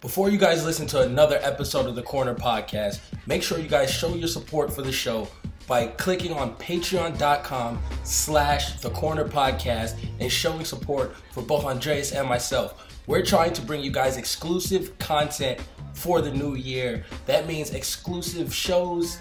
Before 0.00 0.28
you 0.28 0.36
guys 0.36 0.64
listen 0.64 0.86
to 0.88 1.00
another 1.02 1.38
episode 1.42 1.86
of 1.86 1.94
the 1.94 2.02
Corner 2.02 2.34
Podcast, 2.34 3.00
make 3.26 3.42
sure 3.42 3.58
you 3.58 3.68
guys 3.68 3.90
show 3.90 4.14
your 4.14 4.28
support 4.28 4.72
for 4.72 4.82
the 4.82 4.92
show 4.92 5.28
by 5.66 5.86
clicking 5.86 6.32
on 6.34 6.54
patreon.com 6.56 7.82
slash 8.02 8.78
the 8.80 8.90
corner 8.90 9.24
podcast 9.24 9.96
and 10.20 10.30
showing 10.30 10.64
support 10.66 11.16
for 11.32 11.40
both 11.42 11.64
andreas 11.64 12.12
and 12.12 12.28
myself. 12.28 12.86
We're 13.06 13.24
trying 13.24 13.54
to 13.54 13.62
bring 13.62 13.82
you 13.82 13.90
guys 13.90 14.18
exclusive 14.18 14.98
content 14.98 15.58
for 15.94 16.20
the 16.20 16.30
new 16.30 16.54
year. 16.54 17.04
That 17.24 17.46
means 17.46 17.70
exclusive 17.70 18.52
shows 18.54 19.18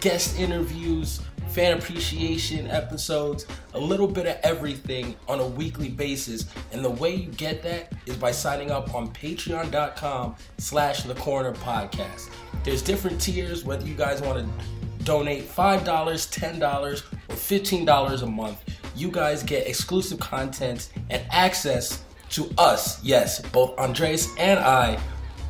guest 0.00 0.38
interviews 0.38 1.20
fan 1.50 1.76
appreciation 1.76 2.66
episodes 2.68 3.46
a 3.74 3.78
little 3.78 4.06
bit 4.06 4.26
of 4.26 4.36
everything 4.42 5.16
on 5.28 5.40
a 5.40 5.46
weekly 5.46 5.88
basis 5.88 6.46
and 6.72 6.84
the 6.84 6.90
way 6.90 7.14
you 7.14 7.30
get 7.32 7.62
that 7.62 7.92
is 8.06 8.16
by 8.16 8.30
signing 8.30 8.70
up 8.70 8.94
on 8.94 9.08
patreon.com 9.12 10.36
slash 10.58 11.02
the 11.04 11.14
corner 11.14 11.52
podcast 11.52 12.30
there's 12.64 12.82
different 12.82 13.20
tiers 13.20 13.64
whether 13.64 13.86
you 13.86 13.94
guys 13.94 14.20
want 14.20 14.38
to 14.38 14.64
donate 15.08 15.48
$5, 15.48 15.84
$10, 15.84 16.82
or 16.84 17.34
$15 17.34 18.22
a 18.22 18.26
month, 18.26 18.62
you 18.94 19.10
guys 19.10 19.42
get 19.42 19.66
exclusive 19.66 20.20
content 20.20 20.90
and 21.08 21.22
access 21.30 22.04
to 22.28 22.50
us, 22.58 23.02
yes, 23.02 23.40
both 23.40 23.78
Andreas 23.78 24.28
and 24.36 24.58
I, 24.58 25.00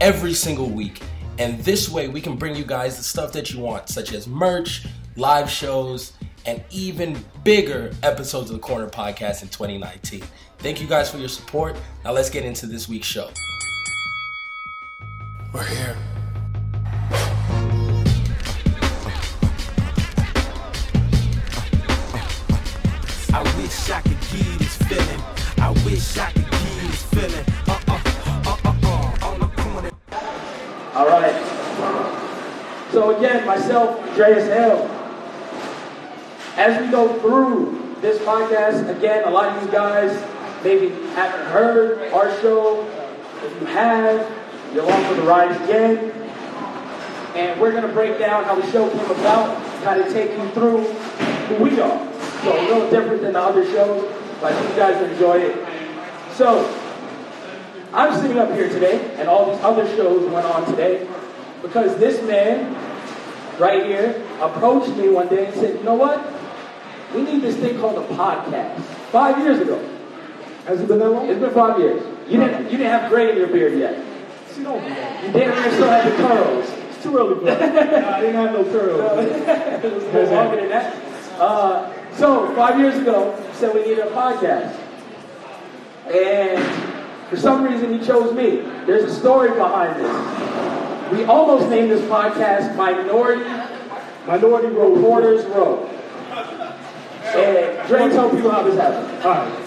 every 0.01 0.33
single 0.33 0.71
week. 0.71 1.03
And 1.41 1.59
this 1.65 1.89
way, 1.89 2.07
we 2.07 2.21
can 2.21 2.37
bring 2.37 2.55
you 2.55 2.65
guys 2.65 2.97
the 2.97 3.03
stuff 3.03 3.33
that 3.33 3.53
you 3.53 3.59
want, 3.59 3.89
such 3.89 4.13
as 4.13 4.29
merch, 4.29 4.87
live 5.19 5.51
shows, 5.51 6.13
and 6.47 6.63
even 6.71 7.23
bigger 7.43 7.91
episodes 8.03 8.51
of 8.51 8.57
the 8.57 8.63
Corner 8.63 8.89
Podcast 8.89 9.43
in 9.43 9.49
2019. 9.49 10.23
Thank 10.59 10.81
you 10.81 10.87
guys 10.87 11.11
for 11.11 11.19
your 11.19 11.29
support. 11.29 11.77
Now, 12.05 12.13
let's 12.13 12.31
get 12.31 12.45
into 12.45 12.67
this 12.67 12.89
week's 12.89 13.07
show. 13.07 13.29
We're 15.53 15.65
here. 15.65 15.97
I 23.31 23.43
wish 23.57 23.91
I 23.91 24.01
could 24.01 24.21
give 24.31 24.59
this 24.59 24.77
feeling. 24.89 25.21
I 25.59 25.71
wish 25.85 26.17
I 26.17 26.33
could 26.33 26.51
give 26.51 26.91
this 26.91 27.03
feeling. 27.03 27.45
Uh 27.67 27.81
uh 27.89 28.01
uh 28.47 28.57
uh 28.65 28.75
uh. 28.85 29.27
On 29.27 29.41
the 29.41 29.47
corner. 29.49 29.91
All 30.95 31.09
right. 31.09 31.35
So 32.93 33.17
again, 33.17 33.47
myself, 33.47 33.99
Andreas 34.09 34.49
L. 34.49 34.98
As 36.59 36.85
we 36.85 36.91
go 36.91 37.17
through 37.21 37.95
this 38.01 38.19
podcast, 38.23 38.91
again, 38.99 39.23
a 39.29 39.31
lot 39.31 39.57
of 39.57 39.65
you 39.65 39.71
guys 39.71 40.11
maybe 40.65 40.89
haven't 41.15 41.47
heard 41.53 42.13
our 42.13 42.37
show. 42.41 42.85
If 43.45 43.61
you 43.61 43.67
have, 43.69 44.29
you're 44.75 44.83
along 44.83 45.05
for 45.05 45.15
the 45.15 45.23
ride 45.23 45.53
again. 45.63 46.11
And 47.37 47.61
we're 47.61 47.71
gonna 47.71 47.93
break 47.93 48.19
down 48.19 48.43
how 48.43 48.57
the 48.57 48.69
show 48.73 48.91
came 48.91 49.09
about, 49.09 49.57
kind 49.85 50.01
of 50.01 50.13
take 50.13 50.33
you 50.33 50.49
through 50.49 50.83
who 50.83 51.63
we 51.63 51.81
are. 51.81 52.13
So 52.43 52.53
a 52.53 52.63
little 52.63 52.91
different 52.91 53.23
than 53.23 53.35
the 53.35 53.41
other 53.41 53.65
shows, 53.65 54.13
but 54.41 54.53
I 54.53 54.61
think 54.61 54.71
you 54.71 54.77
guys 54.77 55.13
enjoy 55.13 55.39
it. 55.39 55.69
So 56.33 56.69
I'm 57.93 58.21
sitting 58.21 58.37
up 58.37 58.51
here 58.51 58.69
today, 58.69 59.15
and 59.19 59.29
all 59.29 59.55
these 59.55 59.63
other 59.63 59.87
shows 59.95 60.29
went 60.33 60.45
on 60.45 60.67
today, 60.67 61.07
because 61.63 61.97
this 61.99 62.21
man 62.27 62.75
right 63.61 63.87
here 63.87 64.21
approached 64.41 64.97
me 64.97 65.09
one 65.09 65.29
day 65.29 65.47
and 65.47 65.55
said, 65.55 65.77
you 65.77 65.85
know 65.85 65.95
what? 65.95 66.35
We 67.15 67.23
need 67.23 67.43
this 67.43 67.57
thing 67.57 67.79
called 67.81 67.99
a 67.99 68.07
podcast. 68.15 68.81
Five 69.11 69.39
years 69.39 69.61
ago. 69.61 69.79
Has 70.67 70.81
it 70.81 70.89
been 70.89 70.99
that 70.99 71.09
long? 71.11 71.29
It's 71.29 71.41
been 71.41 71.51
five 71.55 71.79
years. 71.79 72.03
You 72.29 72.41
didn't, 72.41 72.65
you 72.71 72.77
didn't 72.77 72.93
have 72.93 73.11
gray 73.11 73.31
in 73.31 73.39
your 73.39 73.47
beard 73.47 73.79
yet. 73.79 74.05
See, 74.49 74.63
don't 74.63 74.83
do 74.83 74.89
that. 74.91 75.25
You 75.25 75.33
damn 75.33 75.51
near 75.63 75.73
still 75.73 75.89
had 75.89 76.13
the 76.13 76.17
curls. 76.17 76.69
It's 76.91 77.03
too 77.03 77.17
early 77.17 77.45
that. 77.47 78.03
Nah, 78.03 78.17
I 78.17 78.21
didn't 78.21 78.35
have 78.35 78.53
no 78.53 78.65
curls. 78.65 79.25
it 79.25 80.15
was 80.15 80.31
longer 80.31 80.57
than 80.57 80.69
that. 80.69 80.95
Uh, 81.41 82.15
so, 82.17 82.55
five 82.55 82.79
years 82.79 82.97
ago, 82.99 83.35
he 83.51 83.57
said 83.57 83.75
we 83.75 83.83
needed 83.83 84.01
a 84.01 84.11
podcast. 84.11 84.77
And 86.13 86.63
for 87.31 87.37
some 87.37 87.63
reason, 87.65 87.99
he 87.99 88.05
chose 88.05 88.35
me. 88.35 88.57
There's 88.87 89.05
a 89.05 89.15
story 89.15 89.51
behind 89.51 89.99
this. 90.01 91.13
We 91.13 91.25
almost 91.25 91.71
named 91.71 91.91
this 91.91 92.03
podcast 92.11 92.77
Minority 92.77 93.45
Minority 94.27 94.69
Reporters 94.69 95.45
Row. 95.47 95.89
And 97.35 97.89
Dre, 97.89 98.09
tell 98.11 98.31
people 98.31 98.51
how 98.51 98.63
this 98.63 98.77
happened. 98.77 99.23
All 99.23 99.31
right. 99.31 99.65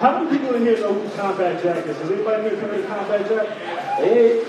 How 0.00 0.22
many 0.22 0.36
people 0.38 0.54
in 0.56 0.62
here 0.62 0.78
know 0.80 0.92
who 0.94 1.16
Combat 1.16 1.62
Jack 1.62 1.86
is? 1.86 1.96
Has 1.96 2.10
anybody 2.10 2.42
here 2.42 2.56
heard 2.60 2.80
of 2.80 2.86
Combat 2.86 3.28
Jack? 3.28 3.48
Hey, 3.98 4.44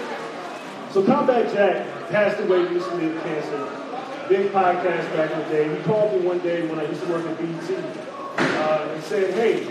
So 0.92 1.04
Combat 1.04 1.52
Jack 1.54 2.10
passed 2.10 2.40
away 2.42 2.66
recently 2.66 3.08
of 3.16 3.24
cancer. 3.24 3.82
Big 4.28 4.52
podcast 4.52 5.14
back 5.16 5.32
in 5.32 5.40
the 5.40 5.46
day. 5.46 5.76
He 5.78 5.84
called 5.84 6.14
me 6.14 6.28
one 6.28 6.40
day 6.40 6.68
when 6.68 6.80
I 6.80 6.88
used 6.88 7.02
to 7.04 7.10
work 7.10 7.26
at 7.26 7.38
BET 7.38 7.86
uh, 8.38 8.90
and 8.92 9.04
said, 9.04 9.34
hey, 9.36 9.68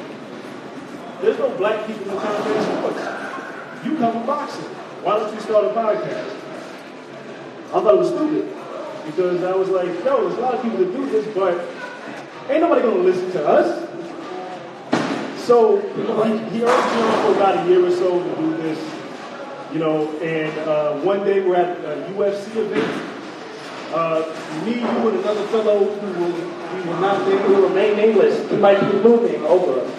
there's 1.20 1.38
no 1.38 1.50
black 1.56 1.87
people 1.87 2.11
in 2.12 2.19
combat 2.19 2.79
sports. 2.79 3.85
You 3.85 3.97
come 3.99 4.12
from 4.12 4.27
boxing. 4.27 4.65
Why 5.03 5.19
don't 5.19 5.35
you 5.35 5.41
start 5.41 5.65
a 5.65 5.69
podcast? 5.70 6.31
I 7.69 7.81
thought 7.81 7.94
it 7.94 7.99
was 7.99 8.09
stupid 8.09 8.55
because 9.06 9.43
I 9.43 9.55
was 9.56 9.69
like, 9.70 9.88
yo, 10.05 10.29
there's 10.29 10.38
a 10.38 10.41
lot 10.41 10.55
of 10.55 10.62
people 10.62 10.79
that 10.79 10.93
do 10.93 11.06
this, 11.11 11.27
but 11.35 11.59
ain't 12.49 12.61
nobody 12.61 12.82
gonna 12.82 13.02
listen 13.02 13.31
to 13.32 13.46
us. 13.46 13.85
So 15.44 15.79
he, 15.81 16.38
he 16.56 16.64
urged 16.64 16.94
me 16.94 17.02
on 17.02 17.25
for 17.25 17.37
about 17.37 17.67
a 17.67 17.69
year 17.69 17.85
or 17.85 17.91
so 17.91 18.23
to 18.23 18.37
do 18.37 18.56
this, 18.56 18.79
you 19.73 19.79
know, 19.79 20.11
and 20.20 20.58
uh, 20.61 20.94
one 21.00 21.25
day 21.25 21.41
we're 21.41 21.56
at 21.56 21.76
a 21.85 22.11
UFC 22.12 22.56
event. 22.56 23.11
Uh, 23.93 24.25
me, 24.64 24.81
you, 24.81 25.08
and 25.08 25.19
another 25.20 25.46
fellow 25.49 25.85
who 25.85 26.19
will, 26.19 26.32
we 26.32 26.88
will 26.88 27.00
not 27.00 27.25
they 27.26 27.37
will 27.46 27.69
remain 27.69 27.96
nameless. 27.96 28.50
He 28.50 28.56
might 28.56 28.81
be 28.81 28.87
looming 28.99 29.43
over 29.44 29.81
us. 29.81 29.91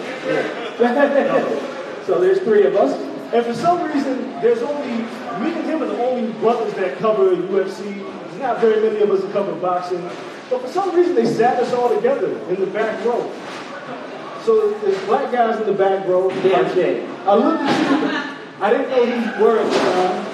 so 2.06 2.20
there's 2.20 2.40
three 2.40 2.64
of 2.64 2.74
us. 2.74 3.00
And 3.32 3.44
for 3.44 3.54
some 3.54 3.82
reason, 3.82 4.30
there's 4.40 4.62
only, 4.62 4.88
me 4.88 5.52
and 5.52 5.64
him 5.64 5.82
are 5.82 5.86
the 5.86 5.98
only 6.04 6.32
brothers 6.34 6.74
that 6.74 6.98
cover 6.98 7.34
UFC. 7.34 8.02
There's 8.02 8.40
not 8.40 8.60
very 8.60 8.82
many 8.82 9.02
of 9.02 9.10
us 9.10 9.22
that 9.22 9.32
cover 9.32 9.54
boxing. 9.54 10.02
But 10.48 10.62
for 10.62 10.68
some 10.68 10.94
reason, 10.94 11.14
they 11.14 11.26
sat 11.26 11.60
us 11.62 11.72
all 11.72 11.88
together 11.94 12.38
in 12.48 12.60
the 12.60 12.66
back 12.66 13.04
row. 13.04 13.30
So 14.44 14.70
there's 14.70 15.04
black 15.06 15.32
guys 15.32 15.60
in 15.60 15.66
the 15.66 15.72
back 15.72 16.06
row. 16.06 16.30
Damn 16.30 16.72
shame. 16.72 17.10
I 17.26 17.34
looked 17.34 17.62
at 17.62 17.90
you. 17.90 18.62
I 18.62 18.70
didn't 18.70 18.90
know 18.90 19.04
who 19.04 19.12
you 19.12 19.44
were 19.44 19.58
at 19.58 19.68
the 19.70 19.78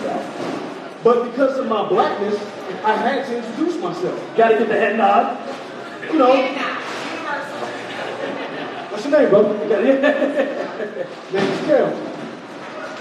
time. 0.08 1.02
But 1.02 1.30
because 1.30 1.58
of 1.58 1.66
my 1.66 1.88
blackness, 1.88 2.38
I 2.84 2.96
had 2.96 3.26
to 3.26 3.36
introduce 3.38 3.80
myself. 3.82 4.36
Gotta 4.36 4.58
get 4.58 4.68
the 4.68 4.74
head 4.74 4.96
nod. 4.96 5.38
You 6.12 6.18
know, 6.18 6.34
what's 8.90 9.04
your 9.04 9.18
name, 9.18 9.30
brother? 9.30 9.54
Name 11.32 11.52
is 11.52 11.60
Kel. 11.66 12.11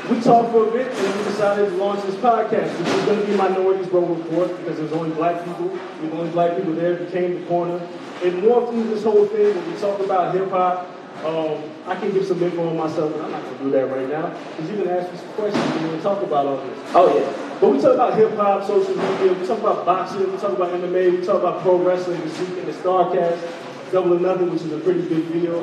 We 0.09 0.19
talked 0.19 0.51
for 0.51 0.67
a 0.67 0.71
bit 0.71 0.87
and 0.91 1.17
we 1.17 1.23
decided 1.25 1.69
to 1.69 1.75
launch 1.75 2.03
this 2.03 2.15
podcast, 2.15 2.77
which 2.79 2.87
was 2.87 3.05
going 3.05 3.19
to 3.21 3.25
be 3.27 3.35
Minorities 3.35 3.87
Row 3.89 4.05
Report 4.05 4.49
because 4.57 4.77
there's 4.77 4.91
only 4.93 5.11
black 5.11 5.45
people. 5.45 5.67
We 6.01 6.09
were 6.09 6.17
only 6.17 6.31
black 6.31 6.57
people 6.57 6.73
there. 6.73 6.93
It 6.93 7.05
became 7.05 7.39
the 7.39 7.47
corner. 7.47 7.75
It 8.23 8.33
morphed 8.35 8.73
into 8.73 8.89
this 8.89 9.03
whole 9.03 9.27
thing 9.27 9.55
when 9.55 9.73
we 9.73 9.79
talk 9.79 9.99
about 9.99 10.33
hip 10.33 10.49
hop. 10.49 10.89
Um, 11.23 11.63
I 11.85 11.95
can 11.95 12.11
give 12.11 12.25
some 12.25 12.41
info 12.41 12.67
on 12.67 12.77
myself, 12.77 13.13
but 13.13 13.21
I'm 13.21 13.31
not 13.31 13.43
going 13.43 13.57
to 13.57 13.63
do 13.65 13.71
that 13.71 13.85
right 13.91 14.09
now 14.09 14.29
because 14.29 14.69
you're 14.69 14.83
going 14.83 14.89
to 14.89 15.01
ask 15.01 15.11
me 15.11 15.19
some 15.19 15.33
questions 15.33 15.63
and 15.63 15.75
we're 15.75 15.87
going 15.89 15.97
to 15.97 16.03
talk 16.03 16.23
about 16.23 16.45
all 16.47 16.57
this. 16.57 16.79
Oh 16.95 17.15
yeah. 17.15 17.57
But 17.61 17.69
we 17.69 17.79
talk 17.79 17.93
about 17.93 18.17
hip 18.17 18.35
hop, 18.35 18.65
social 18.65 18.95
media, 18.95 19.33
we 19.33 19.45
talk 19.45 19.59
about 19.59 19.85
boxing, 19.85 20.31
we 20.31 20.37
talk 20.39 20.53
about 20.53 20.73
MMA, 20.73 21.19
we 21.19 21.23
talk 21.23 21.41
about 21.41 21.61
pro 21.61 21.77
wrestling, 21.77 22.19
the 22.21 22.29
Zeke 22.29 22.57
and 22.57 22.67
the 22.67 22.73
Starrcast, 22.73 23.91
Double 23.91 24.15
or 24.15 24.19
Nothing, 24.19 24.51
which 24.51 24.63
is 24.63 24.71
a 24.71 24.79
pretty 24.79 25.01
big 25.01 25.31
deal. 25.31 25.61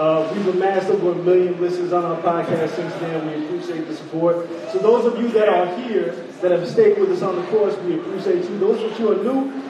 Uh, 0.00 0.32
we've 0.32 0.48
amassed 0.48 0.88
over 0.88 1.12
a 1.12 1.14
million 1.14 1.60
listens 1.60 1.92
on 1.92 2.02
our 2.02 2.16
podcast 2.22 2.74
since 2.74 2.94
then. 2.94 3.26
We 3.26 3.44
appreciate 3.44 3.86
the 3.86 3.94
support. 3.94 4.48
So 4.72 4.78
those 4.78 5.04
of 5.04 5.20
you 5.20 5.28
that 5.32 5.46
are 5.46 5.66
here, 5.76 6.12
that 6.40 6.52
have 6.52 6.66
stayed 6.66 6.98
with 6.98 7.12
us 7.12 7.20
on 7.20 7.36
the 7.36 7.42
course, 7.48 7.76
we 7.80 8.00
appreciate 8.00 8.48
you. 8.48 8.58
Those 8.58 8.82
of 8.82 8.98
you 8.98 9.08
who 9.08 9.12
are 9.12 9.22
new, 9.22 9.62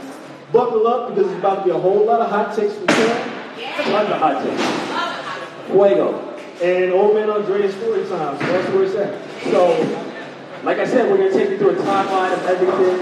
buckle 0.53 0.87
up 0.87 1.09
because 1.09 1.29
it's 1.33 1.41
about 1.41 1.57
to 1.57 1.65
be 1.65 1.71
a 1.71 1.79
whole 1.79 2.07
lot 2.07 2.21
of 2.21 2.31
hot 2.31 2.55
takes 2.55 2.75
from 2.75 2.87
Cam. 2.87 3.93
Love 3.93 4.09
the 4.09 4.19
hot 4.19 4.45
takes. 4.45 5.67
Fuego. 5.67 6.21
And 6.63 6.93
Old 6.93 7.17
Man 7.17 7.29
Andre's 7.29 7.75
story 7.75 8.07
time. 8.07 8.39
So 8.39 8.47
that's 8.53 8.73
where 8.73 8.85
it's 8.85 8.95
at. 8.95 9.43
So, 9.51 10.63
like 10.63 10.79
I 10.79 10.87
said, 10.87 11.11
we're 11.11 11.17
going 11.17 11.33
to 11.33 11.37
take 11.37 11.51
you 11.51 11.59
through 11.59 11.71
a 11.71 11.83
timeline 11.83 12.35
of 12.35 12.47
everything. 12.47 13.01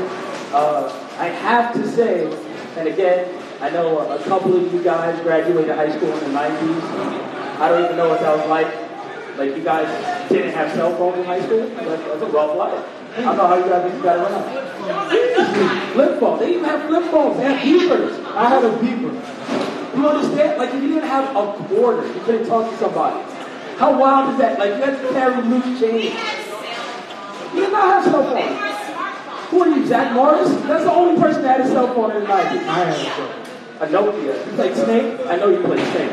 Uh, 0.54 0.88
I 1.18 1.26
have 1.26 1.74
to 1.74 1.86
say, 1.86 2.24
and 2.78 2.88
again, 2.88 3.37
I 3.60 3.70
know 3.70 3.98
a, 3.98 4.22
couple 4.22 4.54
of 4.56 4.72
you 4.72 4.82
guys 4.84 5.20
graduated 5.22 5.74
high 5.74 5.90
school 5.90 6.12
in 6.12 6.32
the 6.32 6.38
90s. 6.38 6.82
I 7.58 7.68
don't 7.68 7.84
even 7.86 7.96
know 7.96 8.08
what 8.08 8.20
that 8.20 8.36
was 8.36 8.46
like. 8.48 8.68
Like, 9.36 9.56
you 9.56 9.64
guys 9.64 10.28
didn't 10.28 10.52
have 10.54 10.72
cell 10.74 10.94
phones 10.96 11.18
in 11.18 11.24
high 11.24 11.42
school? 11.42 11.68
That's, 11.68 12.22
a 12.22 12.26
rough 12.26 12.56
life. 12.56 12.84
I 13.18 13.22
don't 13.22 13.36
know 13.36 13.46
how 13.48 13.56
you 13.56 13.68
guys 13.68 14.02
guys 14.02 14.20
around. 14.20 15.92
Flip 15.92 16.20
phones. 16.20 16.40
They 16.40 16.50
even 16.50 16.64
have 16.64 16.86
flip 16.86 17.04
phones. 17.10 17.36
They 17.38 17.44
have 17.44 17.58
beepers. 17.58 18.24
I 18.36 18.48
had 18.48 18.64
a 18.64 18.70
beeper. 18.78 19.96
You 19.96 20.08
understand? 20.08 20.58
Like, 20.58 20.74
if 20.74 20.82
you 20.82 20.88
didn't 20.90 21.08
have 21.08 21.34
a 21.34 21.52
quarter, 21.64 22.06
you 22.06 22.20
couldn't 22.20 22.46
talk 22.46 22.70
to 22.70 22.76
somebody. 22.78 23.20
How 23.76 23.98
wild 23.98 24.34
is 24.34 24.38
that? 24.38 24.58
Like, 24.58 24.76
you 24.76 24.82
had 24.82 25.00
to 25.02 25.08
carry 25.10 25.42
loose 25.42 25.80
change. 25.80 26.14
You 27.54 27.60
did 27.60 27.72
not 27.72 28.04
have 28.04 28.04
cell 28.04 28.22
phones. 28.22 29.48
Who 29.50 29.62
are 29.62 29.68
you, 29.68 29.84
Zack 29.86 30.12
Morris? 30.12 30.48
That's 30.62 30.84
the 30.84 30.92
only 30.92 31.20
person 31.20 31.42
that 31.42 31.58
had 31.58 31.66
a 31.66 31.72
cell 31.72 31.92
phone 31.92 32.12
in 32.12 32.20
the 32.20 32.28
90s. 32.28 32.68
I 32.68 32.84
had 32.84 32.88
a 32.88 32.94
cell 32.94 33.28
phone. 33.28 33.47
A 33.80 33.86
Nokia. 33.86 34.46
You 34.46 34.52
played 34.52 34.74
Snake? 34.74 35.20
I 35.26 35.36
know 35.36 35.48
you 35.48 35.62
played 35.62 35.86
Snake. 35.92 36.10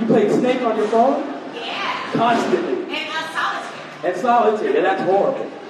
You 0.00 0.06
played 0.06 0.30
Snake 0.30 0.62
on 0.62 0.76
your 0.76 0.88
phone? 0.88 1.26
Yeah. 1.54 2.12
Constantly. 2.12 2.94
And 2.94 3.10
uh, 3.10 3.34
solitaire. 3.34 4.12
And 4.12 4.20
solitaire. 4.20 4.74
Yeah, 4.74 4.80
that's 4.82 5.02
horrible. 5.02 5.50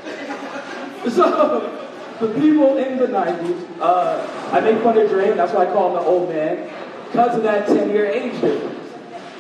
So, 1.07 1.87
the 2.19 2.29
people 2.35 2.79
in 2.79 2.99
the 2.99 3.07
90s, 3.07 3.81
uh, 3.81 4.51
I 4.51 4.59
make 4.59 4.83
fun 4.83 4.99
of 4.99 5.09
Dre, 5.09 5.31
and 5.31 5.39
that's 5.39 5.53
why 5.53 5.67
I 5.67 5.73
call 5.73 5.91
him 5.91 6.03
the 6.03 6.09
old 6.09 6.29
man, 6.29 6.69
because 7.07 7.37
of 7.37 7.45
that 7.45 7.69
10 7.69 7.91
year 7.91 8.07
age 8.07 8.33
difference. 8.41 8.91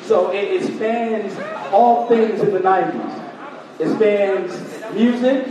So 0.04 0.30
it, 0.30 0.44
it 0.44 0.74
spans 0.76 1.36
all 1.72 2.06
things 2.08 2.40
in 2.40 2.52
the 2.52 2.60
90s. 2.60 3.80
It 3.80 3.88
spans 3.96 4.94
music, 4.94 5.48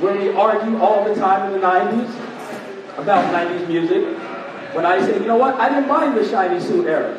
where 0.00 0.14
we 0.18 0.30
argue 0.34 0.78
all 0.78 1.02
the 1.04 1.14
time 1.14 1.52
in 1.52 1.60
the 1.60 1.66
90s 1.66 2.98
about 2.98 3.32
90s 3.32 3.68
music. 3.68 4.18
When 4.72 4.84
I 4.84 5.00
say, 5.00 5.14
you 5.14 5.26
know 5.26 5.36
what, 5.36 5.54
I 5.54 5.68
didn't 5.68 5.88
mind 5.88 6.16
the 6.16 6.28
shiny 6.28 6.60
suit 6.60 6.86
era. 6.86 7.16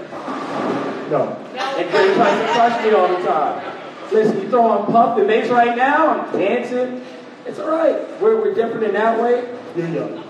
No. 1.09 1.33
And 1.55 1.89
Dre 1.89 2.13
tries 2.13 2.39
to 2.39 2.53
crush 2.53 2.83
me 2.83 2.91
all 2.91 3.07
the 3.07 3.25
time. 3.25 3.79
Listen, 4.11 4.41
you 4.41 4.49
throw 4.49 4.69
on 4.69 4.85
Puff 4.87 5.17
and 5.17 5.27
Mase 5.27 5.49
right 5.49 5.75
now, 5.75 6.07
I'm 6.09 6.31
dancing. 6.37 7.05
It's 7.45 7.59
all 7.59 7.69
right. 7.69 8.21
We're, 8.21 8.41
we're 8.41 8.53
different 8.53 8.83
in 8.83 8.93
that 8.93 9.19
way. 9.19 9.55
You're 9.75 9.87
young. 9.87 10.23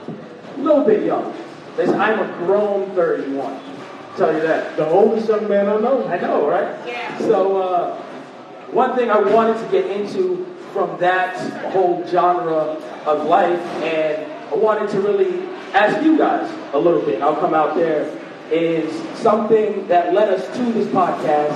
A 0.56 0.62
little 0.62 0.83
bit 0.83 1.04
young. 1.04 1.36
Listen, 1.77 2.00
I'm 2.00 2.19
a 2.19 2.27
grown 2.45 2.92
31. 2.92 3.60
Tell 4.18 4.33
you 4.33 4.42
that. 4.42 4.75
The 4.75 4.88
oldest 4.88 5.27
young 5.27 5.48
man 5.48 5.68
I 5.68 5.77
know. 5.77 6.07
I 6.07 6.19
know, 6.19 6.48
right? 6.48 6.77
Yeah. 6.88 7.18
So, 7.19 7.62
uh, 7.62 8.01
one 8.71 8.95
thing 8.95 9.10
I 9.10 9.19
wanted 9.19 9.57
to 9.63 9.71
get 9.71 9.86
into 9.89 10.45
from 10.74 10.98
that 11.00 11.38
whole 11.71 12.06
genre 12.06 12.77
of 13.06 13.25
life, 13.27 13.60
and 13.81 14.31
I 14.51 14.56
wanted 14.56 14.89
to 14.92 15.01
really 15.01 15.48
ask 15.74 16.04
you 16.04 16.18
guys 16.18 16.51
a 16.74 16.80
little 16.80 17.01
bit. 17.01 17.21
I'll 17.21 17.36
come 17.36 17.54
out 17.54 17.75
there. 17.75 18.16
Is 18.51 18.92
something 19.19 19.88
that 19.89 20.12
led 20.12 20.30
us 20.30 20.44
to 20.57 20.74
this 20.74 20.88
podcast, 20.88 21.54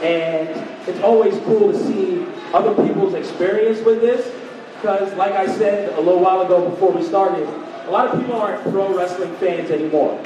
and 0.00 0.48
it's 0.88 1.00
always 1.00 1.36
cool 1.40 1.72
to 1.72 1.76
see 1.76 2.24
other 2.54 2.72
people's 2.86 3.14
experience 3.14 3.84
with 3.84 4.00
this. 4.00 4.32
Because, 4.76 5.12
like 5.14 5.32
I 5.32 5.46
said 5.46 5.92
a 5.98 6.00
little 6.00 6.20
while 6.20 6.42
ago 6.42 6.70
before 6.70 6.92
we 6.92 7.02
started, 7.02 7.48
a 7.86 7.90
lot 7.90 8.06
of 8.06 8.20
people 8.20 8.34
aren't 8.34 8.62
pro 8.70 8.96
wrestling 8.96 9.34
fans 9.38 9.72
anymore. 9.72 10.22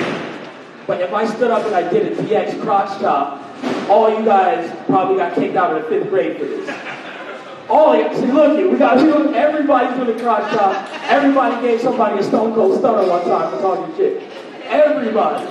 But 0.86 1.00
if 1.00 1.14
I 1.14 1.24
stood 1.24 1.50
up 1.50 1.64
and 1.64 1.74
I 1.74 1.88
did 1.88 2.12
a 2.12 2.22
DX 2.22 2.60
crotch 2.60 3.00
chop, 3.00 3.40
all 3.88 4.10
you 4.10 4.24
guys 4.26 4.70
probably 4.84 5.16
got 5.16 5.34
kicked 5.34 5.56
out 5.56 5.74
of 5.74 5.84
the 5.84 5.88
fifth 5.88 6.10
grade 6.10 6.36
for 6.36 6.44
this. 6.44 6.68
Oh, 7.68 7.74
All 7.86 7.96
you 7.96 8.14
see, 8.16 8.26
look 8.30 8.58
here, 8.58 8.70
we 8.70 8.76
got 8.78 8.96
we 9.02 9.08
got- 9.08 9.34
everybody 9.34 9.94
doing 9.96 10.16
the 10.16 10.22
crotch 10.22 10.52
chop. 10.52 10.86
Everybody 11.08 11.66
gave 11.66 11.80
somebody 11.80 12.18
a 12.18 12.22
stone 12.22 12.54
cold 12.54 12.78
stunner 12.78 13.08
one 13.08 13.24
time 13.24 13.50
for 13.56 13.60
talking 13.62 13.96
shit. 13.96 14.22
Everybody. 14.64 15.46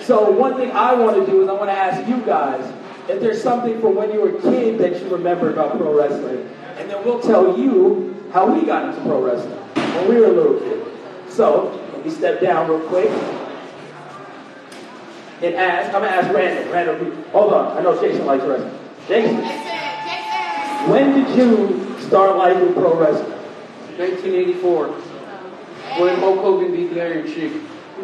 So 0.00 0.30
one 0.30 0.56
thing 0.56 0.70
I 0.72 0.94
want 0.94 1.16
to 1.24 1.30
do 1.30 1.42
is 1.42 1.48
I 1.48 1.52
want 1.52 1.66
to 1.70 1.76
ask 1.76 2.08
you 2.08 2.16
guys 2.22 2.64
if 3.08 3.20
there's 3.20 3.42
something 3.42 3.80
from 3.80 3.94
when 3.96 4.12
you 4.12 4.20
were 4.20 4.30
a 4.36 4.40
kid 4.42 4.78
that 4.78 5.00
you 5.00 5.08
remember 5.08 5.50
about 5.50 5.76
pro 5.78 5.94
wrestling, 5.96 6.48
and 6.78 6.90
then 6.90 7.04
we'll 7.04 7.20
tell 7.20 7.56
you 7.58 8.14
how 8.32 8.46
we 8.50 8.64
got 8.66 8.88
into 8.88 9.00
pro 9.02 9.22
wrestling 9.22 9.52
when 9.52 10.08
we 10.08 10.16
were 10.20 10.26
a 10.26 10.32
little 10.32 10.58
kid. 10.58 10.82
So 11.28 11.78
let 11.92 12.04
me 12.04 12.10
step 12.10 12.40
down 12.40 12.68
real 12.70 12.80
quick 12.88 13.10
and 15.42 15.54
ask. 15.54 15.86
I'm 15.94 16.02
gonna 16.02 16.06
ask 16.08 16.32
Randall. 16.34 16.72
Randall, 16.72 17.14
hold 17.32 17.52
on. 17.52 17.76
I 17.76 17.82
know 17.82 18.00
Jason 18.00 18.24
likes 18.26 18.44
wrestling. 18.44 18.78
Jason, 19.08 19.36
when 20.88 21.14
did 21.14 21.36
you 21.36 21.98
start 22.00 22.36
liking 22.36 22.72
pro 22.74 22.98
wrestling? 22.98 23.30
1984. 23.98 24.88
When 26.00 26.16
Hulk 26.18 26.40
Hogan 26.40 26.72
beat 26.72 26.94
the 26.94 27.02
Iron 27.02 27.26
Sheik. 27.26 27.52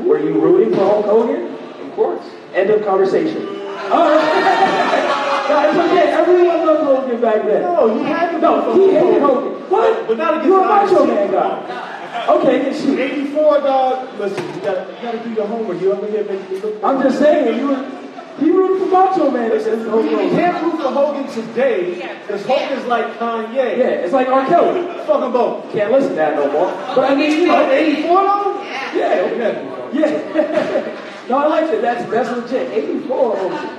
Were 0.00 0.18
you 0.18 0.38
rooting 0.40 0.74
for 0.74 0.84
Hulk 0.84 1.06
Hogan? 1.06 1.54
Of 1.86 1.92
course. 1.94 2.24
End 2.54 2.70
of 2.70 2.84
conversation. 2.84 3.46
Oh. 3.48 3.92
All 3.92 4.08
right. 4.10 5.24
Guys, 5.48 5.74
okay. 5.74 6.12
Everyone 6.12 6.66
loved 6.66 6.82
Hogan 6.84 7.20
back 7.22 7.42
then. 7.46 7.62
No, 7.62 7.86
you 7.86 8.02
had 8.04 8.32
to 8.32 8.38
No, 8.38 8.74
he 8.74 8.92
hated 8.92 9.22
Hogan. 9.22 9.52
What? 9.70 10.06
But 10.06 10.18
not 10.18 10.34
against 10.34 10.48
You're 10.48 10.60
a 10.60 10.68
the 10.68 10.72
Iron 10.72 10.92
macho 10.92 11.06
man 11.06 11.32
guy. 11.32 11.88
Okay, 12.28 12.58
then 12.62 12.74
shoot. 12.74 12.98
84, 12.98 13.60
dog. 13.60 14.18
Listen, 14.18 14.54
you 14.54 14.60
gotta, 14.60 14.92
you 14.94 15.02
gotta 15.02 15.18
do 15.24 15.30
your 15.32 15.46
homework. 15.46 15.80
You 15.80 15.92
over 15.92 16.06
here 16.06 16.24
making 16.24 16.50
me 16.50 16.60
look. 16.60 16.84
I'm 16.84 17.02
just 17.02 17.18
saying, 17.18 17.58
you 17.58 17.68
were, 17.68 17.97
he 18.38 18.50
rooted 18.50 18.78
for 18.82 18.86
Macho 18.86 19.30
Man. 19.30 19.50
It's, 19.52 19.66
it's 19.66 19.84
Hulk 19.88 20.04
You 20.04 20.16
can't 20.30 20.62
root 20.62 20.80
for 20.80 20.90
Hogan 20.90 21.26
today 21.32 21.94
because 22.22 22.44
Hogan's 22.46 22.86
like 22.86 23.06
Kanye. 23.18 23.54
Yeah, 23.78 24.04
it's 24.04 24.12
like 24.12 24.28
R. 24.28 24.46
Kelly. 24.46 24.82
Fuck 25.06 25.20
them 25.20 25.32
both. 25.32 25.70
Can't 25.72 25.90
listen 25.92 26.10
to 26.10 26.16
that 26.16 26.34
no 26.36 26.50
more. 26.52 26.66
But 26.94 27.10
I 27.10 27.14
mean, 27.14 27.32
you 27.40 27.46
know, 27.46 27.70
84 27.70 28.22
though? 28.22 28.62
yeah, 28.94 29.28
Okay. 29.32 29.52
yeah. 29.98 30.98
no, 31.28 31.38
I 31.38 31.46
like 31.46 31.70
it. 31.70 31.82
That's 31.82 32.08
that's 32.10 32.30
legit. 32.30 32.70
84 32.72 33.36
Hogan. 33.36 33.78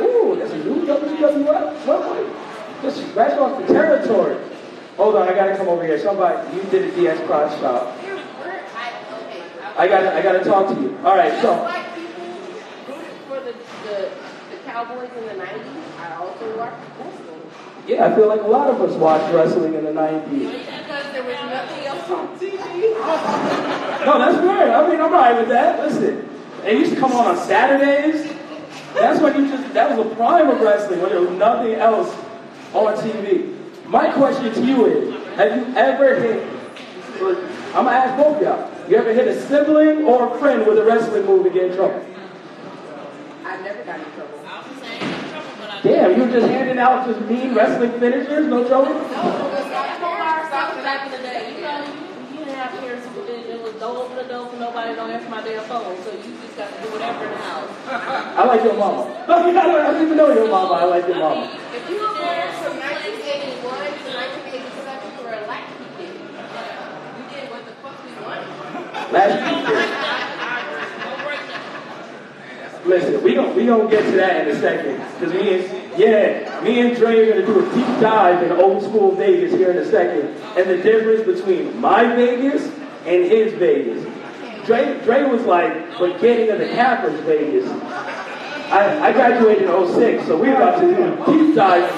Ooh, 0.00 0.36
that's 0.36 0.52
a 0.52 0.58
new 0.58 0.86
WWF. 0.86 1.86
What? 1.86 2.00
what? 2.00 2.82
Just 2.82 3.08
scratch 3.10 3.38
off 3.38 3.58
the 3.66 3.72
territory. 3.72 4.36
Hold 4.96 5.16
on, 5.16 5.28
I 5.28 5.34
gotta 5.34 5.56
come 5.56 5.68
over 5.68 5.84
here. 5.84 5.98
Somebody, 5.98 6.56
you 6.56 6.62
did 6.64 6.84
a 6.84 6.92
DX 6.92 7.26
crotch 7.26 7.58
chop. 7.60 7.96
I, 9.76 9.88
gotta, 9.88 10.14
I 10.14 10.22
gotta 10.22 10.44
talk 10.44 10.68
to 10.74 10.80
you. 10.80 10.96
All 11.04 11.16
right, 11.16 11.30
Just 11.30 11.42
so 11.42 11.50
like 11.62 11.94
people 11.96 12.24
rooted 13.28 13.56
for 13.56 13.73
the, 13.84 13.90
the, 13.90 14.56
the 14.56 14.62
Cowboys 14.64 15.10
in 15.16 15.26
the 15.26 15.44
90s, 15.44 15.98
I 15.98 16.14
also 16.16 16.58
watched 16.58 16.76
wrestling. 16.98 17.42
yeah, 17.86 18.06
I 18.06 18.14
feel 18.14 18.28
like 18.28 18.40
a 18.42 18.46
lot 18.46 18.70
of 18.70 18.80
us 18.80 18.94
watched 18.96 19.32
wrestling 19.34 19.74
in 19.74 19.84
the 19.84 19.90
90s. 19.92 20.28
Because 20.28 21.12
there 21.12 21.22
was 21.22 21.36
nothing 21.50 21.84
else 21.86 22.10
on 22.10 22.38
TV. 22.38 24.06
No, 24.06 24.18
that's 24.18 24.38
fair. 24.38 24.74
I 24.74 24.88
mean, 24.90 25.00
I'm 25.00 25.12
right 25.12 25.36
with 25.38 25.48
that. 25.48 25.80
Listen, 25.80 26.28
They 26.62 26.78
used 26.78 26.92
to 26.94 26.98
come 27.00 27.12
on 27.12 27.26
on 27.26 27.36
Saturdays. 27.36 28.32
That's 28.94 29.20
when 29.20 29.34
you 29.36 29.48
just, 29.50 29.74
that 29.74 29.96
was 29.96 30.06
a 30.06 30.14
prime 30.14 30.48
of 30.48 30.60
wrestling 30.60 31.00
when 31.00 31.10
there 31.10 31.20
was 31.20 31.30
nothing 31.30 31.74
else 31.74 32.14
on 32.72 32.94
TV. 32.96 33.54
My 33.86 34.10
question 34.12 34.52
to 34.52 34.64
you 34.64 34.86
is, 34.86 35.14
have 35.36 35.56
you 35.56 35.74
ever 35.76 36.14
hit, 36.20 36.42
I'm 37.74 37.84
gonna 37.84 37.90
ask 37.90 38.16
both 38.16 38.36
of 38.36 38.42
y'all, 38.42 38.70
you 38.88 38.96
ever 38.96 39.12
hit 39.12 39.26
a 39.28 39.40
sibling 39.46 40.04
or 40.04 40.34
a 40.34 40.38
friend 40.38 40.66
with 40.66 40.78
a 40.78 40.84
wrestling 40.84 41.26
move 41.26 41.44
and 41.44 41.54
get 41.54 41.70
in 41.70 41.76
trouble? 41.76 42.04
I 43.54 43.62
never 43.62 43.84
got 43.86 44.02
in 44.02 44.10
trouble. 44.18 44.42
Damn, 45.86 46.18
you 46.18 46.26
were 46.26 46.32
just 46.32 46.48
handing 46.50 46.78
out 46.78 47.06
just 47.06 47.20
mean 47.30 47.54
wrestling 47.54 47.94
finishers, 48.00 48.50
no 48.50 48.66
trouble? 48.66 48.90
No, 48.90 48.98
because 48.98 49.70
like 49.70 49.94
Omar 50.02 50.50
South 50.50 50.74
back 50.82 51.06
in 51.06 51.12
the 51.14 51.22
day, 51.22 51.54
you 51.54 51.62
know, 51.62 51.86
you, 51.86 51.94
you 52.34 52.38
didn't 52.42 52.58
have 52.58 52.74
parents 52.82 53.06
who 53.06 53.22
did 53.30 53.46
it 53.46 53.62
was 53.62 53.74
don't 53.78 53.94
open 53.94 54.16
the 54.16 54.26
door 54.26 54.50
for 54.50 54.56
nobody, 54.56 54.96
don't 54.96 55.10
answer 55.10 55.30
my 55.30 55.38
damn 55.46 55.62
phone. 55.70 55.94
So 56.02 56.10
you 56.10 56.34
just 56.42 56.56
got 56.58 56.66
to 56.66 56.82
do 56.82 56.90
whatever 56.98 57.26
in 57.26 57.30
the 57.30 57.38
house. 57.46 57.70
I 57.86 58.42
like 58.42 58.64
your 58.64 58.74
mama. 58.74 59.06
I 59.28 59.38
don't, 59.38 60.02
even 60.02 60.16
know 60.16 60.34
your 60.34 60.50
mama, 60.50 60.74
I 60.74 60.84
like 60.90 61.06
your 61.06 61.22
mama. 61.22 61.46
If 61.46 61.86
you 61.86 62.02
were 62.02 62.10
born 62.10 62.50
from 62.58 62.74
1981 62.82 63.70
to 63.70 64.10
1987, 64.42 65.14
you 65.14 65.22
were 65.22 65.30
a 65.30 65.46
latchkey 65.46 65.86
kid. 65.94 66.10
We 66.18 67.22
did 67.30 67.46
what 67.54 67.62
the 67.70 67.74
fuck 67.86 68.02
we 68.02 68.18
wanted. 68.18 68.50
Last 69.14 69.38
week, 69.46 69.83
Listen, 72.86 73.22
we 73.22 73.34
gon' 73.34 73.56
we 73.56 73.64
gonna 73.64 73.88
get 73.88 74.02
to 74.04 74.12
that 74.12 74.46
in 74.46 74.54
a 74.54 74.60
second, 74.60 74.98
cause 75.18 75.32
me 75.32 75.54
and 75.54 75.98
yeah, 75.98 76.60
me 76.62 76.80
and 76.80 76.94
Dre 76.96 77.18
are 77.18 77.32
gonna 77.32 77.46
do 77.46 77.66
a 77.66 77.74
deep 77.74 78.00
dive 78.00 78.42
in 78.42 78.52
old 78.52 78.82
school 78.82 79.14
Vegas 79.14 79.52
here 79.52 79.70
in 79.70 79.78
a 79.78 79.90
second, 79.90 80.28
and 80.58 80.68
the 80.68 80.76
difference 80.82 81.24
between 81.24 81.80
my 81.80 82.04
Vegas 82.14 82.66
and 83.06 83.24
his 83.24 83.54
Vegas. 83.54 84.04
Dre 84.66 85.00
Dre 85.04 85.24
was 85.24 85.42
like 85.44 85.98
beginning 85.98 86.50
of 86.50 86.58
the 86.58 86.68
Cappers 86.68 87.18
Vegas. 87.20 87.70
I, 88.70 89.08
I 89.08 89.12
graduated 89.12 89.62
in 89.62 89.94
06, 89.94 90.26
so 90.26 90.36
we're 90.36 90.56
about 90.56 90.80
to 90.80 90.86
do 90.86 91.22
a 91.22 91.26
deep 91.26 91.54
dive. 91.54 91.88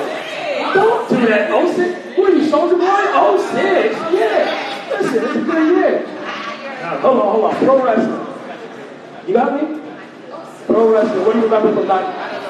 Don't 0.74 1.08
do 1.08 1.26
that. 1.26 1.50
06? 1.74 2.18
What 2.18 2.32
are 2.32 2.36
you, 2.36 2.50
Soulja 2.50 2.76
Boy? 2.76 3.38
06? 3.52 3.94
Yeah. 4.12 4.88
Listen, 4.90 5.24
it's 5.24 5.36
a 5.36 5.42
good 5.42 5.76
year. 5.76 6.06
Hold 7.00 7.18
on, 7.18 7.32
hold 7.32 7.44
on. 7.44 7.56
Pro 7.56 7.84
wrestling. 7.84 9.26
You 9.26 9.34
got 9.34 9.62
me? 9.62 9.85
Pro 10.66 10.92
wrestling. 10.92 11.24
What 11.24 11.32
do 11.34 11.38
you 11.38 11.44
remember 11.44 11.72
from 11.74 11.88
that? 11.88 12.42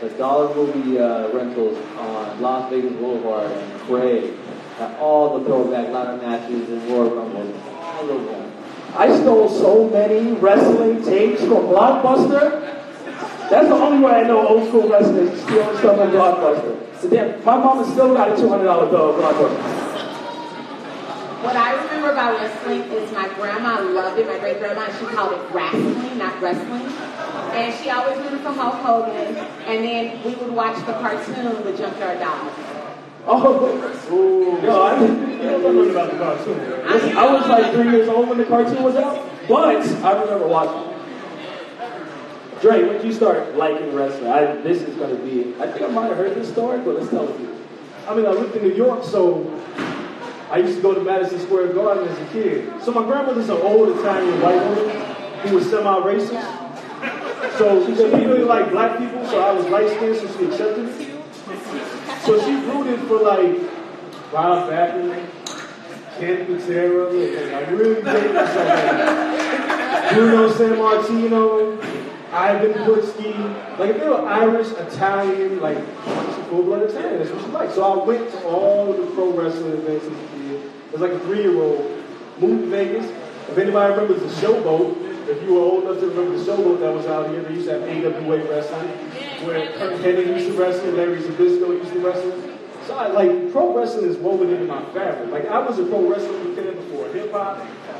The 0.00 0.10
Dollar 0.10 0.54
Movie 0.54 0.98
uh, 0.98 1.28
rentals 1.28 1.78
on 1.96 2.42
Las 2.42 2.70
Vegas 2.70 2.92
Boulevard 2.92 3.50
and 3.50 3.80
Craig. 3.82 4.34
Got 4.78 4.98
all 4.98 5.38
the 5.38 5.44
throwback 5.46 5.88
ladder 5.90 6.18
matches 6.18 6.68
and 6.68 6.82
Royal 6.90 7.10
Rumbles. 7.14 7.62
All 7.72 8.10
of 8.10 8.24
them. 8.26 8.52
I 8.94 9.16
stole 9.20 9.48
so 9.48 9.88
many 9.88 10.32
wrestling 10.32 11.02
tapes 11.02 11.40
from 11.40 11.68
Blockbuster. 11.68 12.60
That's 13.48 13.68
the 13.68 13.74
only 13.74 14.04
way 14.04 14.12
I 14.12 14.22
know 14.24 14.46
old 14.46 14.68
school 14.68 14.88
wrestling 14.88 15.28
is 15.28 15.42
stealing 15.42 15.78
stuff 15.78 15.96
from 15.96 16.10
Blockbuster. 16.10 17.00
So 17.00 17.08
damn, 17.08 17.44
my 17.44 17.56
mama 17.56 17.90
still 17.90 18.14
got 18.14 18.28
a 18.28 18.34
$200 18.34 18.90
bill 18.90 19.14
at 19.14 19.34
Blockbuster. 19.34 19.93
What 21.44 21.56
I 21.56 21.74
remember 21.74 22.10
about 22.10 22.40
wrestling 22.40 22.80
is 22.90 23.12
my 23.12 23.28
grandma 23.34 23.82
loved 23.82 24.18
it. 24.18 24.26
My 24.26 24.38
great 24.38 24.58
grandma, 24.60 24.86
she 24.98 25.04
called 25.04 25.34
it 25.34 25.54
wrestling, 25.54 26.16
not 26.16 26.40
wrestling. 26.40 26.86
And 27.52 27.74
she 27.74 27.90
always 27.90 28.16
rooted 28.16 28.40
for 28.40 28.48
Hulk 28.52 28.76
Hogan. 28.76 29.36
And 29.66 29.84
then 29.84 30.24
we 30.24 30.34
would 30.36 30.52
watch 30.54 30.76
the 30.86 30.94
cartoon, 30.94 31.62
The 31.64 31.76
Junkyard 31.76 32.18
Dog. 32.20 32.50
Oh, 33.26 34.60
yo, 34.62 34.82
I 34.82 34.98
didn't 34.98 35.30
You 35.32 35.42
don't 35.50 35.62
know 35.76 35.90
about 35.90 36.12
the 36.12 36.18
cartoon. 36.18 36.58
Listen, 36.88 37.16
I 37.16 37.32
was 37.32 37.46
like 37.46 37.72
three 37.74 37.90
years 37.90 38.08
old 38.08 38.28
when 38.28 38.38
the 38.38 38.44
cartoon 38.44 38.82
was 38.82 38.96
out, 38.96 39.28
but 39.46 39.76
I 40.02 40.20
remember 40.22 40.46
watching. 40.46 40.90
it. 40.90 42.60
Dre, 42.62 42.84
when 42.84 42.92
did 42.96 43.04
you 43.04 43.12
start 43.12 43.54
liking 43.56 43.94
wrestling? 43.94 44.30
I, 44.30 44.56
this 44.62 44.80
is 44.80 44.96
gonna 44.96 45.16
be. 45.16 45.54
I 45.60 45.66
think 45.70 45.82
I 45.82 45.88
might 45.88 46.06
have 46.08 46.16
heard 46.16 46.34
this 46.34 46.48
story, 46.48 46.78
but 46.80 46.94
let's 46.94 47.10
tell 47.10 47.28
it 47.28 47.36
to 47.36 47.42
you. 47.42 47.54
I 48.08 48.14
mean, 48.14 48.24
I 48.24 48.30
lived 48.30 48.56
in 48.56 48.62
New 48.62 48.74
York, 48.74 49.04
so 49.04 49.44
I 50.50 50.58
used 50.58 50.76
to 50.76 50.82
go 50.82 50.94
to 50.94 51.00
Madison 51.00 51.40
Square 51.40 51.72
Garden 51.72 52.06
as 52.06 52.18
a 52.18 52.32
kid. 52.32 52.70
So 52.82 52.92
my 52.92 53.04
grandmother's 53.04 53.48
an 53.48 53.56
old 53.58 53.88
Italian 53.98 54.40
white 54.40 54.62
woman 54.68 54.90
who 55.40 55.56
was 55.56 55.70
semi-racist. 55.70 56.62
So 57.58 57.84
she 57.86 57.94
didn't 57.94 58.28
really 58.28 58.44
like 58.44 58.70
black 58.70 58.98
people, 58.98 59.24
so 59.26 59.40
I 59.40 59.52
was 59.52 59.66
light-skinned, 59.66 60.16
so 60.16 60.26
she 60.38 60.44
accepted 60.46 60.88
it. 60.88 61.14
So 62.22 62.40
she 62.40 62.54
rooted 62.54 63.00
for 63.06 63.18
like 63.20 63.60
Bob 64.32 64.70
Backlund, 64.70 65.26
Ken 66.18 66.46
Patera, 66.46 67.10
and 67.10 67.54
I 67.54 67.70
really 67.70 68.02
dated 68.02 68.34
like 68.34 70.14
Bruno 70.14 70.48
Sammartino, 70.48 71.78
Ivan 72.32 72.72
Putski. 72.72 73.78
Like 73.78 73.90
if 73.90 73.96
they 74.00 74.08
were 74.08 74.26
Irish, 74.26 74.68
Italian, 74.68 75.60
like 75.60 75.78
full-blooded 76.48 76.90
Italian, 76.90 77.18
that's 77.18 77.30
what 77.30 77.40
she 77.44 77.50
liked. 77.50 77.74
So 77.74 77.82
I 77.82 78.04
went 78.04 78.30
to 78.30 78.44
all 78.44 78.92
the 78.92 79.06
pro 79.12 79.32
wrestling 79.32 79.72
events 79.72 80.06
as 80.94 81.00
a 81.00 81.08
kid. 81.08 81.12
As 81.12 81.12
like 81.12 81.12
a 81.12 81.18
three-year-old, 81.20 82.04
moved 82.38 82.64
to 82.64 82.70
Vegas. 82.70 83.06
If 83.50 83.58
anybody 83.58 83.92
remembers 83.92 84.20
the 84.20 84.46
Showboat, 84.46 85.28
if 85.28 85.42
you 85.42 85.54
were 85.54 85.60
old 85.60 85.84
enough 85.84 86.00
to 86.00 86.06
remember 86.08 86.38
the 86.38 86.44
Showboat 86.44 86.80
that 86.80 86.92
was 86.92 87.06
out 87.06 87.30
here, 87.30 87.42
they 87.42 87.54
used 87.54 87.68
to 87.68 87.78
have 87.78 87.82
AWA 87.82 88.44
wrestling, 88.48 88.88
where 89.46 89.72
Curt 89.72 90.00
Hennig 90.00 90.26
used 90.28 90.46
to 90.46 90.52
wrestle, 90.54 90.90
Larry 90.92 91.20
Zbyszko 91.20 91.68
used 91.68 91.92
to 91.92 92.00
wrestle. 92.00 92.50
So 92.86 92.94
I, 92.94 93.08
like 93.08 93.50
pro 93.52 93.74
wrestling 93.74 94.10
is 94.10 94.16
woven 94.18 94.50
into 94.50 94.66
my 94.66 94.84
fabric. 94.92 95.30
Like 95.30 95.46
I 95.46 95.58
was 95.58 95.78
a 95.78 95.84
pro 95.84 96.06
wrestling 96.06 96.54
fan 96.54 96.74
before 96.74 97.08
hip 97.08 97.32
hop, 97.32 97.58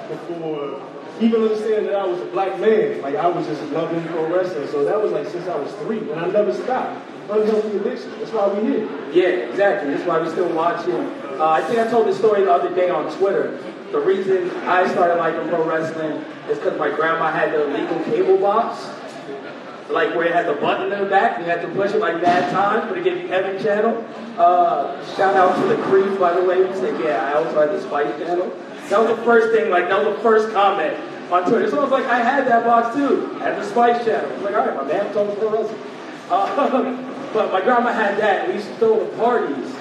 before 0.08 0.82
even 1.20 1.42
understanding 1.42 1.86
that 1.86 1.94
I 1.94 2.06
was 2.06 2.20
a 2.20 2.26
black 2.26 2.60
man. 2.60 3.00
Like 3.00 3.16
I 3.16 3.26
was 3.26 3.46
just 3.46 3.62
loving 3.72 4.04
pro 4.08 4.26
wrestling. 4.34 4.68
So 4.68 4.84
that 4.84 5.00
was 5.00 5.12
like 5.12 5.26
since 5.28 5.48
I 5.48 5.56
was 5.56 5.72
three, 5.76 6.00
and 6.00 6.20
I 6.20 6.26
never 6.28 6.52
stopped. 6.52 7.00
Unhealthy 7.30 7.76
addiction. 7.78 8.10
That's 8.18 8.32
why 8.32 8.48
we 8.48 8.68
here. 8.68 8.88
Yeah, 9.12 9.48
exactly. 9.50 9.94
That's 9.94 10.06
why 10.06 10.18
we're 10.18 10.30
still 10.30 10.52
watching. 10.52 10.94
Uh, 10.94 11.48
I 11.48 11.62
think 11.62 11.78
I 11.80 11.88
told 11.88 12.06
this 12.06 12.18
story 12.18 12.42
the 12.44 12.52
other 12.52 12.74
day 12.74 12.90
on 12.90 13.10
Twitter. 13.16 13.58
The 13.92 14.00
reason 14.00 14.50
I 14.66 14.86
started 14.92 15.16
liking 15.16 15.48
pro 15.48 15.64
wrestling 15.66 16.12
is 16.50 16.58
because 16.58 16.78
my 16.78 16.90
grandma 16.90 17.30
had 17.32 17.52
the 17.52 17.64
illegal 17.64 17.98
cable 18.04 18.36
box, 18.38 18.84
like 19.88 20.14
where 20.14 20.26
it 20.26 20.32
had 20.34 20.46
the 20.46 20.54
button 20.60 20.92
in 20.92 20.98
the 21.02 21.08
back. 21.08 21.36
and 21.38 21.46
You 21.46 21.50
had 21.50 21.62
to 21.62 21.68
push 21.68 21.92
it 21.92 21.98
like 22.00 22.20
bad 22.20 22.50
times, 22.52 22.86
but 22.88 22.98
it 22.98 23.04
gave 23.04 23.22
you 23.22 23.28
Heaven 23.28 23.62
Channel. 23.62 24.04
Uh, 24.36 24.98
shout 25.16 25.34
out 25.34 25.54
to 25.62 25.68
the 25.68 25.80
Creep, 25.84 26.18
by 26.18 26.34
the 26.34 26.42
way, 26.44 26.66
who 26.66 26.74
said, 26.74 27.00
yeah, 27.02 27.24
I 27.24 27.34
also 27.34 27.60
had 27.60 27.70
the 27.70 27.80
Spice 27.80 28.18
Channel. 28.18 28.48
That 28.90 29.00
was 29.00 29.16
the 29.16 29.22
first 29.24 29.56
thing, 29.56 29.70
like, 29.70 29.88
that 29.88 30.04
was 30.04 30.16
the 30.16 30.22
first 30.22 30.52
comment 30.52 30.98
on 31.32 31.48
Twitter. 31.48 31.70
So 31.70 31.78
I 31.78 31.82
was 31.82 31.90
like, 31.92 32.04
I 32.06 32.18
had 32.20 32.46
that 32.48 32.64
box 32.64 32.94
too. 32.94 33.30
I 33.40 33.44
had 33.44 33.58
the 33.62 33.64
Spice 33.64 34.04
Channel. 34.04 34.30
I 34.30 34.34
was 34.34 34.42
like, 34.42 34.54
all 34.54 34.66
right, 34.66 34.76
my 34.76 34.84
man 34.84 35.12
told 35.14 35.28
me 35.30 35.36
pro 35.36 35.50
wrestling. 35.50 35.80
Uh, 36.30 37.10
but 37.34 37.52
my 37.52 37.60
grandma 37.60 37.92
had 37.92 38.16
that. 38.18 38.46
We 38.46 38.54
used 38.54 38.68
to 38.68 38.74
throw 38.76 39.04
the 39.04 39.16
parties 39.16 39.74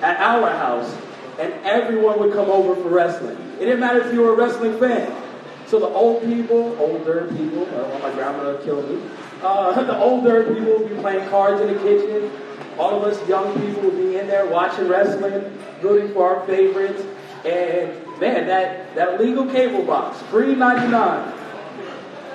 at 0.00 0.18
our 0.20 0.50
house, 0.50 0.96
and 1.38 1.52
everyone 1.62 2.18
would 2.18 2.32
come 2.32 2.50
over 2.50 2.74
for 2.74 2.88
wrestling. 2.88 3.36
It 3.60 3.66
didn't 3.66 3.80
matter 3.80 4.00
if 4.00 4.12
you 4.12 4.22
were 4.22 4.32
a 4.32 4.36
wrestling 4.36 4.80
fan. 4.80 5.14
So 5.66 5.78
the 5.78 5.86
old 5.88 6.22
people, 6.22 6.76
older 6.80 7.26
people, 7.36 7.62
uh, 7.62 7.88
well, 7.88 7.98
my 8.00 8.10
grandma 8.14 8.56
killed 8.62 8.88
me. 8.90 9.02
Uh, 9.42 9.82
the 9.84 9.98
older 9.98 10.44
people 10.54 10.78
would 10.78 10.88
be 10.88 10.94
playing 10.96 11.28
cards 11.28 11.60
in 11.60 11.72
the 11.72 11.78
kitchen. 11.80 12.30
All 12.78 12.96
of 12.96 13.04
us 13.04 13.28
young 13.28 13.52
people 13.60 13.82
would 13.82 13.96
be 13.96 14.16
in 14.16 14.26
there 14.26 14.46
watching 14.46 14.88
wrestling, 14.88 15.58
rooting 15.82 16.12
for 16.12 16.36
our 16.36 16.46
favorites. 16.46 17.02
And 17.44 17.92
man, 18.18 18.46
that, 18.46 18.94
that 18.94 19.20
legal 19.20 19.46
cable 19.46 19.84
box, 19.84 20.20
free 20.30 20.54
99, 20.54 21.32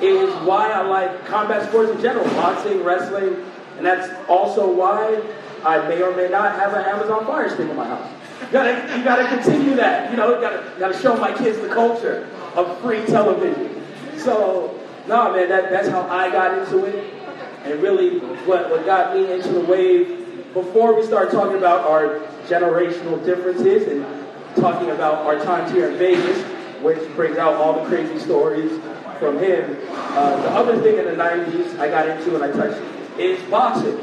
is 0.01 0.33
why 0.45 0.71
I 0.71 0.81
like 0.81 1.25
combat 1.25 1.67
sports 1.67 1.91
in 1.91 2.01
general, 2.01 2.25
boxing, 2.35 2.83
wrestling, 2.83 3.43
and 3.79 3.85
that's 3.85 4.13
also 4.27 4.69
why 4.69 5.23
I 5.63 5.87
may 5.87 6.01
or 6.01 6.13
may 6.13 6.27
not 6.27 6.55
have 6.55 6.73
an 6.73 6.83
Amazon 6.83 7.25
Fire 7.25 7.49
Stick 7.49 7.69
in 7.69 7.77
my 7.77 7.87
house. 7.87 8.11
You 8.41 8.47
gotta, 8.51 8.97
you 8.97 9.03
gotta 9.05 9.27
continue 9.29 9.73
that. 9.75 10.11
You 10.11 10.17
know, 10.17 10.35
you 10.35 10.41
gotta, 10.41 10.69
you 10.73 10.79
gotta 10.79 10.99
show 10.99 11.15
my 11.15 11.31
kids 11.33 11.59
the 11.59 11.69
culture 11.69 12.27
of 12.55 12.77
free 12.81 13.05
television. 13.05 13.81
So, 14.17 14.77
no, 15.07 15.31
man, 15.31 15.47
that, 15.47 15.69
that's 15.69 15.87
how 15.87 16.01
I 16.09 16.29
got 16.29 16.57
into 16.57 16.83
it. 16.83 17.13
And 17.63 17.81
really, 17.81 18.19
what, 18.19 18.69
what 18.69 18.85
got 18.85 19.15
me 19.15 19.31
into 19.31 19.53
the 19.53 19.61
wave 19.61 20.53
before 20.53 20.93
we 20.93 21.05
start 21.05 21.31
talking 21.31 21.57
about 21.57 21.87
our 21.87 22.19
generational 22.47 23.23
differences 23.23 23.87
and 23.87 24.05
talking 24.57 24.89
about 24.91 25.25
our 25.25 25.41
times 25.45 25.71
here 25.71 25.89
in 25.89 25.97
Vegas, 25.97 26.41
which 26.81 26.99
brings 27.15 27.37
out 27.37 27.53
all 27.53 27.81
the 27.81 27.87
crazy 27.87 28.19
stories 28.19 28.71
from 29.19 29.39
him. 29.39 29.77
Uh, 29.89 30.35
the 30.41 30.49
other 30.49 30.81
thing 30.81 30.97
in 30.97 31.05
the 31.05 31.23
90s 31.23 31.79
I 31.79 31.89
got 31.89 32.09
into 32.09 32.35
and 32.35 32.43
I 32.43 32.51
touched 32.51 32.81
is 33.19 33.41
boxing. 33.49 33.97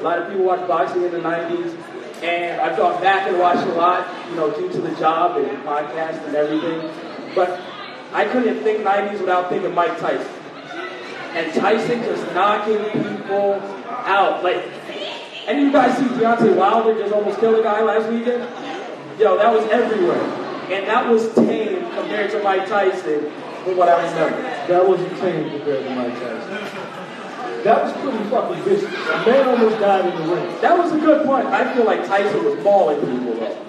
A 0.00 0.02
lot 0.02 0.18
of 0.18 0.28
people 0.28 0.44
watch 0.44 0.66
boxing 0.66 1.04
in 1.04 1.12
the 1.12 1.18
90s, 1.18 1.76
and 2.22 2.60
I've 2.60 2.76
gone 2.76 3.00
back 3.02 3.28
and 3.28 3.38
watched 3.38 3.66
a 3.66 3.72
lot, 3.74 4.08
you 4.28 4.36
know, 4.36 4.50
due 4.50 4.68
to 4.70 4.80
the 4.80 4.94
job 4.96 5.36
and 5.36 5.58
podcast 5.58 6.26
and 6.26 6.34
everything. 6.34 6.90
But 7.34 7.60
I 8.12 8.24
couldn't 8.24 8.62
think 8.62 8.84
90s 8.84 9.20
without 9.20 9.50
thinking 9.50 9.74
Mike 9.74 9.98
Tyson. 9.98 10.32
And 11.32 11.52
Tyson 11.54 12.02
just 12.02 12.34
knocking 12.34 12.82
people 12.90 13.60
out. 14.04 14.42
Like, 14.42 14.66
and 15.46 15.60
you 15.60 15.70
guys 15.70 15.96
see 15.96 16.04
Deontay 16.04 16.56
Wilder 16.56 16.98
just 16.98 17.12
almost 17.12 17.38
kill 17.40 17.58
a 17.58 17.62
guy 17.62 17.82
last 17.82 18.10
weekend? 18.10 18.42
Yo, 19.18 19.36
that 19.36 19.52
was 19.52 19.64
everywhere. 19.70 20.20
And 20.72 20.86
that 20.86 21.08
was 21.08 21.32
tame 21.34 21.82
compared 21.92 22.30
to 22.32 22.42
Mike 22.42 22.66
Tyson 22.68 23.30
from 23.64 23.76
what 23.76 23.88
I 23.88 24.06
remember. 24.06 24.42
That 24.42 24.88
wasn't 24.88 25.16
tame 25.18 25.50
compared 25.50 25.84
to 25.84 25.94
Mike 25.94 26.14
Tyson. 26.14 26.59
That 27.64 27.84
was 27.84 27.92
pretty 27.92 28.30
fucking 28.30 28.62
vicious. 28.62 28.88
A 28.88 29.26
man 29.26 29.48
almost 29.48 29.78
died 29.78 30.06
in 30.06 30.22
the 30.26 30.34
ring. 30.34 30.60
That 30.60 30.78
was 30.78 30.92
a 30.92 30.98
good 30.98 31.26
point. 31.26 31.46
I 31.46 31.74
feel 31.74 31.84
like 31.84 32.06
Tyson 32.06 32.44
was 32.44 32.62
mauling 32.64 33.00
people 33.00 33.34
though. 33.34 33.66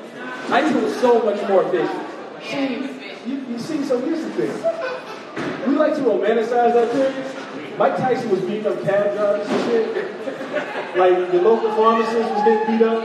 Tyson 0.47 0.81
was 0.81 0.95
so 0.97 1.21
much 1.23 1.45
more 1.47 1.63
vicious. 1.69 2.07
See, 2.43 3.29
you, 3.29 3.45
you 3.49 3.59
see, 3.59 3.83
so 3.83 3.99
here's 3.99 4.23
the 4.23 4.31
thing. 4.31 5.67
We 5.67 5.77
like 5.77 5.95
to 5.95 6.01
romanticize 6.01 6.73
that 6.73 6.91
period. 6.91 7.77
Mike 7.77 7.97
Tyson 7.97 8.29
was 8.29 8.41
beating 8.41 8.67
up 8.67 8.81
cab 8.83 9.15
drivers 9.15 9.47
and 9.47 9.71
shit. 9.71 10.95
Like 10.95 11.31
the 11.31 11.41
local 11.41 11.71
pharmacist 11.71 12.29
was 12.29 12.43
getting 12.43 12.77
beat 12.77 12.85
up. 12.85 13.03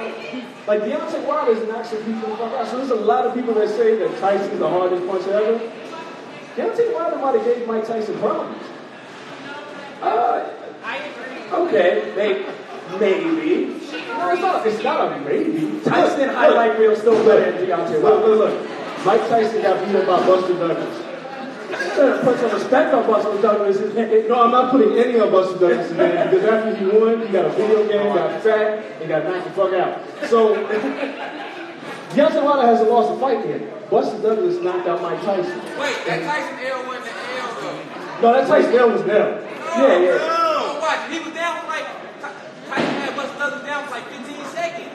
Like 0.67 0.81
Deontay 0.83 1.27
Wilder's 1.27 1.69
knocks 1.69 1.91
some 1.91 2.03
people 2.05 2.31
the 2.31 2.37
fuck 2.37 2.53
out. 2.53 2.67
So 2.67 2.79
there's 2.79 2.91
a 2.91 2.95
lot 2.95 3.27
of 3.27 3.35
people 3.35 3.55
that 3.55 3.69
say 3.69 3.97
that 3.97 4.19
Tyson's 4.19 4.59
the 4.59 4.69
hardest 4.69 5.07
puncher 5.07 5.33
ever. 5.33 5.73
Deontay 6.57 6.95
Wilder 6.95 7.19
might 7.19 7.37
have 7.37 7.45
gave 7.45 7.67
Mike 7.67 7.87
Tyson 7.87 8.19
problems. 8.19 8.63
Uh, 10.03 10.51
okay, 11.53 12.13
maybe. 12.17 12.45
maybe. 12.99 13.67
No, 14.09 14.33
it's 14.33 14.41
not. 14.41 14.67
It's 14.67 14.83
not 14.83 15.13
a 15.13 15.21
maybe. 15.21 15.81
Tyson 15.85 16.21
Look, 16.21 16.37
highlight 16.37 16.79
reel 16.79 16.97
still 16.97 17.25
better 17.25 17.53
than 17.53 17.69
Deontay 17.69 18.03
Look, 18.03 18.25
look, 18.25 18.39
look. 18.39 19.05
Mike 19.05 19.29
Tyson 19.29 19.63
got 19.63 19.85
beat 19.85 19.97
up 19.97 20.07
by 20.07 20.27
Buster 20.27 20.55
Douglas. 20.55 21.03
Better 21.69 22.23
put 22.23 22.39
some 22.41 22.53
respect 22.53 22.95
on 22.95 23.07
Buster 23.07 23.43
Douglas. 23.43 23.79
No, 24.29 24.43
I'm 24.45 24.51
not 24.51 24.71
putting 24.71 24.97
any 24.99 25.21
on 25.21 25.31
Buster 25.31 25.59
Douglas 25.59 25.91
in 25.91 25.97
there 25.97 26.25
because 26.31 26.45
after 26.45 26.77
he 26.77 26.87
won, 26.87 27.27
he 27.27 27.33
got 27.33 27.45
a 27.47 27.51
video 27.51 27.87
game, 27.89 28.15
got 28.15 28.43
fat, 28.43 28.85
and 29.01 29.09
got 29.09 29.25
knocked 29.25 29.45
the 29.45 29.51
fuck 29.51 29.73
out. 29.75 30.29
So, 30.29 30.55
Deontay 32.15 32.43
Wilder 32.43 32.67
hasn't 32.67 32.91
lost 32.91 33.13
a 33.13 33.21
fight 33.21 33.47
yet. 33.47 33.91
Buster 33.91 34.23
Douglas 34.23 34.63
knocked 34.63 34.89
out 34.89 35.03
Mike 35.03 35.21
Tyson. 35.23 35.59
Wait, 35.79 35.97
that 36.07 36.23
Tyson 36.23 36.67
L 36.67 36.87
wasn't 36.87 37.05
the 37.05 37.11
L 37.39 37.55
though. 37.61 38.23
No, 38.23 38.33
that 38.33 38.49
Tyson 38.49 38.75
L 38.75 38.91
was 38.91 39.03
down. 39.03 39.47
Oh, 39.79 39.87
yeah, 39.87 39.99
yeah. 39.99 40.46
No, 40.87 40.95
watch, 40.95 41.11
he 41.11 41.19
was 41.19 41.35
down 41.35 41.61
for 41.63 41.67
like, 41.67 41.87
Tyson 42.23 42.95
had 43.03 43.17
Buster 43.17 43.39
Douglas 43.39 43.67
down 43.67 43.85
for 43.87 43.91
like 43.91 44.07
15 44.07 44.47
seconds. 44.55 44.91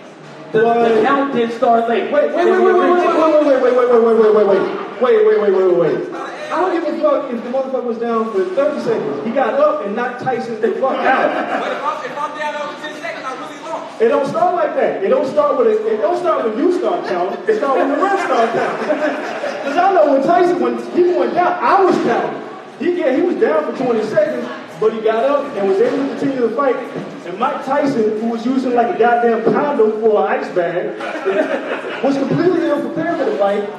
The, 0.54 0.62
the 0.64 1.04
count 1.04 1.34
did 1.34 1.52
start 1.52 1.90
late. 1.90 2.08
Wait, 2.08 2.32
wait, 2.32 2.48
wait, 2.48 2.64
wait, 2.64 2.76
wait, 2.80 2.80
wait, 2.80 3.12
wait, 3.12 3.60
wait, 3.60 3.60
wait, 3.60 3.76
wait, 3.76 4.00
wait, 4.00 4.32
wait, 4.32 4.48
wait, 4.48 4.48
wait, 4.48 4.72
wait, 5.04 5.28
wait, 5.28 5.36
wait, 5.36 5.52
wait, 5.52 5.76
wait. 5.76 6.00
Wait. 6.00 6.16
I 6.16 6.64
don't 6.64 6.72
give 6.72 6.88
a 6.88 7.02
fuck 7.04 7.28
if 7.28 7.44
the 7.44 7.50
motherfucker 7.50 7.84
was 7.84 7.98
down 7.98 8.32
for 8.32 8.46
30 8.46 8.82
seconds. 8.88 9.28
He 9.28 9.34
got 9.34 9.60
up 9.60 9.86
and 9.86 9.94
knocked 9.94 10.24
Tyson 10.24 10.62
the 10.62 10.72
fuck 10.80 10.96
out. 10.96 11.60
But 11.60 11.72
if 11.76 11.84
I'm, 11.84 12.06
if 12.08 12.18
I'm 12.18 12.40
down 12.40 12.56
over 12.56 12.88
10 12.88 13.02
seconds, 13.02 13.26
I 13.28 13.36
really 13.36 13.60
lost. 13.68 14.02
It 14.02 14.08
don't 14.08 14.28
start 14.28 14.56
like 14.56 14.76
that. 14.76 15.04
It 15.04 15.10
don't 15.10 15.28
start 15.28 15.58
with 15.58 15.68
a, 15.68 15.94
it 15.94 15.98
don't 15.98 16.18
start 16.18 16.46
when 16.46 16.58
you 16.58 16.72
start 16.80 17.06
counting. 17.06 17.50
It 17.50 17.58
start 17.58 17.78
when 17.78 17.90
the 17.90 17.98
rest 17.98 18.24
start 18.24 18.48
counting. 18.56 18.88
Because 19.60 19.76
I 19.76 19.94
know 19.94 20.14
when 20.14 20.24
Tyson, 20.24 20.60
when 20.62 20.80
he 20.96 21.04
went 21.20 21.34
down, 21.34 21.52
I 21.60 21.84
was 21.84 21.96
counting. 22.08 22.48
He 22.80 22.96
get, 22.96 23.14
he 23.14 23.22
was 23.22 23.36
down 23.36 23.76
for 23.76 23.84
20 23.84 24.04
seconds, 24.08 24.48
but 24.82 24.94
he 24.94 25.00
got 25.00 25.24
up 25.24 25.46
and 25.56 25.70
was 25.70 25.80
able 25.80 25.98
to 25.98 26.08
continue 26.10 26.50
the 26.50 26.56
fight. 26.56 26.76
And 26.76 27.38
Mike 27.38 27.64
Tyson, 27.64 28.20
who 28.20 28.30
was 28.30 28.44
using 28.44 28.74
like 28.74 28.96
a 28.96 28.98
goddamn 28.98 29.44
condom 29.54 30.02
for 30.02 30.26
an 30.26 30.40
ice 30.40 30.56
bag, 30.56 30.98
was 32.04 32.18
completely 32.18 32.72
unprepared 32.72 33.20
for 33.20 33.26
the 33.26 33.38
fight 33.38 33.70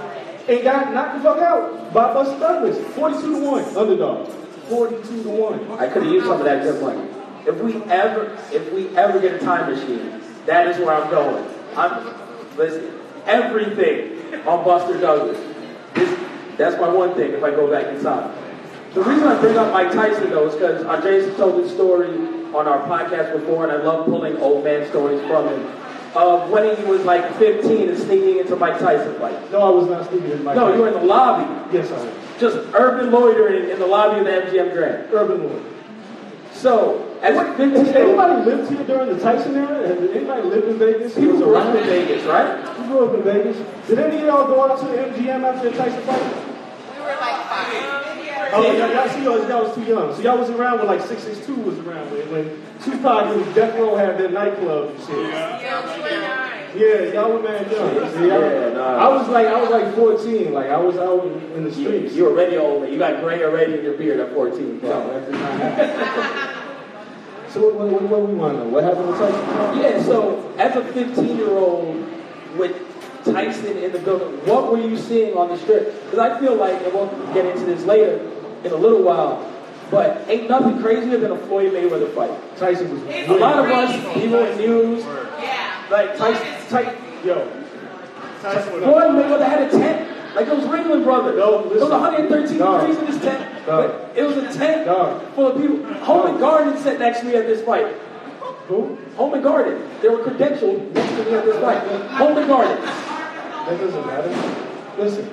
and 0.49 0.63
got 0.63 0.95
knocked 0.95 1.17
the 1.17 1.25
fuck 1.25 1.39
out 1.39 1.93
by 1.93 2.15
Buster 2.15 2.39
Douglas. 2.39 2.79
42 2.95 3.41
to 3.41 3.47
1, 3.51 3.77
underdog. 3.77 4.29
42 4.69 5.23
to 5.25 5.29
1. 5.29 5.73
I 5.73 5.89
could 5.89 6.05
have 6.05 6.13
used 6.13 6.27
some 6.27 6.39
of 6.39 6.45
that 6.45 6.81
money. 6.81 7.09
If 7.47 7.61
we 7.61 7.83
ever, 7.91 8.39
if 8.53 8.73
we 8.73 8.97
ever 8.97 9.19
get 9.19 9.35
a 9.35 9.39
time 9.41 9.75
machine, 9.75 10.21
that 10.47 10.69
is 10.69 10.79
where 10.79 10.95
I'm 10.95 11.11
going. 11.11 11.45
I'm 11.77 12.15
listen, 12.57 12.93
everything 13.27 14.47
on 14.47 14.65
Buster 14.65 15.01
Douglas. 15.01 15.39
This, 15.95 16.17
that's 16.57 16.81
my 16.81 16.89
one 16.89 17.15
thing. 17.17 17.33
If 17.33 17.43
I 17.43 17.51
go 17.51 17.69
back 17.69 17.87
in 17.87 18.01
time, 18.01 18.33
the 18.95 19.03
reason 19.03 19.27
I 19.27 19.41
bring 19.41 19.57
up 19.57 19.73
Mike 19.73 19.93
Tyson 19.93 20.31
though 20.31 20.49
is 20.49 20.55
because 20.55 20.85
Andreas 20.85 21.25
uh, 21.25 21.29
has 21.29 21.37
told 21.39 21.65
this 21.65 21.73
story 21.73 22.09
on 22.55 22.69
our 22.69 22.81
podcast 22.87 23.33
before, 23.33 23.65
and 23.65 23.73
I 23.73 23.83
love 23.83 24.05
pulling 24.07 24.37
old 24.39 24.65
man 24.65 24.89
stories 24.91 25.21
from 25.27 25.49
him. 25.49 25.71
Of 26.15 26.51
when 26.51 26.77
he 26.77 26.85
was 26.85 27.03
like 27.07 27.37
15 27.39 27.89
and 27.89 27.99
sneaking 27.99 28.39
into 28.41 28.55
Mike 28.57 28.79
Tyson 28.79 29.19
fight. 29.19 29.51
No, 29.51 29.61
I 29.61 29.71
was 29.71 29.89
not 29.89 30.05
speaking 30.05 30.31
in 30.31 30.45
Mike 30.45 30.57
No, 30.57 30.65
Tyson. 30.67 30.77
you 30.77 30.83
were 30.83 30.89
in 30.89 30.95
the 30.95 31.05
lobby, 31.05 31.75
Yes, 31.75 31.91
I 31.91 32.05
was. 32.05 32.15
just 32.39 32.59
urban 32.75 33.11
loitering 33.11 33.71
in 33.71 33.79
the 33.79 33.87
lobby 33.87 34.19
of 34.21 34.27
the 34.27 34.31
MGM 34.31 34.75
Grand. 34.75 35.09
Urban 35.11 35.43
loitering. 35.43 35.75
So, 36.53 37.09
as 37.23 37.35
a 37.39 37.45
15 37.57 37.71
Has 37.71 37.89
anybody 37.97 38.45
lived 38.45 38.71
here 38.71 38.85
during 38.85 39.17
the 39.17 39.23
Tyson 39.23 39.57
era? 39.57 39.89
Has 39.89 39.99
anybody 40.11 40.43
lived 40.43 40.69
in 40.69 40.79
Vegas? 40.79 41.15
people 41.15 41.31
Was 41.33 41.41
grew 41.41 41.57
up 41.57 41.65
around 41.65 41.77
in 41.79 41.85
Vegas, 41.85 42.25
right? 42.25 42.79
You 42.79 42.85
grew 42.89 43.09
up 43.09 43.15
in 43.15 43.23
Vegas. 43.23 43.89
Did 43.89 43.99
any 43.99 44.17
of 44.19 44.27
y'all 44.27 44.47
go 44.47 44.71
out 44.71 44.79
to 44.81 44.85
the 44.85 44.93
MGM 44.93 45.43
after 45.45 45.71
the 45.71 45.77
Tyson 45.79 46.03
fight? 46.03 46.23
We 46.95 47.01
were 47.01 47.07
like 47.09 47.47
five. 47.49 48.12
Oh, 48.53 48.63
y'all, 48.63 48.91
y'all, 48.93 49.09
see, 49.09 49.25
y'all, 49.25 49.49
y'all 49.49 49.65
was 49.65 49.75
too 49.75 49.85
young. 49.85 50.15
So 50.15 50.21
y'all 50.23 50.39
was 50.39 50.51
around 50.51 50.79
when 50.79 50.89
like 50.89 51.01
662 51.01 51.55
was 51.63 51.79
around 51.81 52.11
when, 52.11 52.31
when 52.31 52.63
Tupac 52.83 53.37
and 53.37 53.55
Death 53.55 53.79
Row 53.79 53.97
had 53.97 54.19
their 54.19 54.31
nightclub 54.31 54.91
and 54.91 55.01
shit. 55.01 55.17
Yeah, 55.17 55.97
we 55.97 56.03
were 56.03 56.11
nine. 56.11 56.53
Yeah, 56.75 57.13
y'all 57.13 57.33
were 57.33 57.43
mad 57.43 57.71
young. 57.71 57.95
See, 57.95 58.31
I, 58.31 58.39
Yeah, 58.39 58.75
nah. 58.75 58.97
I 58.97 59.09
was 59.09 59.29
like, 59.29 59.47
I 59.47 59.61
was 59.61 59.71
like 59.71 59.95
14. 59.95 60.53
Like 60.53 60.67
I 60.67 60.79
was 60.79 60.97
out 60.97 61.25
in 61.55 61.65
the 61.65 61.73
streets. 61.73 62.15
you 62.15 62.25
were 62.25 62.31
already 62.31 62.57
old, 62.57 62.83
man. 62.83 62.93
You 62.93 62.99
got 62.99 63.21
gray 63.21 63.43
already 63.45 63.75
in 63.79 63.85
your 63.85 63.97
beard 63.97 64.21
at 64.21 64.33
14. 64.33 64.81
No, 64.83 65.13
that 65.13 65.31
did 65.31 65.41
not 65.41 65.53
happen. 65.61 66.63
So 67.53 67.61
what, 67.61 67.75
what, 67.75 67.93
what, 67.93 68.03
what 68.03 68.29
we 68.29 68.35
want 68.35 68.55
to 68.55 68.65
know? 68.65 68.71
What 68.71 68.85
happened 68.85 69.09
with 69.09 69.19
Tyson? 69.19 69.79
Yeah, 69.79 70.03
so 70.03 70.55
as 70.57 70.75
a 70.75 70.83
15 70.83 71.37
year 71.37 71.51
old 71.51 72.03
with 72.57 72.82
Tyson 73.25 73.77
in 73.79 73.93
the 73.93 73.99
building, 73.99 74.29
what 74.47 74.71
were 74.71 74.81
you 74.81 74.97
seeing 74.97 75.37
on 75.37 75.49
the 75.49 75.57
strip? 75.59 75.95
Because 76.05 76.19
I 76.19 76.39
feel 76.41 76.57
like, 76.57 76.81
and 76.83 76.93
we'll 76.93 77.07
get 77.35 77.47
into 77.47 77.65
this 77.65 77.85
later 77.85 78.19
in 78.65 78.73
a 78.73 78.77
little 78.77 79.03
while, 79.03 79.49
but 79.91 80.25
ain't 80.29 80.49
nothing 80.49 80.81
crazier 80.81 81.19
than 81.19 81.31
a 81.33 81.39
Floyd 81.47 81.73
Mayweather 81.73 82.13
fight. 82.15 82.31
Tyson 82.57 82.91
was 82.91 83.03
It's 83.15 83.29
A 83.29 83.35
lot 83.35 83.59
of 83.59 83.67
us, 83.71 84.15
people 84.15 84.39
in 84.45 84.59
news, 84.59 85.05
Yeah. 85.05 85.83
like 85.91 86.17
Tyson, 86.17 86.47
Tyson, 86.69 86.95
Yo. 87.25 87.47
Tyson 88.43 88.73
went 88.73 88.85
up. 88.85 88.93
Floyd 88.93 89.11
Mayweather 89.25 89.47
had 89.49 89.63
a 89.63 89.71
tent. 89.71 90.09
Like 90.35 90.47
it 90.47 90.57
was 90.57 90.65
Ringling 90.65 91.05
Brothers. 91.05 91.37
No, 91.37 91.61
it 91.61 91.67
was 91.79 91.91
113 91.91 92.57
Dog. 92.59 92.81
degrees 92.81 92.99
in 92.99 93.05
this 93.07 93.23
tent. 93.23 93.67
Dog. 93.67 93.91
But 93.91 94.13
it 94.17 94.23
was 94.25 94.37
a 94.39 94.53
tent 94.59 94.87
Dog. 94.87 95.23
full 95.35 95.49
of 95.49 95.61
people. 95.61 95.85
Home 96.05 96.27
and 96.27 96.41
Garden 96.41 96.77
sat 96.83 96.99
next 96.99 97.21
to 97.21 97.27
me 97.27 97.35
at 97.37 97.47
this 97.47 97.61
fight. 97.63 97.95
Who? 98.69 98.97
Home 99.17 99.35
and 99.35 99.43
Garden. 99.43 99.87
They 100.01 100.09
were 100.09 100.19
credentialed 100.19 100.91
next 100.95 101.11
to 101.17 101.25
me 101.25 101.35
at 101.35 101.45
this 101.45 101.61
fight. 101.61 101.79
Home 102.13 102.39
and 102.39 102.49
Garden. 102.49 102.79
That 103.67 103.79
doesn't 103.79 104.07
matter. 104.07 104.63
Listen, 104.99 105.31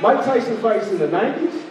Mike 0.00 0.24
Tyson 0.24 0.56
fights 0.58 0.88
in 0.88 0.98
the 0.98 1.08
90s. 1.08 1.62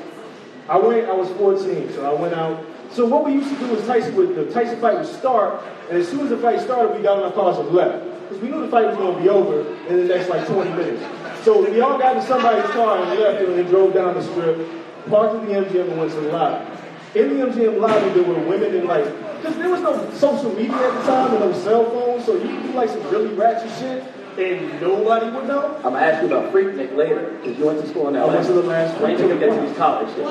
I 0.70 0.78
went, 0.78 1.10
I 1.10 1.14
was 1.14 1.30
14, 1.32 1.94
so 1.94 2.06
I 2.06 2.20
went 2.20 2.36
out. 2.36 2.64
So 2.92 3.08
what 3.08 3.26
we 3.26 3.34
used 3.34 3.50
to 3.50 3.58
do 3.58 3.68
was 3.74 3.86
Tyson 3.88 4.16
would, 4.16 4.36
the 4.36 4.52
Tyson 4.52 4.80
fight 4.80 5.00
would 5.00 5.08
start, 5.08 5.64
and 5.90 5.98
as 5.98 6.08
soon 6.08 6.22
as 6.22 6.30
the 6.30 6.38
fight 6.38 6.62
started, 6.62 6.96
we 6.96 7.02
got 7.02 7.18
on 7.18 7.24
our 7.24 7.32
cars 7.32 7.58
and 7.58 7.70
left. 7.70 8.06
Because 8.30 8.44
we 8.44 8.50
knew 8.50 8.62
the 8.62 8.68
fight 8.68 8.86
was 8.86 8.96
going 8.98 9.16
to 9.16 9.22
be 9.22 9.30
over 9.30 9.68
in 9.88 9.98
the 9.98 10.04
next 10.06 10.30
like 10.30 10.48
20 10.48 10.70
minutes. 10.72 11.04
So 11.44 11.68
we 11.70 11.82
all 11.82 11.98
got 11.98 12.18
in 12.18 12.24
somebody's 12.24 12.70
car 12.72 13.04
and 13.04 13.20
left 13.20 13.44
and 13.44 13.58
then 13.58 13.66
drove 13.66 13.94
down 13.96 14.14
the 14.14 14.22
strip, 14.22 14.70
parked 15.10 15.44
in 15.44 15.48
the 15.48 15.54
MGM 15.54 15.90
and 15.90 16.00
went 16.00 16.12
to 16.12 16.22
the 16.22 16.32
lobby. 16.32 16.70
In 17.16 17.40
the 17.40 17.46
MGM 17.48 17.80
lobby, 17.80 18.10
there 18.12 18.24
were 18.24 18.40
women 18.48 18.76
in 18.76 18.86
like, 18.86 19.06
because 19.42 19.58
there 19.58 19.70
was 19.70 19.82
no 19.82 20.10
social 20.14 20.54
media 20.54 20.76
at 20.76 20.94
the 20.94 21.12
time 21.12 21.32
and 21.32 21.40
no 21.40 21.54
cell 21.64 21.84
phones, 21.90 22.26
so 22.26 22.36
you 22.36 22.48
could 22.48 22.64
do 22.64 22.74
like 22.74 22.90
some 22.90 23.04
really 23.10 23.34
ratchet 23.34 23.72
shit 23.80 24.21
and 24.42 24.82
nobody 24.82 25.30
would 25.30 25.48
know. 25.48 25.76
I'm 25.78 25.84
gonna 25.84 26.00
ask 26.00 26.22
you 26.22 26.28
about 26.28 26.52
Freaknik 26.52 26.96
later, 26.96 27.38
because 27.42 27.58
you 27.58 27.66
went 27.66 27.82
to 27.82 27.88
school 27.88 28.08
in 28.08 28.16
LA. 28.16 28.22
I 28.22 28.26
went 28.36 28.46
to 28.48 28.54
the 28.54 28.64
last 28.64 29.00
Wait 29.02 29.18
till 29.18 29.30
we 29.30 29.40
get 29.40 29.54
to 29.54 29.68
these 29.68 29.78
college 29.78 30.10
shit. 30.16 30.26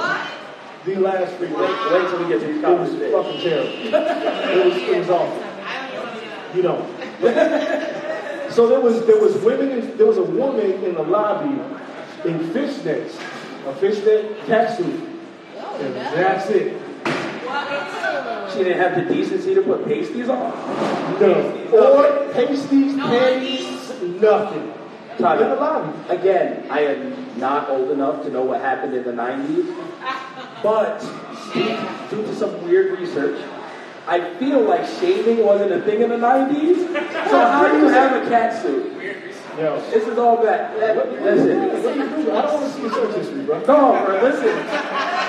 The 0.85 0.97
last 0.97 1.35
free 1.35 1.49
Wait, 1.49 1.93
wait 1.93 2.09
till 2.09 2.23
we 2.23 2.29
get 2.29 2.41
to 2.41 2.47
these 2.47 2.63
It 2.63 3.13
was 3.13 3.27
fucking 3.27 3.41
terrible. 3.43 3.71
It 4.51 4.65
was, 4.65 4.77
it 4.77 4.99
was 4.99 5.11
awful. 5.11 6.57
You 6.57 6.63
don't. 6.63 7.01
so 8.53 8.67
there 8.67 8.81
was 8.81 9.07
there 9.07 9.21
was 9.21 9.37
women 9.37 9.71
in, 9.71 9.97
there 9.97 10.07
was 10.07 10.19
a 10.19 10.23
woman 10.23 10.83
in 10.85 10.95
the 10.95 11.03
lobby 11.03 11.61
in 12.29 12.39
fishnets, 12.51 13.15
a 13.67 13.75
fishnet 13.77 14.39
catsuit. 14.47 15.07
And 15.81 15.95
that's 15.95 16.49
it. 16.51 16.81
She 18.53 18.65
didn't 18.65 18.79
have 18.79 18.97
the 18.97 19.15
decency 19.15 19.55
to 19.55 19.63
put 19.63 19.85
pasties 19.87 20.29
on. 20.29 20.51
No. 21.21 21.33
Or 21.73 22.33
pasties, 22.33 22.97
panties, 22.97 23.70
nothing. 24.03 24.73
Time 25.19 25.43
In 25.43 25.51
the 25.51 25.57
lobby. 25.57 25.93
Again, 26.09 26.67
I 26.71 26.81
am 26.81 27.39
not 27.39 27.69
old 27.69 27.91
enough 27.91 28.23
to 28.25 28.31
know 28.31 28.43
what 28.43 28.61
happened 28.61 28.95
in 28.95 29.05
the 29.05 29.13
90s, 29.13 29.67
but 30.63 31.01
due 32.11 32.23
to 32.23 32.35
some 32.35 32.65
weird 32.65 32.99
research, 32.99 33.45
I 34.07 34.35
feel 34.35 34.61
like 34.63 34.87
shaving 34.99 35.45
wasn't 35.45 35.73
a 35.73 35.83
thing 35.83 36.01
in 36.01 36.09
the 36.09 36.17
90s. 36.17 36.87
So 37.29 37.39
how 37.39 37.69
do 37.71 37.79
you 37.79 37.89
have 37.89 38.25
a 38.25 38.29
cat 38.29 38.63
suit? 38.63 38.95
Yo. 39.59 39.81
This 39.91 40.07
is 40.07 40.17
all 40.17 40.43
bad. 40.43 40.75
Listen. 41.23 41.83
What 41.83 41.95
do 41.95 42.01
you 42.01 42.09
do? 42.09 42.33
I 42.33 42.43
don't 42.43 42.55
want 42.55 42.65
to 42.65 42.71
see 42.73 42.83
your 42.83 42.93
search 42.93 43.17
history, 43.17 43.45
bro. 43.45 43.61
No, 43.61 44.05
bro, 44.07 44.23
listen. 44.23 44.49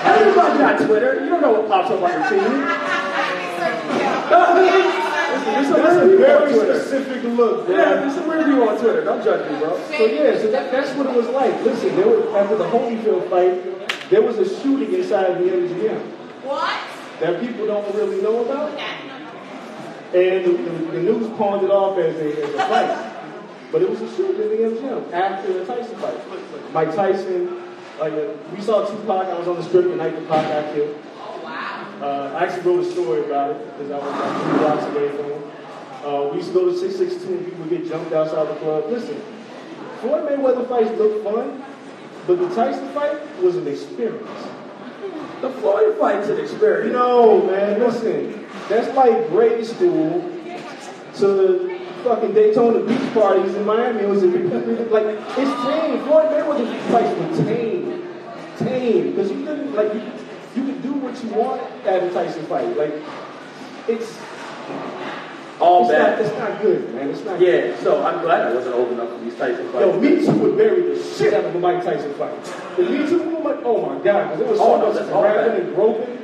Everybody 0.04 0.58
got 0.58 0.78
Twitter. 0.86 1.20
You 1.22 1.28
don't 1.28 1.42
know 1.42 1.52
what 1.52 1.68
pops 1.68 1.90
up 1.90 2.02
on 2.02 2.10
your 2.10 2.28
team. 2.30 2.62
Listen, 5.42 5.52
there's 5.52 5.66
some 5.68 5.82
That's 5.82 5.96
a 5.96 6.06
weird 6.06 6.48
people 6.48 6.64
very 6.64 6.80
specific 6.80 7.22
look, 7.24 7.66
bro. 7.66 7.76
Yeah, 7.76 7.94
there's 7.94 8.14
some 8.14 8.28
weird 8.28 8.44
people 8.46 8.68
on 8.68 8.78
Twitter. 8.78 9.04
Don't 9.04 9.24
judge 9.24 9.50
me, 9.50 9.58
bro. 9.58 9.76
So 9.88 10.04
yeah, 10.06 10.38
so 10.38 10.50
that, 10.50 10.72
that's 10.72 10.96
what 10.96 11.06
it 11.06 11.14
was 11.16 11.28
like. 11.28 11.62
Listen, 11.62 11.96
they 11.96 12.04
were 12.04 12.36
after 12.38 12.56
the 12.56 12.64
Holyfield 12.64 13.28
fight, 13.30 14.10
There 14.10 14.22
was 14.22 14.38
a 14.38 14.60
shooting 14.62 14.92
inside 14.94 15.38
the 15.38 15.44
MGM 15.50 16.00
What? 16.44 16.80
that 17.20 17.40
people 17.40 17.66
don't 17.66 17.94
really 17.94 18.20
know 18.22 18.44
about. 18.44 18.78
And 20.14 20.44
the, 20.44 20.50
the, 20.52 20.70
the 20.92 21.02
news 21.02 21.28
pawned 21.38 21.64
it 21.64 21.70
off 21.70 21.98
as 21.98 22.14
a, 22.16 22.42
as 22.44 22.54
a 22.54 22.58
fight. 22.58 23.08
But 23.72 23.80
it 23.80 23.88
was 23.88 24.02
a 24.02 24.14
shooting 24.14 24.42
in 24.42 24.48
the 24.48 24.80
MGM 24.80 25.12
after 25.12 25.52
the 25.54 25.64
Tyson 25.64 25.96
fight. 25.96 26.72
Mike 26.74 26.94
Tyson, 26.94 27.62
like 27.98 28.12
uh, 28.12 28.32
we 28.54 28.60
saw 28.60 28.84
Tupac, 28.84 29.26
I 29.28 29.38
was 29.38 29.48
on 29.48 29.56
the 29.56 29.62
strip 29.62 29.84
the 29.84 29.96
night 29.96 30.14
Tupac 30.14 30.28
got 30.46 30.74
killed. 30.74 30.96
Uh, 32.02 32.34
I 32.34 32.46
actually 32.46 32.62
wrote 32.62 32.84
a 32.84 32.90
story 32.90 33.24
about 33.24 33.52
it 33.52 33.78
because 33.78 33.92
I 33.92 33.98
was 33.98 34.10
like 34.10 34.42
two 34.42 34.58
blocks 34.58 34.84
away 34.86 35.08
from 35.10 35.30
him. 35.30 35.42
Uh, 36.04 36.28
we 36.32 36.38
used 36.38 36.48
to 36.48 36.54
go 36.54 36.64
to 36.66 36.76
662 36.76 37.32
and 37.32 37.44
people 37.44 37.60
would 37.60 37.70
get 37.70 37.86
jumped 37.86 38.12
outside 38.12 38.48
the 38.48 38.56
club. 38.56 38.90
Listen, 38.90 39.22
Floyd 40.00 40.28
Mayweather 40.28 40.68
fights 40.68 40.90
look 40.98 41.22
fun, 41.22 41.64
but 42.26 42.40
the 42.40 42.52
Tyson 42.56 42.88
fight 42.88 43.20
was 43.40 43.54
an 43.54 43.68
experience. 43.68 44.28
The 45.42 45.50
Floyd 45.60 45.96
fight's 45.96 46.26
an 46.28 46.40
experience. 46.40 46.92
No, 46.92 47.46
man, 47.46 47.78
listen. 47.78 48.48
That's 48.68 48.92
like 48.96 49.28
grade 49.28 49.64
school 49.64 50.28
to 51.18 51.78
fucking 52.02 52.34
Daytona 52.34 52.84
beach 52.84 53.14
parties 53.14 53.54
in 53.54 53.64
Miami. 53.64 54.00
It 54.00 54.08
was 54.08 54.24
a, 54.24 54.26
like 54.26 55.06
it's 55.06 55.62
tame. 55.62 56.02
Floyd 56.04 56.32
Mayweather 56.32 56.80
fights 56.90 57.16
were 57.16 57.44
tame, 57.44 58.08
tame 58.58 59.10
because 59.10 59.30
you 59.30 59.44
couldn't 59.44 59.72
like 59.76 59.94
you, 59.94 60.02
you 60.56 60.72
could 60.72 60.82
do 60.82 60.91
what 61.02 61.22
you 61.22 61.30
want 61.30 61.62
at 61.86 62.02
a 62.02 62.10
Tyson 62.10 62.46
fight. 62.46 62.76
Like 62.76 62.94
it's 63.88 64.18
All 65.60 65.82
it's 65.82 65.90
bad. 65.92 66.18
not, 66.18 66.20
it's 66.26 66.38
not 66.38 66.62
good, 66.62 66.94
man. 66.94 67.10
It's 67.10 67.24
not. 67.24 67.40
Yeah, 67.40 67.76
so 67.80 68.02
I'm 68.04 68.22
glad 68.22 68.48
I 68.48 68.54
wasn't 68.54 68.74
old 68.74 68.92
enough 68.92 69.10
for 69.10 69.18
these 69.18 69.36
Tyson 69.36 69.66
fights. 69.72 69.80
Yo, 69.86 70.00
Me 70.00 70.24
Too 70.24 70.32
would 70.32 70.56
bury 70.56 70.94
the 70.94 71.02
shit 71.02 71.34
out 71.34 71.44
of 71.44 71.52
the 71.52 71.58
Mike 71.58 71.84
Tyson 71.84 72.14
fight. 72.14 72.44
The 72.76 72.82
Me 72.84 72.98
Too 73.06 73.24
movement, 73.24 73.60
oh 73.64 73.94
my 73.94 74.02
god, 74.02 74.30
because 74.30 74.40
it 74.40 74.48
was 74.48 74.58
so 74.58 74.78
much 74.78 75.08
grabbing 75.08 75.64
and 75.66 75.74
groping. 75.74 76.18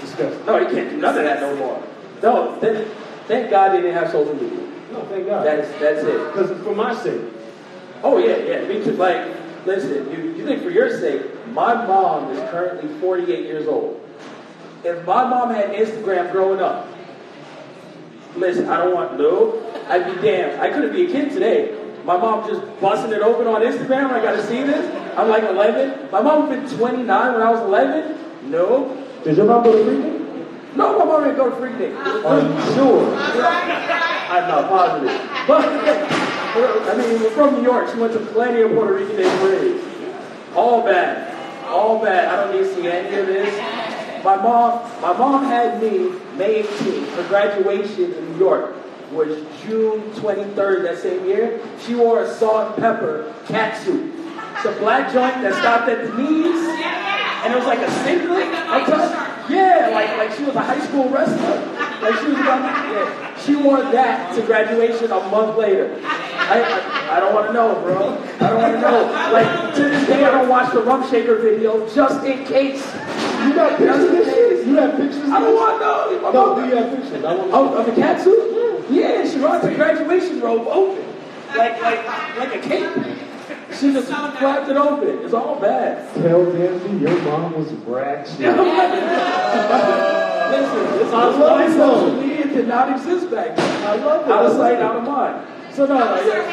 Disgusting. 0.00 0.46
No, 0.46 0.58
you 0.58 0.66
can't 0.66 0.90
do 0.90 0.96
none 0.98 1.16
of 1.16 1.24
that 1.24 1.40
no 1.40 1.56
more. 1.56 1.82
No, 2.22 2.58
then, 2.60 2.88
thank 3.26 3.50
God 3.50 3.72
they 3.72 3.80
didn't 3.82 3.94
have 3.94 4.10
social 4.10 4.34
media. 4.34 4.60
No, 4.92 5.04
thank 5.06 5.26
God. 5.26 5.46
That's 5.46 5.68
that's 5.80 6.04
it. 6.04 6.32
Because 6.32 6.50
for 6.62 6.74
my 6.74 6.94
sake. 6.94 7.20
Oh 8.02 8.18
yeah, 8.18 8.36
yeah. 8.36 8.68
Me 8.68 8.82
too. 8.84 8.92
Like, 8.92 9.33
listen, 9.66 10.10
you, 10.10 10.34
you 10.34 10.46
think 10.46 10.62
for 10.62 10.70
your 10.70 10.90
sake, 10.90 11.22
my 11.48 11.74
mom 11.86 12.30
is 12.30 12.38
currently 12.50 12.88
48 13.00 13.44
years 13.44 13.66
old. 13.66 14.00
If 14.84 15.06
my 15.06 15.28
mom 15.28 15.50
had 15.50 15.70
Instagram 15.70 16.30
growing 16.30 16.60
up, 16.60 16.88
listen, 18.36 18.68
I 18.68 18.78
don't 18.78 18.94
want 18.94 19.18
no. 19.18 19.60
I'd 19.88 20.14
be 20.14 20.20
damned. 20.20 20.60
I 20.60 20.70
couldn't 20.70 20.92
be 20.92 21.06
a 21.06 21.10
kid 21.10 21.30
today. 21.32 21.80
My 22.04 22.18
mom 22.18 22.46
just 22.46 22.60
busting 22.80 23.12
it 23.12 23.22
open 23.22 23.46
on 23.46 23.62
Instagram. 23.62 24.10
I 24.10 24.22
gotta 24.22 24.46
see 24.46 24.62
this. 24.62 24.84
I'm 25.16 25.28
like 25.28 25.44
11. 25.44 26.10
My 26.10 26.20
mom 26.20 26.50
been 26.50 26.68
29 26.68 27.06
when 27.06 27.42
I 27.42 27.50
was 27.50 27.60
11. 27.60 28.50
No. 28.50 29.06
Did 29.24 29.38
your 29.38 29.46
mom 29.46 29.64
go 29.64 29.72
to 29.72 29.90
Freaknik? 29.90 30.76
No, 30.76 30.98
my 30.98 31.04
mom 31.04 31.24
didn't 31.24 31.36
go 31.36 31.48
to 31.48 31.56
Freaknik. 31.56 31.96
Are 32.24 32.40
you 32.40 32.74
sure? 32.74 33.14
I'm 33.16 34.48
not 34.48 34.68
positive. 34.68 35.30
But, 35.46 36.23
I 36.56 36.96
mean, 36.96 37.20
we're 37.20 37.30
from 37.30 37.54
New 37.54 37.62
York. 37.62 37.90
She 37.90 37.98
went 37.98 38.12
to 38.12 38.20
plenty 38.20 38.62
of 38.62 38.70
Puerto 38.72 38.94
Rican 38.94 39.16
day 39.16 39.38
parades. 39.38 39.84
All 40.54 40.84
bad. 40.84 41.34
All 41.66 42.00
bad. 42.00 42.28
I 42.28 42.44
don't 42.44 42.54
need 42.54 42.68
to 42.68 42.74
see 42.74 42.86
any 42.86 43.16
of 43.16 43.26
this. 43.26 44.24
My 44.24 44.36
mom, 44.36 44.80
my 45.02 45.12
mom 45.12 45.44
had 45.44 45.82
me 45.82 46.10
May 46.36 46.62
18th. 46.62 47.16
Her 47.16 47.28
graduation 47.28 48.14
in 48.14 48.32
New 48.32 48.38
York 48.38 48.76
was 49.10 49.36
June 49.62 50.00
23rd 50.12 50.82
that 50.84 50.98
same 50.98 51.26
year. 51.26 51.60
She 51.80 51.94
wore 51.94 52.22
a 52.22 52.34
salt 52.34 52.74
and 52.74 52.82
pepper 52.82 53.34
cat 53.46 53.82
suit. 53.82 54.14
It's 54.56 54.64
a 54.64 54.72
black 54.78 55.12
joint 55.12 55.42
that 55.42 55.54
stopped 55.54 55.88
at 55.88 56.06
the 56.06 56.14
knees. 56.16 56.68
And 57.44 57.52
it 57.52 57.56
was 57.56 57.66
like 57.66 57.80
a 57.80 57.90
singlet. 58.04 58.46
Yeah, 59.50 59.90
like 59.92 60.16
like 60.16 60.32
she 60.32 60.44
was 60.44 60.56
a 60.56 60.62
high 60.62 60.80
school 60.80 61.10
wrestler. 61.10 61.60
Like 62.00 62.18
she 62.20 62.28
was 62.28 62.38
about 62.40 62.62
yeah. 62.62 63.33
She 63.44 63.54
wore 63.56 63.82
that 63.82 64.34
to 64.36 64.42
graduation 64.42 65.10
a 65.12 65.20
month 65.28 65.56
later. 65.58 66.00
I, 66.02 66.62
I, 66.62 67.16
I 67.16 67.20
don't 67.20 67.34
want 67.34 67.46
to 67.48 67.52
know, 67.52 67.74
bro. 67.82 68.16
I 68.40 68.48
don't 68.50 68.62
want 68.62 68.74
to 68.74 68.80
know. 68.80 69.02
Like 69.32 69.74
to 69.74 69.82
this 69.82 70.06
day, 70.06 70.24
I 70.24 70.30
don't 70.30 70.48
watch 70.48 70.72
the 70.72 70.80
Rump 70.80 71.06
Shaker 71.10 71.36
video 71.38 71.86
just 71.94 72.24
in 72.24 72.44
case. 72.46 72.82
You 73.44 73.54
got 73.54 73.76
pictures 73.78 74.04
of 74.04 74.10
this 74.12 74.28
shit? 74.34 74.66
You 74.66 74.76
have 74.76 74.96
pictures? 74.96 75.28
I 75.28 75.40
don't 75.40 75.54
want 75.54 75.78
to 75.78 76.22
know. 76.22 76.30
No, 76.32 76.54
do 76.60 76.66
you 76.68 76.76
have 76.76 76.90
pictures? 76.98 77.22
I 77.24 77.34
want 77.34 77.50
Oh, 77.52 77.74
of 77.74 77.84
the 77.86 77.92
cat 77.92 78.22
suit? 78.22 78.86
Yeah, 78.90 79.28
she 79.28 79.38
brought 79.38 79.62
the 79.62 79.74
graduation 79.74 80.40
robe 80.40 80.66
open. 80.68 81.04
Like 81.56 81.80
like 81.82 82.02
like 82.38 82.54
a 82.54 82.58
cape. 82.60 83.18
She 83.78 83.92
just 83.92 84.08
flapped 84.08 84.68
it 84.70 84.76
open. 84.76 85.18
It's 85.24 85.34
all 85.34 85.56
bad. 85.60 86.12
Tell 86.14 86.46
Danzy 86.46 87.00
your 87.00 87.20
mom 87.22 87.52
was 87.54 87.70
ratchet. 87.72 88.38
Listen, 90.50 90.82
this 90.98 91.12
I 91.12 91.24
love 91.26 91.40
why 91.40 91.64
it, 91.64 91.70
social 91.72 92.12
media 92.20 92.33
did 92.54 92.68
not 92.68 92.90
exist 92.96 93.30
back 93.30 93.56
then. 93.56 93.86
I 93.86 93.96
love 93.96 94.26
it. 94.26 94.32
Out 94.32 94.46
of 94.46 94.52
sight, 94.52 94.78
out 94.80 94.96
of 94.96 95.04
mind. 95.04 95.46
So 95.74 95.86
no, 95.86 95.94
like, 95.94 96.46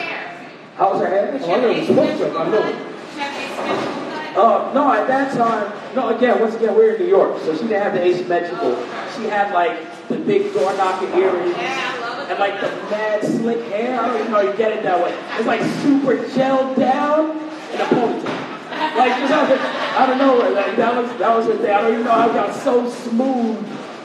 how 0.76 0.92
was 0.94 1.02
her 1.02 1.08
hair? 1.08 1.40
Oh, 1.42 1.54
I 1.54 1.62
know 1.62 1.74
the 1.74 1.86
sports 1.86 2.18
stuff. 2.18 2.36
I 2.38 2.50
know. 2.50 3.88
Uh, 4.32 4.72
no, 4.74 4.94
at 4.94 5.08
that 5.08 5.34
time, 5.36 5.72
no, 5.94 6.16
again, 6.16 6.40
once 6.40 6.56
again, 6.56 6.74
we're 6.74 6.96
in 6.96 7.02
New 7.02 7.10
York, 7.10 7.38
so 7.42 7.54
she 7.54 7.64
didn't 7.64 7.84
have 7.84 7.94
the 7.94 8.02
asymmetrical. 8.02 8.76
She 9.16 9.26
had 9.26 9.54
like 9.54 10.08
the 10.08 10.18
big 10.18 10.54
door 10.54 10.74
knocking 10.78 11.10
earrings 11.20 11.56
and 11.58 12.40
like 12.40 12.62
the 12.62 12.70
mad 12.90 13.24
slick 13.24 13.62
hair. 13.68 14.00
I 14.00 14.08
don't 14.08 14.16
even 14.22 14.32
know 14.32 14.38
how 14.38 14.50
you 14.50 14.58
get 14.58 14.72
it 14.72 14.84
that 14.84 15.04
way. 15.04 15.14
It's 15.38 15.46
like 15.46 15.62
super 15.82 16.16
gelled 16.30 16.78
down 16.78 17.32
in 17.74 17.82
a 17.82 17.86
ponytail. 17.86 18.98
Like 18.98 19.20
just 19.20 19.34
out 19.34 19.52
of, 19.52 19.60
out 19.60 20.10
of 20.10 20.18
nowhere, 20.18 20.52
like 20.52 20.76
that 20.78 20.96
was 20.96 21.20
that 21.20 21.36
was 21.36 21.46
her 21.48 21.58
thing. 21.58 21.70
I 21.70 21.82
don't 21.82 21.92
even 21.92 22.06
know 22.06 22.12
how 22.12 22.30
it 22.30 22.34
got 22.34 22.56
so 22.56 22.90
smooth 22.90 23.58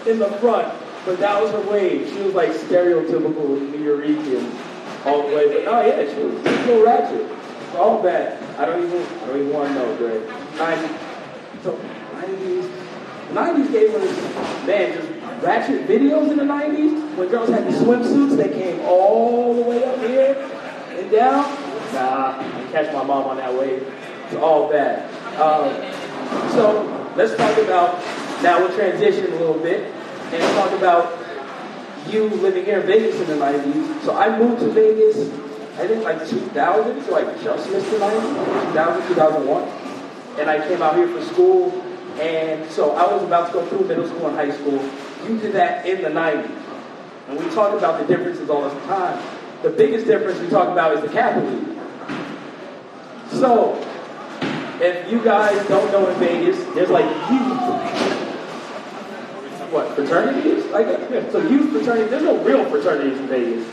in 0.06 0.18
the 0.18 0.28
front, 0.38 0.68
but 1.06 1.20
that 1.20 1.40
was 1.40 1.52
her 1.52 1.60
wave. 1.70 2.08
She 2.12 2.20
was 2.20 2.34
like 2.34 2.50
stereotypical 2.50 3.48
New 3.70 3.78
Yorkian 3.78 5.06
all 5.06 5.26
the 5.26 5.34
way. 5.34 5.54
But 5.54 5.64
no, 5.64 5.80
yeah, 5.80 6.12
she 6.12 6.20
was, 6.20 6.34
little 6.66 6.84
ratchet. 6.84 7.30
All 7.76 8.02
bad. 8.02 8.42
I 8.58 8.66
don't 8.66 8.82
even 8.82 9.02
I 9.02 9.26
don't 9.26 9.40
even 9.40 9.52
want 9.52 9.68
to 9.68 9.74
know, 9.74 9.96
Dre. 9.96 10.18
90, 10.58 10.94
so 11.62 11.78
90s. 12.14 12.72
90s 13.32 13.72
gave 13.72 13.94
us 13.94 14.66
man 14.66 14.94
just 14.94 15.44
ratchet 15.44 15.86
videos 15.86 16.30
in 16.30 16.38
the 16.38 16.44
90s 16.44 17.16
when 17.16 17.28
girls 17.28 17.50
had 17.50 17.66
the 17.66 17.72
swimsuits 17.72 18.36
that 18.36 18.52
came 18.52 18.80
all 18.80 19.54
the 19.54 19.62
way 19.62 19.84
up 19.84 19.98
here 19.98 20.34
and 20.90 21.10
down. 21.10 21.44
Nah, 21.92 22.38
I 22.38 22.68
catch 22.72 22.92
my 22.92 23.04
mom 23.04 23.24
on 23.24 23.36
that 23.36 23.52
wave. 23.54 23.86
It's 24.26 24.36
all 24.36 24.68
bad. 24.68 25.04
Um, 25.40 26.50
so 26.52 27.12
let's 27.14 27.36
talk 27.36 27.58
about 27.58 28.02
now 28.42 28.58
we'll 28.58 28.74
transition 28.74 29.32
a 29.32 29.36
little 29.36 29.58
bit 29.58 29.92
and 30.32 30.42
talk 30.56 30.72
about 30.72 31.18
you 32.08 32.28
living 32.28 32.64
here 32.64 32.80
in 32.80 32.86
Vegas 32.86 33.20
in 33.20 33.26
the 33.26 33.34
90s. 33.34 34.02
So 34.02 34.16
I 34.16 34.36
moved 34.38 34.60
to 34.60 34.70
Vegas, 34.70 35.16
I 35.78 35.86
think 35.86 36.04
like 36.04 36.26
2000, 36.26 37.04
so 37.04 37.16
I 37.16 37.42
just 37.42 37.70
missed 37.70 37.90
the 37.90 37.98
90s, 37.98 38.72
2000, 38.72 39.08
2001. 39.08 39.62
And 40.38 40.50
I 40.50 40.66
came 40.66 40.82
out 40.82 40.96
here 40.96 41.08
for 41.08 41.22
school, 41.22 41.72
and 42.20 42.70
so 42.70 42.92
I 42.92 43.12
was 43.12 43.22
about 43.22 43.48
to 43.48 43.52
go 43.54 43.66
through 43.66 43.86
middle 43.86 44.06
school 44.06 44.26
and 44.26 44.36
high 44.36 44.52
school. 44.52 44.82
You 45.26 45.38
did 45.38 45.52
that 45.52 45.86
in 45.86 46.02
the 46.02 46.10
90s. 46.10 46.62
And 47.28 47.38
we 47.38 47.48
talk 47.50 47.76
about 47.76 48.00
the 48.00 48.06
differences 48.06 48.48
all 48.50 48.68
the 48.68 48.80
time. 48.86 49.22
The 49.62 49.70
biggest 49.70 50.06
difference 50.06 50.38
we 50.38 50.48
talk 50.48 50.68
about 50.68 50.94
is 50.96 51.00
the 51.00 51.08
Capital. 51.08 51.76
So, 53.30 53.74
if 54.80 55.10
you 55.10 55.22
guys 55.24 55.66
don't 55.68 55.90
know 55.90 56.08
in 56.08 56.18
Vegas, 56.18 56.62
there's 56.74 56.90
like 56.90 57.06
youth 57.30 58.15
what, 59.70 59.94
fraternities? 59.94 60.64
Like, 60.66 60.86
so 61.30 61.38
youth 61.48 61.72
fraternity, 61.72 62.08
there's 62.08 62.22
no 62.22 62.38
real 62.38 62.64
fraternities 62.70 63.18
in 63.18 63.26
Vegas. 63.28 63.66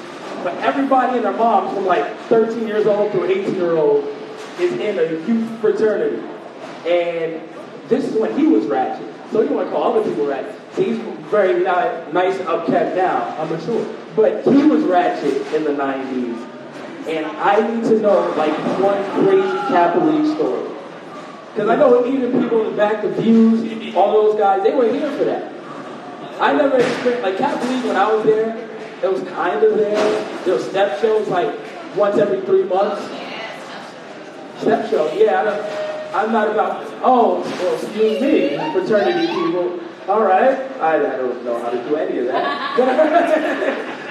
But 0.44 0.56
everybody 0.58 1.18
and 1.18 1.26
their 1.26 1.34
moms 1.34 1.74
from 1.74 1.86
like 1.86 2.18
13 2.28 2.68
years 2.68 2.86
old 2.86 3.12
to 3.14 3.26
18 3.26 3.56
year 3.56 3.78
old 3.78 4.04
is 4.60 4.74
in 4.74 5.00
a 5.00 5.26
youth 5.28 5.60
fraternity. 5.60 6.22
And 6.86 7.42
this 7.88 8.06
is 8.06 8.16
when 8.20 8.38
he 8.38 8.48
was 8.48 8.66
ratchet. 8.66 9.08
So 9.32 9.42
you 9.42 9.54
want 9.54 9.70
to 9.70 9.74
call 9.74 9.98
other 9.98 10.10
people 10.10 10.28
ratchet. 10.28 10.60
He's 10.76 10.98
very 11.32 11.60
ni- 11.60 12.12
nice 12.12 12.38
and 12.40 12.48
upkept 12.48 12.96
now. 12.96 13.36
I'm. 13.40 13.50
But 14.16 14.44
he 14.44 14.64
was 14.64 14.84
ratchet 14.84 15.54
in 15.54 15.64
the 15.64 15.72
90s. 15.72 16.50
And 17.08 17.26
I 17.26 17.76
need 17.76 17.84
to 17.86 18.00
know 18.00 18.30
like 18.38 18.54
one 18.80 19.04
crazy 19.26 19.48
League 20.06 20.36
story. 20.36 20.70
Because 21.54 21.70
I 21.70 21.76
know 21.76 22.06
even 22.06 22.42
people 22.42 22.66
in 22.66 22.72
the 22.72 22.78
back, 22.78 23.02
the 23.04 23.10
views, 23.10 23.96
all 23.96 24.12
those 24.12 24.40
guys, 24.40 24.64
they 24.64 24.74
were 24.74 24.92
here 24.92 25.12
for 25.18 25.24
that. 25.26 25.53
I 26.40 26.54
never 26.54 26.78
experienced, 26.78 27.24
like 27.24 27.38
Kappa 27.38 27.66
League 27.66 27.86
when 27.86 27.96
I 27.96 28.12
was 28.12 28.26
there, 28.26 28.70
it 29.04 29.12
was 29.12 29.22
kind 29.30 29.64
of 29.64 29.78
there. 29.78 30.44
There 30.46 30.56
were 30.56 30.62
step 30.62 31.00
shows 31.02 31.28
like 31.28 31.54
once 31.96 32.18
every 32.18 32.42
three 32.42 32.64
months. 32.64 33.06
Step 34.60 34.90
show, 34.90 35.12
yeah, 35.14 35.42
I 35.42 35.44
don't, 35.44 36.16
I'm 36.16 36.32
not 36.32 36.50
about, 36.50 36.86
oh, 37.02 37.42
well, 37.42 37.76
excuse 37.76 38.22
me, 38.22 38.58
fraternity 38.72 39.28
people. 39.28 39.80
All 40.08 40.22
right, 40.24 40.60
I, 40.80 40.96
I 40.98 41.18
don't 41.18 41.44
know 41.46 41.60
how 41.62 41.70
to 41.70 41.78
do 41.88 41.96
any 41.96 42.20
of 42.20 42.28
that. 42.28 42.78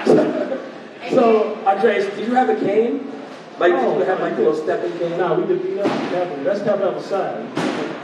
so, 1.09 1.55
Andreas, 1.65 2.13
do 2.15 2.23
you 2.23 2.33
have 2.33 2.49
a 2.49 2.55
cane? 2.59 3.11
Like, 3.59 3.73
did 3.73 3.99
you 3.99 4.05
have 4.05 4.19
like 4.19 4.33
a 4.33 4.37
little 4.37 4.55
stepping 4.55 4.97
game? 4.97 5.17
Nah, 5.17 5.35
we 5.35 5.45
did 5.45 5.61
beat 5.61 5.77
up 5.77 5.85
the 5.85 5.89
Catholic. 6.09 6.43
That's 6.43 6.63
Catholic 6.63 6.95
outside. 6.95 7.45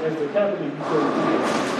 As 0.03 0.15
the 0.15 0.27
Catholic, 0.27 0.61
you 0.61 0.69
couldn't. 0.69 1.13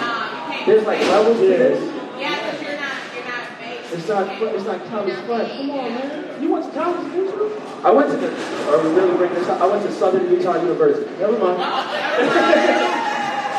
Uh, 0.02 0.66
There's 0.66 0.86
like 0.86 1.00
levels 1.02 1.38
to 1.38 1.46
this? 1.46 1.80
Yeah, 2.20 2.36
because 2.36 2.62
you're 2.62 2.76
not, 2.76 2.98
you're 3.14 3.26
not 3.26 3.48
based. 3.60 3.79
It's 3.92 4.08
not, 4.08 4.42
it's 4.42 4.66
not 4.66 4.86
college 4.86 5.16
flag. 5.26 5.50
Come 5.50 5.72
on, 5.72 5.94
man. 5.96 6.42
You 6.42 6.52
went 6.52 6.66
to 6.66 6.72
college, 6.80 7.12
didn't 7.12 7.26
you? 7.26 7.62
I 7.84 7.92
went 7.92 8.12
to 8.12 8.18
the, 8.18 8.30
are 8.70 8.84
we 8.84 8.90
really 8.94 9.18
breaking 9.18 9.38
this 9.40 9.48
up? 9.48 9.62
I 9.62 9.66
went 9.68 9.84
to 9.84 9.92
Southern 9.92 10.30
Utah 10.32 10.62
University. 10.62 11.10
Never 11.18 11.40
mind. 11.40 11.58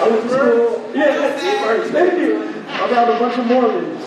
I 0.00 0.08
went 0.08 0.22
to 0.22 0.28
school. 0.28 0.94
Yeah, 0.94 1.16
that's 1.16 1.42
first. 1.64 1.92
Thank 1.92 2.20
you. 2.20 2.44
I'm 2.68 2.92
around 2.92 3.10
a 3.10 3.18
bunch 3.18 3.38
of 3.38 3.46
Mormons. 3.46 4.04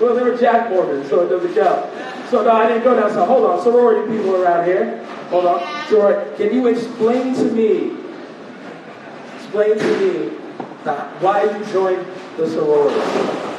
Well, 0.00 0.14
they 0.14 0.22
were 0.22 0.36
Jack 0.36 0.70
Mormons, 0.70 1.08
so 1.08 1.22
it 1.22 1.28
doesn't 1.28 1.54
count. 1.54 2.30
So 2.30 2.44
no, 2.44 2.52
I 2.52 2.68
didn't 2.68 2.84
go 2.84 2.98
down. 2.98 3.10
So 3.12 3.24
hold 3.26 3.44
on, 3.44 3.62
sorority 3.62 4.16
people 4.16 4.36
around 4.36 4.66
here. 4.66 5.04
Hold 5.30 5.46
on, 5.46 5.88
sorority. 5.88 6.36
Can 6.36 6.54
you 6.54 6.68
explain 6.68 7.34
to 7.34 7.44
me? 7.50 7.96
Explain 9.36 9.78
to 9.78 9.98
me 9.98 10.36
uh, 10.84 11.10
why 11.18 11.44
you 11.44 11.64
joined 11.72 12.06
the 12.36 12.48
sorority. 12.48 13.53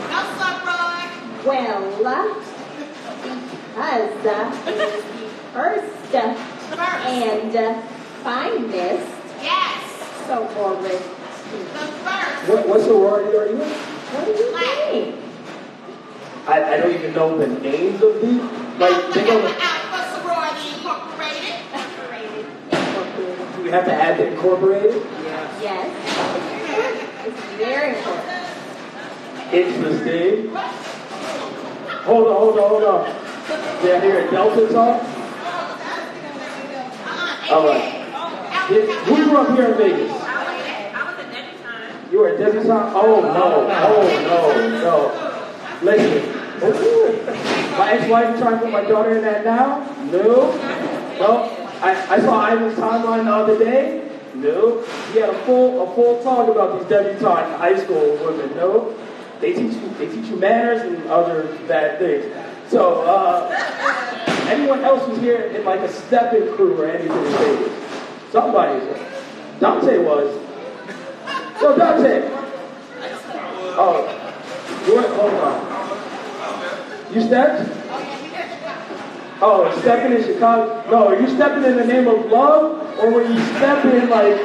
Well, 1.45 1.91
because 3.75 4.25
uh, 4.25 4.63
it 4.65 4.77
is 4.77 5.03
the 5.03 5.29
first 5.53 6.15
and 6.15 6.38
finest 8.23 9.05
sorority. 10.25 10.95
What, 12.47 12.67
what 12.67 12.81
sorority 12.81 13.38
are 13.38 13.45
you 13.45 13.62
in? 13.62 13.69
What 13.69 14.25
do 14.25 14.31
you 14.31 14.58
think? 14.58 15.15
I, 16.47 16.73
I 16.73 16.77
don't 16.77 16.93
even 16.95 17.13
know 17.13 17.38
the 17.38 17.47
names 17.60 18.01
of 18.01 18.21
these. 18.21 18.41
Like 18.79 19.13
they 19.13 19.25
go. 19.25 19.39
Do 23.55 23.62
we 23.62 23.69
have 23.69 23.86
to 23.86 23.93
add 23.93 24.17
the 24.17 24.27
incorporated? 24.31 25.05
Yes. 25.62 25.89
It's 27.27 27.41
very 27.58 27.97
important. 27.97 28.45
Interesting. 29.53 30.94
Hold 32.06 32.28
on, 32.28 32.36
hold 32.36 32.60
on, 32.60 32.70
hold 32.70 32.84
on. 32.84 33.82
Did 33.82 33.96
I 33.96 34.00
hear 34.00 34.28
a 34.28 34.32
Delta 34.32 34.72
talk? 34.72 35.02
All 37.52 37.68
right. 37.68 38.06
Who 39.06 39.15
grew 39.24 39.38
up 39.38 39.56
here 39.56 39.72
in 39.72 39.78
Vegas? 39.78 40.12
You 42.12 42.20
were 42.20 42.30
a 42.30 42.38
debutante? 42.38 42.94
Oh 42.96 43.22
no, 43.22 43.68
oh 43.88 44.04
no, 44.24 44.80
no. 44.82 45.82
Listen. 45.82 46.41
My 47.78 47.91
ex-wife 47.91 48.39
trying 48.39 48.54
to 48.54 48.60
put 48.60 48.72
my 48.72 48.84
daughter 48.84 49.18
in 49.18 49.22
that 49.24 49.44
now? 49.44 49.80
No. 50.12 50.56
No. 51.20 51.44
I, 51.82 52.15
I 52.15 52.20
saw 52.22 52.46
Ivan's 52.50 52.80
timeline 52.80 53.26
the 53.26 53.32
other 53.32 53.60
day. 53.60 54.10
No. 54.36 54.82
He 55.12 55.20
had 55.20 55.30
a 55.30 55.46
full 55.46 55.84
a 55.84 55.96
full 55.96 56.24
talk 56.24 56.48
about 56.48 56.80
these 56.80 56.88
debutante 56.88 57.58
high 57.58 57.78
school 57.78 58.15
women. 58.24 58.56
No. 58.56 58.96
They 59.41 59.54
teach 59.54 59.74
you 59.74 59.89
they 59.98 60.08
teach 60.08 60.28
you 60.28 60.36
manners 60.38 60.82
and 60.82 61.08
other 61.08 61.43
bad 61.67 62.00
things. 62.00 62.34
So 62.69 63.02
uh, 63.02 63.50
anyone 64.50 64.84
else 64.84 65.06
who's 65.06 65.19
here 65.19 65.41
in 65.41 65.65
like 65.65 65.82
a 65.82 65.91
stepping 65.91 66.54
crew 66.56 66.82
or 66.82 66.88
anything 66.88 67.15
in 67.15 67.32
Vegas? 67.34 68.32
Somebody's 68.32 68.84
Dante 69.60 69.98
was. 70.00 70.34
So 71.60 71.76
Dante. 71.78 72.30
Oh, 73.78 74.08
you 74.88 74.95
went 74.95 75.08
hold 75.15 75.34
on. 75.34 77.13
You 77.13 77.21
stepped? 77.21 77.71
Oh, 79.41 79.80
stepping 79.82 80.17
in 80.17 80.24
Chicago? 80.24 80.84
No, 80.89 81.08
are 81.10 81.19
you 81.19 81.28
stepping 81.36 81.63
in 81.63 81.76
the 81.76 81.86
name 81.86 82.08
of 82.08 82.26
love, 82.32 83.00
or 83.00 83.12
were 83.12 83.24
you 83.24 83.38
stepping 83.56 84.10
like 84.10 84.39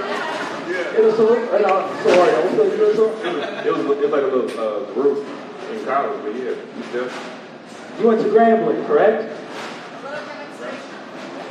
in 0.99 1.05
a 1.05 1.13
sorority? 1.17 1.47
In 1.57 1.65
a 1.65 2.03
sorority? 2.03 2.37
What's 2.41 2.57
the 2.57 2.65
you 2.65 2.77
doing 2.77 2.95
sorority? 2.97 3.69
It 3.69 3.73
was, 3.73 3.85
it 3.85 4.01
was 4.01 4.11
like 4.11 4.23
a 4.23 4.27
little 4.27 4.51
uh, 4.61 4.93
group 4.93 5.27
in 5.71 5.85
college, 5.85 6.21
but 6.23 6.35
yeah, 6.35 6.55
yeah. 6.95 8.01
You 8.01 8.07
went 8.09 8.21
to 8.23 8.29
Grambling, 8.29 8.87
correct? 8.87 9.37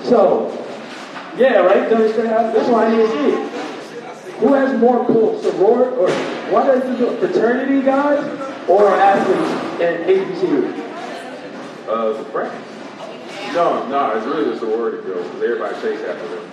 So, 0.03 0.49
yeah, 1.37 1.59
right? 1.59 1.89
That's 1.89 2.69
why 2.69 2.85
I 2.85 2.91
need 2.91 2.97
to 2.97 3.09
see. 3.11 3.31
Who 4.39 4.53
has 4.53 4.79
more 4.79 5.05
pull, 5.05 5.39
sorority, 5.41 5.95
or 5.97 6.09
what 6.51 6.65
does 6.67 6.83
it 6.83 6.97
do? 6.97 7.17
Fraternity 7.17 7.85
guys 7.85 8.23
or 8.69 8.87
athletes 8.87 9.81
and 9.81 10.05
HBCU? 10.05 10.87
Uh, 11.87 12.13
the 12.13 12.23
friends. 12.25 12.65
No, 13.53 13.87
no, 13.89 14.11
it's 14.15 14.25
really 14.25 14.45
the 14.51 14.57
sorority 14.59 15.01
girls, 15.03 15.27
because 15.27 15.43
everybody 15.43 15.75
chase 15.81 16.01
after 16.07 16.27
them. 16.27 16.51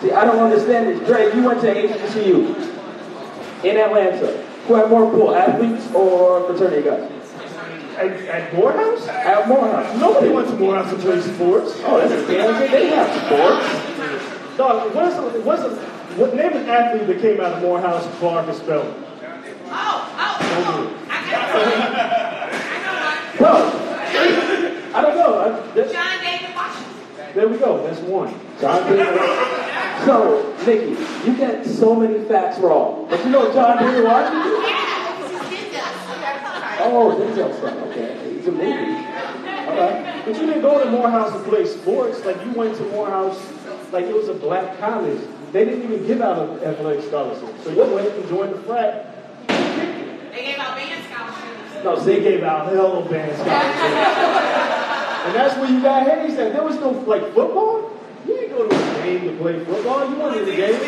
See, 0.00 0.10
I 0.12 0.24
don't 0.24 0.38
understand 0.38 0.88
this. 0.88 1.06
Dre, 1.06 1.34
you 1.34 1.44
went 1.44 1.60
to 1.62 1.74
HBCU 1.74 3.64
in 3.64 3.76
Atlanta. 3.76 4.44
Who 4.66 4.74
had 4.74 4.90
more 4.90 5.10
pull, 5.10 5.34
athletes 5.34 5.90
or 5.94 6.46
fraternity 6.46 6.82
guys? 6.82 7.10
At, 7.96 8.10
at 8.28 8.54
Morehouse? 8.54 9.06
At 9.08 9.48
Morehouse. 9.48 9.98
Nobody 9.98 10.28
went 10.30 10.48
to 10.48 10.56
Morehouse 10.56 10.90
to 10.90 10.96
play 10.98 11.20
sports. 11.20 11.72
Oh, 11.84 11.98
that's 11.98 12.12
a 12.12 12.26
damn 12.26 12.54
thing. 12.58 12.70
They 12.70 12.88
have 12.88 13.08
sports. 13.24 14.56
Dog, 14.56 14.94
what's 14.94 15.16
the, 15.16 15.40
what's 15.40 15.62
the, 15.62 15.70
what 16.16 16.34
name 16.34 16.52
an 16.52 16.68
athlete 16.68 17.06
that 17.06 17.20
came 17.20 17.40
out 17.40 17.52
of 17.54 17.62
Morehouse 17.62 18.06
bar 18.20 18.44
for 18.44 18.52
spelling? 18.52 18.94
Oh, 19.66 20.08
oh, 20.18 20.36
oh, 20.50 20.98
Bro, 23.38 23.52
I 24.94 25.00
don't 25.00 25.16
know. 25.16 25.38
I, 25.40 25.46
John 25.74 26.20
David 26.20 26.51
Washington. 26.51 26.51
There 27.34 27.48
we 27.48 27.56
go. 27.58 27.82
That's 27.86 28.00
one. 28.00 28.34
John 28.60 28.82
David. 28.90 29.18
So, 30.04 30.54
Nikki, 30.66 30.96
you 31.24 31.36
get 31.36 31.64
so 31.64 31.94
many 31.94 32.24
facts 32.26 32.58
wrong. 32.58 33.06
But 33.08 33.24
you 33.24 33.30
know 33.30 33.52
John 33.52 33.78
David 33.78 34.04
Washington? 34.04 34.52
Oh, 36.84 37.14
Denzel 37.18 37.56
stuff. 37.56 37.76
Okay, 37.88 38.34
he's 38.34 38.46
a 38.48 38.52
movie. 38.52 38.66
Okay. 38.66 40.22
But 40.26 40.34
you 40.40 40.46
didn't 40.46 40.62
go 40.62 40.84
to 40.84 40.90
Morehouse 40.90 41.32
to 41.32 41.38
play 41.48 41.64
sports. 41.64 42.24
Like 42.24 42.44
you 42.44 42.52
went 42.52 42.76
to 42.76 42.82
Morehouse, 42.90 43.40
like 43.92 44.04
it 44.06 44.14
was 44.14 44.28
a 44.28 44.34
black 44.34 44.78
college. 44.78 45.20
They 45.52 45.64
didn't 45.64 45.84
even 45.84 46.06
give 46.06 46.20
out 46.20 46.38
an 46.38 46.60
athletic 46.64 47.04
scholarship. 47.04 47.48
So 47.62 47.70
you 47.70 47.94
went 47.94 48.08
and 48.08 48.28
joined 48.28 48.54
the 48.54 48.62
frat. 48.62 49.06
They 49.46 50.44
gave 50.44 50.58
out 50.58 50.76
band 50.76 51.04
scholarships. 51.04 51.84
No, 51.84 51.96
they 52.00 52.20
gave 52.20 52.42
out 52.42 52.72
hell 52.72 52.98
of 53.02 53.10
band 53.10 53.36
scholarships. 53.36 54.71
And 55.26 55.34
that's 55.34 55.56
where 55.58 55.70
you 55.70 55.80
got 55.82 56.06
Hayes 56.06 56.38
at. 56.38 56.52
There 56.52 56.62
was 56.62 56.76
no 56.76 56.90
like 56.90 57.22
football. 57.34 57.90
You 58.26 58.34
didn't 58.34 58.56
go 58.56 58.68
to 58.68 58.74
a 58.74 59.02
game 59.02 59.28
to 59.28 59.36
play 59.42 59.64
football. 59.64 60.08
You 60.08 60.16
went 60.16 60.38
to 60.38 60.44
the 60.44 60.56
game. 60.56 60.80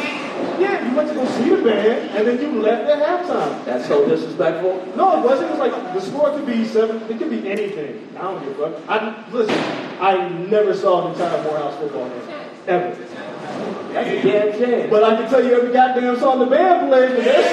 Yeah, 0.60 0.88
you 0.88 0.94
went 0.96 1.08
to 1.08 1.14
go 1.14 1.24
see 1.26 1.50
the 1.50 1.62
band, 1.62 2.10
and 2.10 2.26
then 2.26 2.40
you 2.40 2.60
left 2.60 2.88
at 2.88 3.02
halftime. 3.02 3.64
That's 3.64 3.86
so 3.88 4.08
disrespectful. 4.08 4.86
No, 4.96 5.18
it 5.18 5.24
wasn't. 5.24 5.50
It 5.50 5.58
was 5.58 5.70
like 5.70 5.94
the 5.94 6.00
score 6.00 6.30
could 6.30 6.46
be 6.46 6.64
seven. 6.64 7.02
It 7.10 7.18
could 7.18 7.30
be 7.30 7.48
anything. 7.50 8.08
I 8.16 8.22
don't 8.22 8.44
give 8.44 8.60
a 8.60 8.70
fuck. 8.70 8.88
I 8.88 9.30
listen. 9.30 9.58
I 10.00 10.28
never 10.28 10.74
saw 10.74 11.06
an 11.06 11.12
entire 11.12 11.42
Morehouse 11.42 11.76
football 11.78 12.08
game 12.08 12.22
ever. 12.66 12.94
That's 13.92 14.08
a 14.08 14.22
damn 14.22 14.52
shame. 14.58 14.90
But 14.90 15.04
I 15.04 15.16
can 15.16 15.30
tell 15.30 15.44
you 15.44 15.54
every 15.54 15.72
goddamn 15.72 16.18
song 16.18 16.38
the 16.40 16.46
band 16.46 16.88
played. 16.88 17.14
But 17.14 17.24
that 17.24 17.44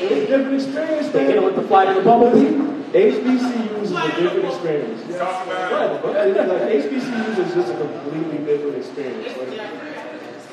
was 0.00 0.10
It 0.10 0.14
was 0.14 0.22
a 0.22 0.26
different 0.26 0.54
experience, 0.54 1.08
They 1.08 1.24
hit 1.26 1.36
it 1.36 1.42
with 1.42 1.56
the 1.56 1.62
flight 1.62 1.88
of 1.88 1.96
the 1.96 2.02
bumblebee. 2.02 2.74
HBCUs 2.92 3.44
is 3.44 3.73
a 4.04 4.20
different 4.20 4.46
experience. 4.46 5.00
Right, 5.10 6.00
but 6.02 6.14
like, 6.14 6.72
HBCUs 6.84 7.38
is 7.38 7.54
just 7.54 7.72
a 7.72 7.76
completely 7.78 8.38
different 8.44 8.76
experience. 8.76 9.36
Like, 9.38 9.70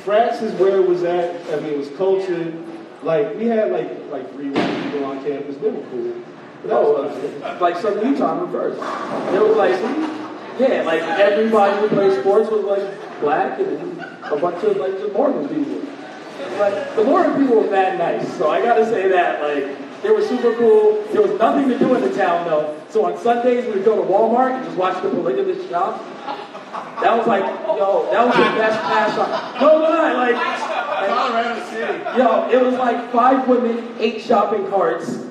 frats 0.03 0.41
is 0.41 0.53
where 0.59 0.77
it 0.77 0.87
was 0.87 1.03
at. 1.03 1.35
I 1.53 1.59
mean, 1.59 1.73
it 1.73 1.77
was 1.77 1.89
cultured. 1.89 2.53
Like 3.03 3.35
we 3.35 3.45
had 3.47 3.71
like 3.71 3.89
like 4.11 4.31
three 4.33 4.49
white 4.51 4.83
people 4.83 5.05
on 5.05 5.23
campus. 5.23 5.55
They 5.57 5.69
were 5.69 5.81
cool. 5.89 6.13
But 6.61 6.67
that 6.69 6.77
Oh, 6.77 7.03
was 7.03 7.17
about 7.17 7.23
it. 7.23 7.43
uh, 7.43 7.57
like 7.59 7.77
some 7.77 8.05
Utah 8.05 8.39
reverse. 8.39 8.77
There 9.31 9.43
was 9.43 9.57
like, 9.57 9.71
yeah, 10.59 10.83
like 10.83 11.01
everybody 11.01 11.79
who 11.81 11.87
played 11.89 12.19
sports 12.19 12.49
was 12.51 12.63
like 12.63 13.19
black 13.21 13.59
and 13.59 13.99
a 13.99 14.37
bunch 14.37 14.63
of 14.63 14.77
like 14.77 14.99
just 14.99 15.13
Mormon 15.13 15.47
people. 15.49 15.81
But 16.57 16.95
the 16.95 17.03
Mormon 17.03 17.41
people 17.41 17.61
were 17.61 17.69
that 17.69 17.97
nice, 17.97 18.31
so 18.37 18.49
I 18.51 18.61
gotta 18.61 18.85
say 18.85 19.07
that 19.09 19.41
like 19.41 20.01
they 20.03 20.11
were 20.11 20.21
super 20.21 20.53
cool. 20.55 21.03
There 21.11 21.21
was 21.23 21.39
nothing 21.39 21.69
to 21.69 21.79
do 21.79 21.95
in 21.95 22.01
the 22.01 22.15
town 22.15 22.45
though. 22.47 22.79
So 22.91 23.05
on 23.05 23.17
Sundays 23.17 23.65
we 23.65 23.71
would 23.71 23.85
go 23.85 23.95
to 23.95 24.01
Walmart 24.01 24.57
and 24.57 24.65
just 24.65 24.77
watch 24.77 25.01
the 25.01 25.09
polygamous 25.09 25.67
shop. 25.69 26.03
That 27.01 27.17
was 27.17 27.25
like, 27.25 27.43
yo, 27.43 28.07
that 28.11 28.25
was 28.25 28.35
the 28.35 28.41
best 28.59 28.79
pastime. 28.81 29.61
No 29.61 29.77
lie, 29.77 30.13
like, 30.13 30.35
like 31.31 32.17
yo, 32.17 32.49
it 32.49 32.63
was 32.63 32.75
like 32.75 33.11
five 33.11 33.47
women, 33.47 33.95
eight 33.97 34.21
shopping 34.21 34.67
carts, 34.69 35.25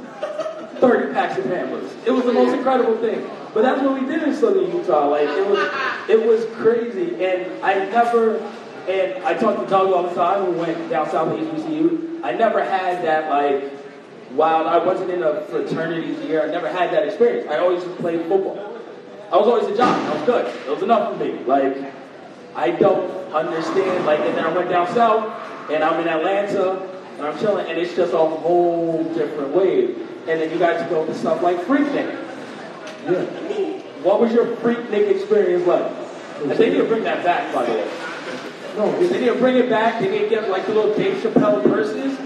30 0.81 1.12
packs 1.12 1.38
of 1.38 1.44
Pampers. 1.44 1.92
It 2.07 2.11
was 2.11 2.25
the 2.25 2.33
most 2.33 2.55
incredible 2.55 2.96
thing. 2.96 3.29
But 3.53 3.62
that's 3.62 3.83
what 3.83 4.01
we 4.01 4.07
did 4.07 4.23
in 4.23 4.35
Southern 4.35 4.75
Utah. 4.75 5.09
Like 5.09 5.29
it 5.29 5.46
was, 5.46 6.09
it 6.09 6.27
was 6.27 6.46
crazy. 6.57 7.23
And 7.25 7.62
I 7.62 7.75
never, 7.90 8.38
and 8.88 9.23
I 9.25 9.35
talked 9.35 9.61
to 9.61 9.66
Doug 9.66 9.92
all 9.92 10.05
the 10.05 10.14
time. 10.14 10.53
We 10.53 10.61
went 10.61 10.88
down 10.88 11.11
south 11.11 11.37
to 11.37 11.44
HBCU. 11.44 12.25
I 12.25 12.33
never 12.33 12.64
had 12.64 13.05
that 13.05 13.29
like, 13.31 13.80
while 14.37 14.69
I 14.69 14.79
wasn't 14.79 15.11
in 15.11 15.23
a 15.23 15.40
fraternity 15.43 16.09
year, 16.27 16.43
I 16.43 16.47
never 16.47 16.69
had 16.69 16.93
that 16.93 17.07
experience. 17.07 17.49
I 17.51 17.59
always 17.59 17.83
just 17.83 17.97
played 17.99 18.21
football. 18.27 18.59
I 19.33 19.37
was 19.37 19.47
always 19.47 19.66
a 19.66 19.77
jock. 19.77 19.97
I 19.97 20.14
was 20.14 20.23
good. 20.25 20.47
It 20.66 20.71
was 20.71 20.83
enough 20.83 21.12
for 21.12 21.25
me. 21.25 21.33
Like, 21.45 21.77
I 22.55 22.71
don't 22.71 23.11
understand. 23.33 24.07
Like, 24.07 24.21
and 24.21 24.37
then 24.37 24.45
I 24.45 24.53
went 24.53 24.71
down 24.71 24.87
south, 24.95 25.71
and 25.71 25.83
I'm 25.83 26.01
in 26.01 26.09
Atlanta, 26.09 26.81
and 27.19 27.27
I'm 27.27 27.38
chilling, 27.38 27.66
and 27.69 27.79
it's 27.79 27.95
just 27.95 28.12
a 28.12 28.19
whole 28.19 29.05
different 29.14 29.55
wave. 29.55 29.97
And 30.29 30.40
then 30.40 30.51
you 30.51 30.59
guys 30.59 30.88
go 30.90 31.07
to 31.07 31.14
stuff 31.14 31.43
like 31.43 31.59
Freaknik. 31.62 32.27
Yeah. 33.05 33.25
What 34.03 34.21
was 34.21 34.33
your 34.33 34.47
Freaknik 34.57 35.11
experience 35.11 35.66
like? 35.66 35.93
And 36.43 36.51
they 36.53 36.71
need 36.71 36.79
to 36.79 36.85
bring 36.85 37.05
that 37.05 37.25
back, 37.25 37.53
by 37.55 37.66
the 37.66 37.73
way. 37.73 37.90
No, 38.77 39.09
They 39.09 39.21
need 39.21 39.27
to 39.27 39.35
bring 39.35 39.57
it 39.57 39.69
back. 39.69 40.01
They 40.01 40.11
need 40.11 40.21
to 40.21 40.29
get 40.29 40.49
like 40.49 40.66
the 40.66 40.75
little 40.75 40.95
Dave 40.95 41.23
Chappelle 41.23 41.62
purses 41.64 42.19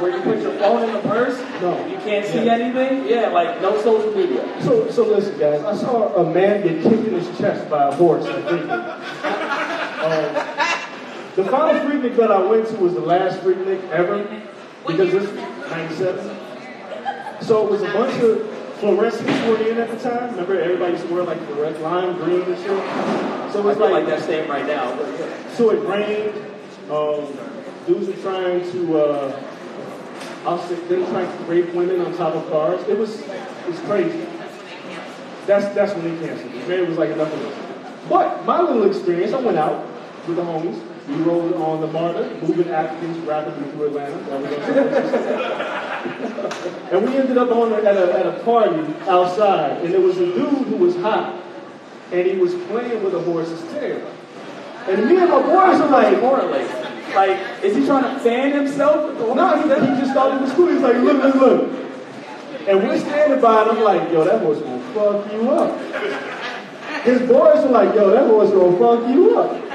where 0.00 0.10
you 0.16 0.22
put 0.22 0.38
your 0.40 0.52
phone 0.58 0.88
in 0.88 0.92
the 0.94 1.00
purse. 1.00 1.38
No. 1.60 1.86
You 1.86 1.96
can't 1.98 2.26
see 2.26 2.44
Yeah. 2.44 2.54
anything. 2.54 3.06
Yeah, 3.06 3.28
like 3.28 3.60
no 3.60 3.80
social 3.82 4.12
media. 4.12 4.42
So, 4.62 4.90
so 4.90 5.04
listen, 5.04 5.38
guys. 5.38 5.62
I 5.62 5.74
saw 5.76 6.14
a 6.16 6.24
man 6.32 6.62
get 6.62 6.82
kicked 6.82 7.06
in 7.06 7.14
his 7.14 7.38
chest 7.38 7.68
by 7.70 7.88
a 7.88 7.92
horse. 7.92 8.26
I 8.26 8.40
think. 8.42 8.70
Um, 10.00 10.34
the 11.36 11.44
final 11.44 11.78
Freaknik 11.86 12.16
that 12.16 12.30
I 12.32 12.40
went 12.42 12.66
to 12.68 12.76
was 12.76 12.94
the 12.94 13.00
last 13.00 13.40
Freaknik 13.40 13.86
ever 13.90 14.24
because 14.86 15.12
this 15.12 15.30
was 15.30 15.70
'97. 15.70 16.36
So 17.42 17.66
it 17.66 17.70
was 17.70 17.82
a 17.82 17.92
bunch 17.92 18.14
of 18.22 18.38
fluorescents 18.80 19.46
were 19.46 19.62
in 19.68 19.76
at 19.76 19.90
the 19.90 19.98
time. 19.98 20.30
Remember, 20.30 20.58
everybody 20.58 20.92
used 20.94 21.06
to 21.06 21.12
wear 21.12 21.22
like 21.22 21.38
fluorescent 21.48 21.82
lime 21.84 22.16
green 22.16 22.40
and 22.40 22.56
shit. 22.56 22.66
So 22.66 22.72
it 22.72 23.56
I 23.56 23.60
was 23.60 23.76
feel 23.76 23.90
like 23.90 23.92
like 23.92 24.06
that's 24.06 24.22
staying 24.24 24.48
right 24.48 24.66
now. 24.66 24.96
But 24.96 25.06
yeah. 25.20 25.54
So 25.54 25.68
it 25.70 25.86
rained. 25.86 26.34
Um, 26.90 27.26
dudes 27.86 28.06
were 28.08 28.22
trying 28.22 28.62
to, 28.72 28.98
uh, 28.98 29.42
I'll 30.44 30.58
say, 30.66 30.74
were 30.74 31.06
trying 31.06 31.26
to 31.26 31.44
rape 31.44 31.74
women 31.74 32.00
on 32.00 32.16
top 32.16 32.34
of 32.34 32.48
cars. 32.50 32.80
It 32.88 32.96
was, 32.98 33.20
it 33.20 33.66
was 33.66 33.78
crazy. 33.80 34.26
That's 35.46 35.74
that's 35.74 35.94
when 35.94 36.04
they 36.04 36.26
canceled 36.26 36.54
it. 36.54 36.70
It 36.70 36.88
was 36.88 36.98
like 36.98 37.10
enough 37.10 37.32
of 37.32 37.40
this. 37.40 37.58
But 38.08 38.44
my 38.44 38.60
little 38.60 38.84
experience, 38.84 39.32
I 39.32 39.40
went 39.40 39.58
out 39.58 39.86
with 40.26 40.36
the 40.36 40.42
homies. 40.42 40.80
We 41.08 41.16
rode 41.16 41.54
on 41.54 41.80
the 41.80 41.88
MARTA, 41.88 42.38
moving 42.42 42.68
Africans 42.70 43.18
rapidly 43.26 43.70
through 43.72 43.88
Atlanta. 43.88 44.16
And 46.90 47.04
we 47.04 47.16
ended 47.16 47.38
up 47.38 47.50
on 47.50 47.72
at, 47.72 47.84
a, 47.84 48.12
at 48.18 48.26
a 48.26 48.42
party 48.42 48.80
outside, 49.08 49.82
and 49.82 49.94
there 49.94 50.00
was 50.00 50.18
a 50.18 50.26
dude 50.26 50.66
who 50.66 50.76
was 50.76 50.96
hot, 50.96 51.40
and 52.10 52.26
he 52.26 52.36
was 52.36 52.54
playing 52.66 53.04
with 53.04 53.14
a 53.14 53.20
horse's 53.20 53.62
tail. 53.72 54.04
And 54.88 55.06
me 55.06 55.18
and 55.18 55.30
my 55.30 55.40
boys 55.40 55.80
are 55.80 55.88
like. 55.88 56.89
Like, 57.14 57.64
is 57.64 57.76
he 57.76 57.86
trying 57.86 58.14
to 58.14 58.20
fan 58.20 58.52
himself? 58.52 59.18
no, 59.18 59.56
he, 59.56 59.62
he 59.62 60.00
just 60.00 60.12
started 60.12 60.36
it 60.36 60.42
was 60.42 60.52
cool. 60.52 60.68
He's 60.68 60.80
like, 60.80 60.96
look, 60.96 61.22
look, 61.22 61.34
look. 61.34 61.80
And 62.68 62.78
we're 62.86 62.98
standing 63.00 63.40
by, 63.40 63.62
and 63.62 63.70
I'm 63.72 63.82
like, 63.82 64.12
yo, 64.12 64.24
that 64.24 64.40
horse 64.42 64.60
gonna 64.60 64.94
fuck 64.94 65.32
you 65.32 65.50
up. 65.50 67.04
His 67.04 67.20
boys 67.22 67.64
are 67.64 67.70
like, 67.70 67.94
yo, 67.94 68.10
that 68.10 68.26
horse 68.26 68.50
gonna 68.50 68.78
fuck 68.78 69.08
you 69.08 69.38
up. 69.38 69.70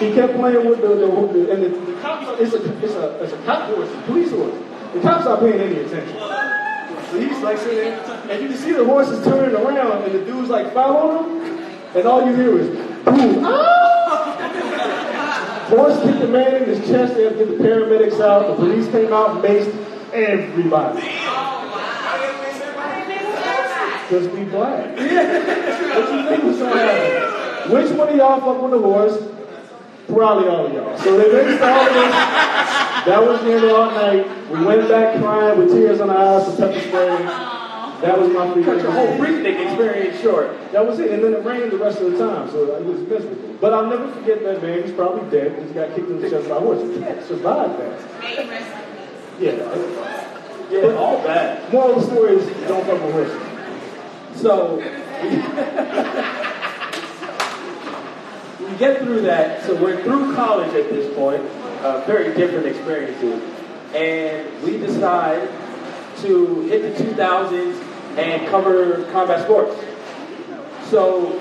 He 0.00 0.12
kept 0.12 0.34
playing 0.34 0.68
with 0.68 0.80
the, 0.80 0.88
the, 0.88 1.06
the 1.06 1.52
and 1.52 1.62
the, 1.62 1.68
the 1.68 2.00
cops, 2.00 2.40
it's 2.40 2.54
a, 2.54 2.84
it's 2.84 2.94
a, 2.94 3.22
it's 3.22 3.32
a 3.32 3.42
cop 3.44 3.68
horse, 3.68 3.88
a 3.88 4.02
police 4.02 4.30
horse. 4.30 4.54
The 4.94 5.00
cops 5.00 5.26
aren't 5.26 5.40
paying 5.40 5.60
any 5.60 5.80
attention. 5.80 6.16
So 7.10 7.20
he's 7.20 7.38
like 7.42 7.58
sitting 7.58 7.90
there, 7.90 8.30
and 8.30 8.42
you 8.42 8.48
can 8.48 8.56
see 8.56 8.72
the 8.72 8.84
horses 8.84 9.24
turning 9.24 9.54
around, 9.54 10.04
and 10.04 10.14
the 10.14 10.24
dude's 10.24 10.48
like 10.48 10.72
following 10.72 11.40
him, 11.40 11.58
and 11.94 12.06
all 12.06 12.26
you 12.26 12.34
hear 12.34 12.58
is, 12.58 12.68
boom, 13.04 13.44
ah! 13.44 14.09
Horse 15.70 16.02
kicked 16.02 16.18
the 16.18 16.26
man 16.26 16.56
in 16.56 16.64
his 16.64 16.80
chest, 16.88 17.14
they 17.14 17.22
had 17.22 17.38
to 17.38 17.44
get 17.44 17.58
the 17.58 17.62
paramedics 17.62 18.20
out, 18.20 18.48
the 18.48 18.54
police 18.56 18.88
came 18.90 19.12
out 19.12 19.36
and 19.36 19.44
maced 19.44 19.72
everybody. 20.12 21.00
Because 24.08 24.26
we 24.34 24.44
black. 24.46 24.96
what 24.96 26.12
you 26.12 26.28
think 26.28 26.42
was 26.42 26.58
gonna 26.58 26.80
happen? 26.80 27.72
Which 27.72 27.90
one 27.92 28.08
of 28.08 28.16
y'all 28.16 28.40
fuck 28.40 28.60
with 28.60 28.72
the 28.72 28.78
horse? 28.80 29.16
Probably 30.08 30.48
all 30.48 30.66
of 30.66 30.72
y'all. 30.72 30.98
So 30.98 31.16
they 31.16 31.32
raised 31.32 31.62
all 31.62 31.80
of 31.80 31.96
us. 31.96 33.06
That 33.06 33.22
was 33.22 33.40
the 33.42 33.52
end 33.52 33.64
of 33.64 33.70
our 33.70 33.92
night. 33.92 34.50
We 34.50 34.64
went 34.64 34.88
back 34.88 35.20
crying 35.20 35.56
with 35.56 35.70
tears 35.70 36.00
on 36.00 36.10
our 36.10 36.40
eyes 36.40 36.48
and 36.48 36.58
pepper 36.58 36.80
spray. 36.80 37.59
That 38.00 38.18
was 38.18 38.32
my 38.32 38.50
free 38.54 38.64
Cut 38.64 38.80
your 38.80 38.92
whole 38.92 39.08
Freaknik 39.18 39.62
experience 39.66 40.20
short. 40.20 40.56
That 40.72 40.86
was 40.86 40.98
it. 41.00 41.10
And 41.10 41.22
then 41.22 41.34
it 41.34 41.44
rained 41.44 41.70
the 41.70 41.76
rest 41.76 42.00
of 42.00 42.12
the 42.12 42.18
time, 42.18 42.50
so 42.50 42.76
it 42.76 42.84
was 42.84 42.98
miserable. 43.00 43.56
But 43.60 43.74
I'll 43.74 43.88
never 43.88 44.10
forget 44.12 44.42
that 44.42 44.62
man. 44.62 44.82
He's 44.82 44.92
probably 44.92 45.30
dead 45.30 45.54
because 45.54 45.68
he 45.68 45.74
got 45.74 45.94
kicked 45.94 46.08
in 46.08 46.18
the 46.20 46.30
chest 46.30 46.48
by 46.48 46.56
a 46.56 46.60
horse. 46.60 46.80
You 46.80 46.98
can't 46.98 47.22
survive 47.26 47.76
that. 47.76 48.00
Yeah. 49.38 49.52
Yeah, 50.70 50.94
all 50.94 51.22
bad. 51.22 51.70
Moral 51.72 51.96
of 51.96 52.02
the 52.02 52.06
story 52.06 52.36
is 52.36 52.46
don't 52.68 52.86
fuck 52.86 53.02
with 53.02 53.12
horses. 53.12 53.42
So 54.40 54.76
we 58.60 58.76
get 58.78 59.02
through 59.02 59.20
that. 59.22 59.64
So 59.64 59.74
we're 59.74 60.02
through 60.02 60.34
college 60.34 60.72
at 60.74 60.88
this 60.88 61.14
point. 61.14 61.42
Uh, 61.82 62.00
very 62.06 62.34
different 62.34 62.66
experiences, 62.66 63.42
and 63.94 64.62
we 64.62 64.78
decide 64.78 65.48
to 66.18 66.60
hit 66.62 66.96
the 66.96 67.04
2000s 67.04 67.89
and 68.16 68.48
cover 68.48 69.04
combat 69.12 69.42
sports. 69.44 69.78
So 70.90 71.38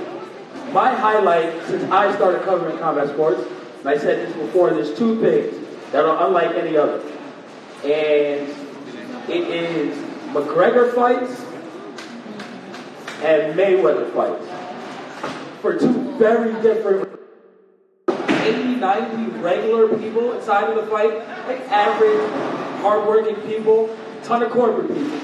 my 0.72 0.94
highlight, 0.94 1.66
since 1.66 1.84
I 1.92 2.16
started 2.16 2.44
covering 2.44 2.78
combat 2.78 3.10
sports, 3.10 3.42
and 3.80 3.90
I 3.90 3.98
said 3.98 4.28
this 4.28 4.36
before, 4.36 4.70
there's 4.72 4.98
two 4.98 5.20
things 5.22 5.56
that 5.92 6.06
are 6.06 6.28
unlike 6.28 6.56
any 6.56 6.78
other, 6.78 7.02
and 7.84 8.48
it 9.30 9.48
is 9.48 9.98
McGregor 10.34 10.94
fights 10.94 11.42
and 13.24 13.58
Mayweather 13.58 14.14
fights 14.14 14.46
for 15.62 15.78
two 15.78 16.18
very 16.18 16.54
different 16.62 17.10
80, 18.08 18.76
90 18.76 19.40
regular 19.40 19.88
people 19.98 20.34
inside 20.34 20.70
of 20.70 20.76
the 20.76 20.90
fight, 20.90 21.14
like 21.48 21.60
average, 21.70 22.30
hardworking 22.82 23.36
people, 23.48 23.96
ton 24.24 24.44
of 24.44 24.52
corporate 24.52 24.88
people. 24.88 25.19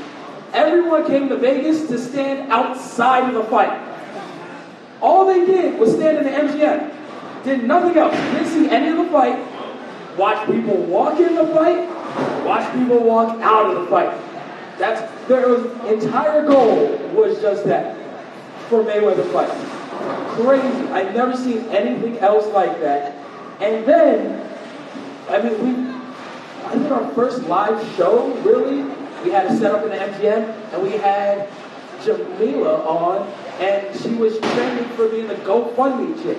Everyone 0.55 1.05
came 1.05 1.27
to 1.27 1.35
Vegas 1.35 1.85
to 1.89 1.99
stand 1.99 2.49
outside 2.49 3.27
of 3.27 3.35
the 3.35 3.43
fight. 3.49 3.77
All 5.01 5.25
they 5.25 5.45
did 5.45 5.77
was 5.77 5.93
stand 5.93 6.19
in 6.19 6.23
the 6.23 6.29
MGM. 6.29 7.43
Did 7.43 7.65
nothing 7.65 7.97
else. 7.97 8.15
Didn't 8.15 8.47
see 8.47 8.69
any 8.69 8.87
of 8.87 8.97
the 8.97 9.11
fight. 9.11 9.37
Watch 10.17 10.47
people 10.47 10.77
walk 10.77 11.19
in 11.19 11.35
the 11.35 11.45
fight. 11.47 11.89
Watch 12.45 12.71
people 12.73 13.03
walk 13.03 13.37
out 13.41 13.75
of 13.75 13.81
the 13.81 13.87
fight. 13.87 14.17
That's 14.79 15.27
their 15.27 15.57
entire 15.91 16.47
goal 16.47 16.97
was 17.13 17.41
just 17.41 17.65
that 17.65 17.97
for 18.69 18.81
Mayweather 18.81 19.29
fight. 19.33 19.51
Crazy. 20.39 20.87
I've 20.93 21.13
never 21.13 21.35
seen 21.35 21.65
anything 21.65 22.17
else 22.19 22.47
like 22.53 22.79
that. 22.79 23.13
And 23.59 23.85
then, 23.85 24.49
I 25.29 25.41
mean, 25.41 25.59
we, 25.61 25.93
I 26.65 26.71
think 26.71 26.91
our 26.91 27.13
first 27.13 27.43
live 27.43 27.85
show, 27.97 28.33
really. 28.35 28.94
We 29.25 29.31
had 29.31 29.51
it 29.51 29.57
set 29.57 29.73
up 29.73 29.83
in 29.83 29.89
the 29.89 29.95
MGM, 29.95 30.71
and 30.71 30.83
we 30.83 30.91
had 30.91 31.49
Jamila 32.03 32.85
on, 32.85 33.27
and 33.59 33.99
she 33.99 34.09
was 34.09 34.37
trending 34.37 34.87
for 34.89 35.09
being 35.09 35.27
the 35.27 35.33
GoFundMe 35.33 36.21
chick. 36.21 36.37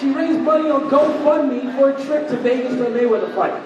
She 0.00 0.10
raised 0.10 0.40
money 0.40 0.68
on 0.68 0.90
GoFundMe 0.90 1.78
for 1.78 1.90
a 1.90 2.04
trip 2.04 2.26
to 2.30 2.36
Vegas 2.38 2.74
for 2.74 2.86
a 2.86 2.90
Mayweather 2.90 3.32
fight. 3.32 3.62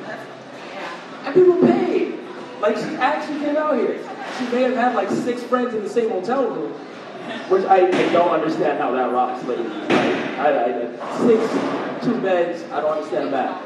And 1.25 1.35
people 1.35 1.57
paid. 1.67 2.19
Like, 2.61 2.77
she 2.77 2.97
actually 2.97 3.39
came 3.41 3.57
out 3.57 3.77
here. 3.79 3.99
She 4.39 4.45
may 4.55 4.63
have 4.65 4.75
had 4.75 4.95
like 4.95 5.09
six 5.09 5.43
friends 5.43 5.75
in 5.75 5.83
the 5.83 5.89
same 5.89 6.11
hotel 6.11 6.47
room, 6.47 6.73
which 7.49 7.65
I, 7.65 7.87
I 7.87 8.13
don't 8.13 8.29
understand 8.29 8.79
how 8.79 8.91
that 8.91 9.11
rocks, 9.11 9.43
ladies. 9.47 9.73
Like, 9.73 9.89
I, 9.91 10.65
I, 10.65 11.27
six, 11.27 12.05
two 12.05 12.21
beds, 12.21 12.63
I 12.71 12.83
don't 12.83 12.99
understand 12.99 13.33
that. 13.33 13.63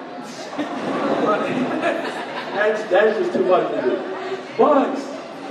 that's, 2.55 2.83
that's 2.89 3.19
just 3.19 3.33
too 3.33 3.45
much 3.47 3.69
to 3.73 3.83
do. 3.83 4.15
But 4.57 4.95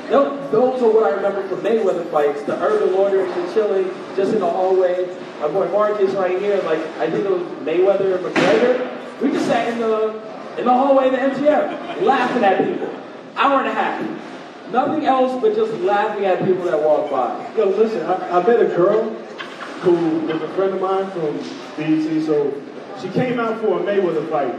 those 0.09 0.81
are 0.81 0.91
what 0.91 1.03
I 1.11 1.15
remember 1.15 1.47
from 1.47 1.61
Mayweather 1.61 2.09
fights. 2.11 2.43
The 2.43 2.61
urban 2.61 2.93
loitering 2.93 3.31
and 3.31 3.53
chilling 3.53 3.89
just 4.15 4.33
in 4.33 4.39
the 4.39 4.49
hallway. 4.49 5.07
My 5.41 5.47
boy 5.47 5.67
Marcus 5.69 6.13
right 6.13 6.39
here, 6.39 6.61
like 6.63 6.79
I 6.99 7.09
think 7.09 7.25
it 7.25 7.31
was 7.31 7.41
Mayweather 7.65 8.15
and 8.15 8.25
McGregor. 8.25 9.21
We 9.21 9.31
just 9.31 9.47
sat 9.47 9.73
in 9.73 9.79
the 9.79 10.21
in 10.57 10.65
the 10.65 10.73
hallway 10.73 11.07
of 11.07 11.13
the 11.13 11.17
MGM, 11.17 12.03
laughing 12.03 12.43
at 12.43 12.63
people. 12.63 12.93
Hour 13.35 13.59
and 13.59 13.69
a 13.69 13.73
half. 13.73 14.71
Nothing 14.71 15.05
else 15.05 15.41
but 15.41 15.55
just 15.55 15.73
laughing 15.81 16.25
at 16.25 16.45
people 16.45 16.65
that 16.65 16.79
walk 16.79 17.09
by. 17.09 17.53
Yo, 17.57 17.65
listen, 17.65 18.01
I, 18.03 18.39
I 18.39 18.47
met 18.47 18.61
a 18.61 18.65
girl 18.65 19.09
who 19.81 20.19
was 20.21 20.41
a 20.41 20.47
friend 20.49 20.73
of 20.73 20.81
mine 20.81 21.09
from 21.11 21.37
BET, 21.75 22.25
so 22.25 22.53
she 23.01 23.09
came 23.09 23.39
out 23.39 23.59
for 23.61 23.79
a 23.79 23.83
Mayweather 23.83 24.29
fight. 24.29 24.55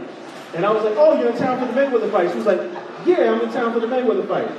And 0.53 0.65
I 0.65 0.71
was 0.71 0.83
like, 0.83 0.95
oh, 0.97 1.19
you're 1.19 1.31
in 1.31 1.37
town 1.37 1.59
for 1.59 1.65
the 1.65 1.79
Mayweather 1.79 2.11
fight? 2.11 2.29
She 2.31 2.37
was 2.37 2.45
like, 2.45 2.59
yeah, 3.05 3.31
I'm 3.31 3.41
in 3.41 3.51
town 3.51 3.73
for 3.73 3.79
the 3.79 3.87
Mayweather 3.87 4.27
fight. 4.27 4.49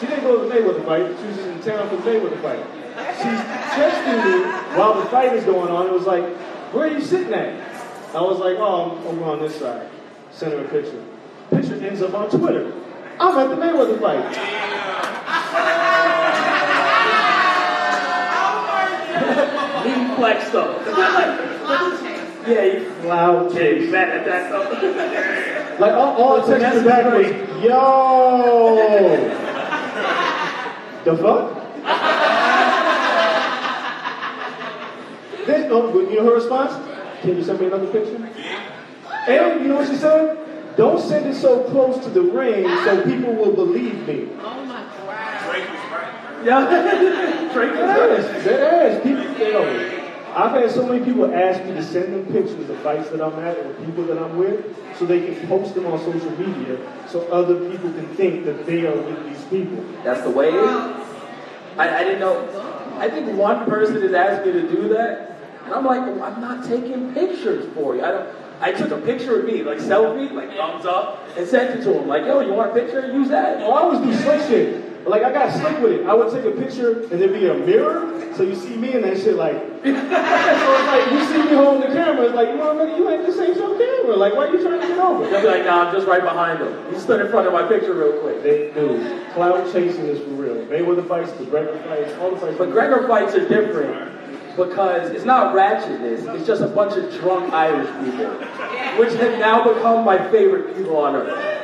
She 0.00 0.06
didn't 0.06 0.24
go 0.24 0.42
to 0.42 0.48
the 0.48 0.54
Mayweather 0.54 0.84
fight, 0.84 1.18
she 1.18 1.26
was 1.26 1.36
just 1.36 1.48
in 1.48 1.62
town 1.62 1.88
for 1.88 1.96
the 1.96 2.02
Mayweather 2.02 2.40
fight. 2.42 2.64
She's 3.16 3.40
texting 3.76 4.24
me 4.24 4.78
while 4.78 4.94
the 5.00 5.06
fight 5.10 5.34
is 5.34 5.44
going 5.44 5.70
on. 5.70 5.86
It 5.86 5.92
was 5.92 6.06
like, 6.06 6.24
where 6.72 6.86
are 6.86 6.90
you 6.90 7.00
sitting 7.00 7.32
at? 7.34 7.54
I 8.14 8.20
was 8.20 8.38
like, 8.38 8.56
oh, 8.58 8.92
I'm, 8.92 9.06
I'm 9.06 9.22
on 9.22 9.40
this 9.40 9.58
side. 9.58 9.88
Send 10.30 10.52
her 10.52 10.64
a 10.64 10.68
picture. 10.68 11.02
Picture 11.50 11.74
ends 11.86 12.02
up 12.02 12.14
on 12.14 12.30
Twitter. 12.30 12.72
I'm 13.20 13.38
at 13.38 13.48
the 13.48 13.56
Mayweather 13.56 14.00
fight. 14.00 14.36
He 19.86 19.92
flexed 20.16 20.52
up. 20.56 22.02
Yeah, 22.46 22.64
you 22.64 22.92
Cloud 23.02 23.52
yeah, 23.52 23.58
chase. 23.58 23.82
you 23.84 23.90
mad 23.90 24.08
at 24.08 24.24
that. 24.26 25.52
Like 25.80 25.92
all, 25.92 26.16
all 26.16 26.40
I 26.40 26.58
That's 26.58 26.82
back 26.86 27.04
was, 27.04 27.26
great. 27.26 27.34
yo. 27.62 29.30
the 31.04 31.16
fuck? 31.18 31.52
then, 35.46 35.68
oh, 35.70 36.00
you 36.00 36.16
know 36.16 36.24
her 36.24 36.34
response? 36.34 36.72
Can 37.20 37.36
you 37.36 37.44
send 37.44 37.60
me 37.60 37.66
another 37.66 37.86
picture? 37.88 38.16
And 39.28 39.60
you 39.62 39.68
know 39.68 39.76
what 39.76 39.88
she 39.88 39.96
said? 39.96 40.38
Don't 40.78 41.00
send 41.00 41.26
it 41.26 41.34
so 41.34 41.64
close 41.64 42.02
to 42.04 42.10
the 42.10 42.22
ring 42.22 42.64
so 42.84 43.02
people 43.04 43.34
will 43.34 43.52
believe 43.52 44.06
me. 44.06 44.28
Oh 44.40 44.64
my 44.64 44.82
god. 44.82 46.44
Yeah, 46.44 47.50
Drake 47.52 47.72
is 47.72 47.76
That 47.78 47.98
right. 48.10 48.18
is, 48.18 48.44
that 48.44 48.92
is. 48.92 49.02
People, 49.02 49.46
you 49.46 49.52
know, 49.52 49.95
I've 50.36 50.52
had 50.52 50.70
so 50.70 50.86
many 50.86 51.02
people 51.02 51.34
ask 51.34 51.64
me 51.64 51.72
to 51.72 51.82
send 51.82 52.12
them 52.12 52.26
pictures 52.26 52.68
of 52.68 52.78
fights 52.80 53.08
that 53.08 53.22
I'm 53.22 53.38
at 53.42 53.56
or 53.56 53.72
people 53.86 54.04
that 54.04 54.18
I'm 54.18 54.36
with 54.36 54.66
so 54.98 55.06
they 55.06 55.24
can 55.24 55.48
post 55.48 55.74
them 55.74 55.86
on 55.86 55.98
social 55.98 56.30
media 56.32 56.78
so 57.08 57.22
other 57.28 57.70
people 57.70 57.90
can 57.90 58.06
think 58.16 58.44
that 58.44 58.66
they 58.66 58.84
are 58.84 58.94
with 58.94 59.24
these 59.26 59.42
people. 59.46 59.82
That's 60.04 60.20
the 60.20 60.30
way 60.30 60.48
it 60.48 60.54
is. 60.54 61.06
I, 61.78 62.00
I 62.00 62.04
didn't 62.04 62.20
know. 62.20 62.36
I 62.98 63.08
think 63.08 63.34
one 63.38 63.64
person 63.64 64.02
has 64.02 64.12
asked 64.12 64.44
me 64.44 64.52
to 64.52 64.68
do 64.68 64.88
that, 64.88 65.38
and 65.64 65.72
I'm 65.72 65.86
like, 65.86 66.02
well, 66.02 66.22
I'm 66.22 66.40
not 66.40 66.66
taking 66.66 67.14
pictures 67.14 67.72
for 67.74 67.96
you. 67.96 68.04
I 68.04 68.10
don't. 68.10 68.36
I 68.58 68.72
took 68.72 68.90
a 68.90 68.98
picture 68.98 69.40
of 69.40 69.46
me, 69.46 69.62
like 69.62 69.78
selfie, 69.78 70.32
like 70.32 70.54
thumbs 70.54 70.86
up, 70.86 71.22
and 71.36 71.46
sent 71.46 71.78
it 71.78 71.84
to 71.84 71.98
him. 71.98 72.08
Like, 72.08 72.24
yo, 72.24 72.40
you 72.40 72.52
want 72.52 72.70
a 72.70 72.74
picture? 72.74 73.12
Use 73.12 73.28
that. 73.28 73.60
Oh, 73.60 73.72
I 73.72 73.82
always 73.82 74.00
do 74.00 74.14
slick 74.22 74.40
shit. 74.48 74.85
Like 75.06 75.22
I 75.22 75.32
got 75.32 75.52
slick 75.52 75.78
with 75.80 75.92
it. 75.92 76.06
I 76.06 76.14
would 76.14 76.32
take 76.32 76.44
a 76.44 76.50
picture 76.50 77.02
and 77.02 77.20
there'd 77.20 77.32
be 77.32 77.46
a 77.46 77.54
mirror, 77.54 78.34
so 78.34 78.42
you 78.42 78.56
see 78.56 78.76
me 78.76 78.92
and 78.92 79.04
that 79.04 79.16
shit 79.18 79.36
like. 79.36 79.54
so 79.84 79.88
it's 79.88 80.86
like 80.90 81.12
you 81.12 81.24
see 81.26 81.42
me 81.48 81.54
holding 81.54 81.88
the 81.88 81.94
camera. 81.94 82.26
It's 82.26 82.34
like 82.34 82.48
you 82.48 82.60
already 82.60 82.98
you 82.98 83.08
ain't 83.08 83.24
this 83.24 83.38
ain't 83.38 83.56
your 83.56 83.78
camera. 83.78 84.16
Like 84.16 84.34
why 84.34 84.46
are 84.46 84.52
you 84.52 84.60
trying 84.60 84.80
to 84.80 84.86
get 84.86 84.98
over? 84.98 85.28
They'll 85.30 85.42
be 85.42 85.46
like, 85.46 85.64
nah, 85.64 85.84
I'm 85.84 85.94
just 85.94 86.08
right 86.08 86.22
behind 86.22 86.60
him. 86.60 86.92
He 86.92 86.98
stood 86.98 87.20
in 87.20 87.30
front 87.30 87.46
of 87.46 87.52
my 87.52 87.66
picture 87.68 87.94
real 87.94 88.20
quick. 88.20 88.42
They 88.42 88.72
do. 88.72 89.22
Cloud 89.34 89.72
chasing 89.72 90.06
is 90.06 90.18
for 90.20 90.30
real. 90.30 90.56
Mayweather 90.66 91.06
fights, 91.06 91.30
McGregor 91.32 91.82
fights, 91.86 92.12
all 92.20 92.32
the 92.32 92.40
fights. 92.40 92.58
But 92.58 92.72
Gregor 92.72 93.06
fights 93.06 93.34
are 93.34 93.48
different 93.48 94.16
because 94.56 95.10
it's 95.10 95.24
not 95.24 95.54
ratchetness, 95.54 96.34
it's 96.34 96.46
just 96.46 96.62
a 96.62 96.66
bunch 96.66 96.96
of 96.96 97.12
drunk 97.20 97.52
Irish 97.52 97.88
people, 98.04 98.32
which 98.98 99.12
have 99.12 99.38
now 99.38 99.62
become 99.62 100.04
my 100.04 100.16
favorite 100.30 100.74
people 100.76 100.96
on 100.96 101.14
earth. 101.14 101.62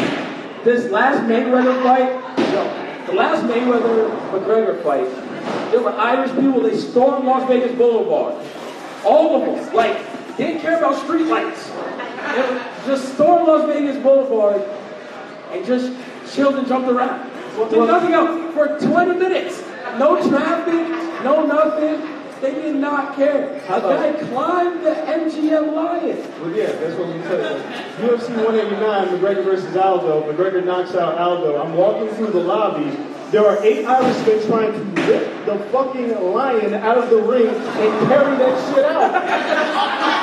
This 0.63 0.91
last 0.91 1.23
Mayweather 1.23 1.83
fight, 1.83 2.13
no, 2.53 2.82
the 3.07 3.13
last 3.13 3.45
Mayweather 3.45 4.11
McGregor 4.31 4.83
fight, 4.83 5.07
there 5.71 5.83
were 5.83 5.93
Irish 5.93 6.31
people, 6.33 6.61
they 6.63 6.77
stormed 6.77 7.25
Las 7.25 7.49
Vegas 7.49 7.77
Boulevard. 7.77 8.35
All 9.05 9.37
of 9.37 9.67
them, 9.67 9.75
like, 9.75 9.97
didn't 10.37 10.61
care 10.61 10.79
about 10.79 11.03
street 11.03 11.27
lights. 11.27 11.69
They 11.69 12.63
just 12.87 13.15
stormed 13.15 13.49
Las 13.49 13.67
Vegas 13.67 14.03
Boulevard 14.03 14.63
and 15.51 15.67
just 15.67 15.93
chilled 16.33 16.57
and 16.57 16.67
jumped 16.67 16.89
around. 16.89 17.31
Did 17.71 17.87
nothing 17.87 18.15
else 18.15 18.55
for 18.55 18.79
20 18.79 19.19
minutes. 19.19 19.63
No 19.99 20.17
traffic, 20.29 20.89
no 21.23 21.45
nothing. 21.45 22.22
They 22.43 22.51
did 22.55 22.75
not 22.75 23.15
care. 23.15 23.55
A 23.69 23.81
guy 23.81 24.13
climbed 24.15 24.85
the 24.85 24.91
MGM 24.91 25.75
Lion. 25.75 26.19
Well, 26.41 26.51
yeah, 26.51 26.73
that's 26.73 26.99
what 26.99 27.07
we 27.07 27.23
said. 27.23 27.63
UFC 28.01 28.31
189, 28.35 29.09
McGregor 29.09 29.45
versus 29.45 29.77
Aldo. 29.77 30.23
McGregor 30.33 30.65
knocks 30.65 30.97
out 30.97 31.17
Aldo. 31.19 31.63
I'm 31.63 31.75
walking 31.75 32.09
through 32.17 32.33
the 32.33 32.41
lobby. 32.41 32.91
There 33.31 33.47
are 33.47 33.63
eight 33.65 33.87
Irishmen 33.87 34.45
trying 34.49 34.73
to 34.73 35.03
lift 35.03 35.47
the 35.47 35.57
fucking 35.71 36.33
lion 36.33 36.75
out 36.75 36.99
of 36.99 37.11
the 37.11 37.23
ring 37.23 37.47
and 37.47 38.09
carry 38.09 38.37
that 38.37 38.75
shit 38.75 38.85
out. 38.85 40.03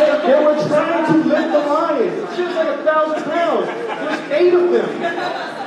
They 0.00 0.44
were 0.44 0.56
trying 0.66 1.12
to 1.12 1.18
lift 1.28 1.52
the 1.52 1.58
lion. 1.58 2.16
The 2.16 2.36
shit's 2.36 2.54
like 2.56 2.68
a 2.68 2.82
thousand 2.84 3.24
pounds. 3.24 3.66
There's 3.66 4.30
eight 4.32 4.54
of 4.54 4.70
them. 4.70 5.02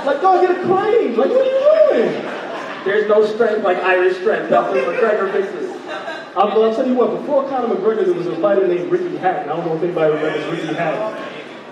Like, 0.06 0.22
go 0.22 0.42
get 0.42 0.52
a 0.52 0.62
crane. 0.64 1.16
Like, 1.16 1.30
what 1.30 1.42
are 1.42 1.46
you 1.46 2.04
doing? 2.04 2.43
There's 2.86 3.08
no 3.08 3.26
strength 3.26 3.64
like 3.64 3.78
Irish 3.78 4.18
strength. 4.18 4.50
That's 4.50 4.74
what 4.74 4.84
McGregor 4.84 5.32
fixes. 5.32 5.72
I'll, 6.36 6.64
I'll 6.64 6.76
tell 6.76 6.88
you 6.88 6.96
what, 6.96 7.20
before 7.20 7.48
Conor 7.48 7.76
McGregor, 7.76 8.06
there 8.06 8.14
was 8.14 8.28
a 8.28 8.36
fighter 8.38 8.68
named 8.68 8.92
Ricky 8.92 9.16
Hatton. 9.18 9.50
I 9.50 9.56
don't 9.56 9.66
know 9.66 9.76
if 9.76 9.84
anybody 9.84 10.14
remembers 10.14 10.60
Ricky 10.60 10.74
Hatton. 10.74 11.24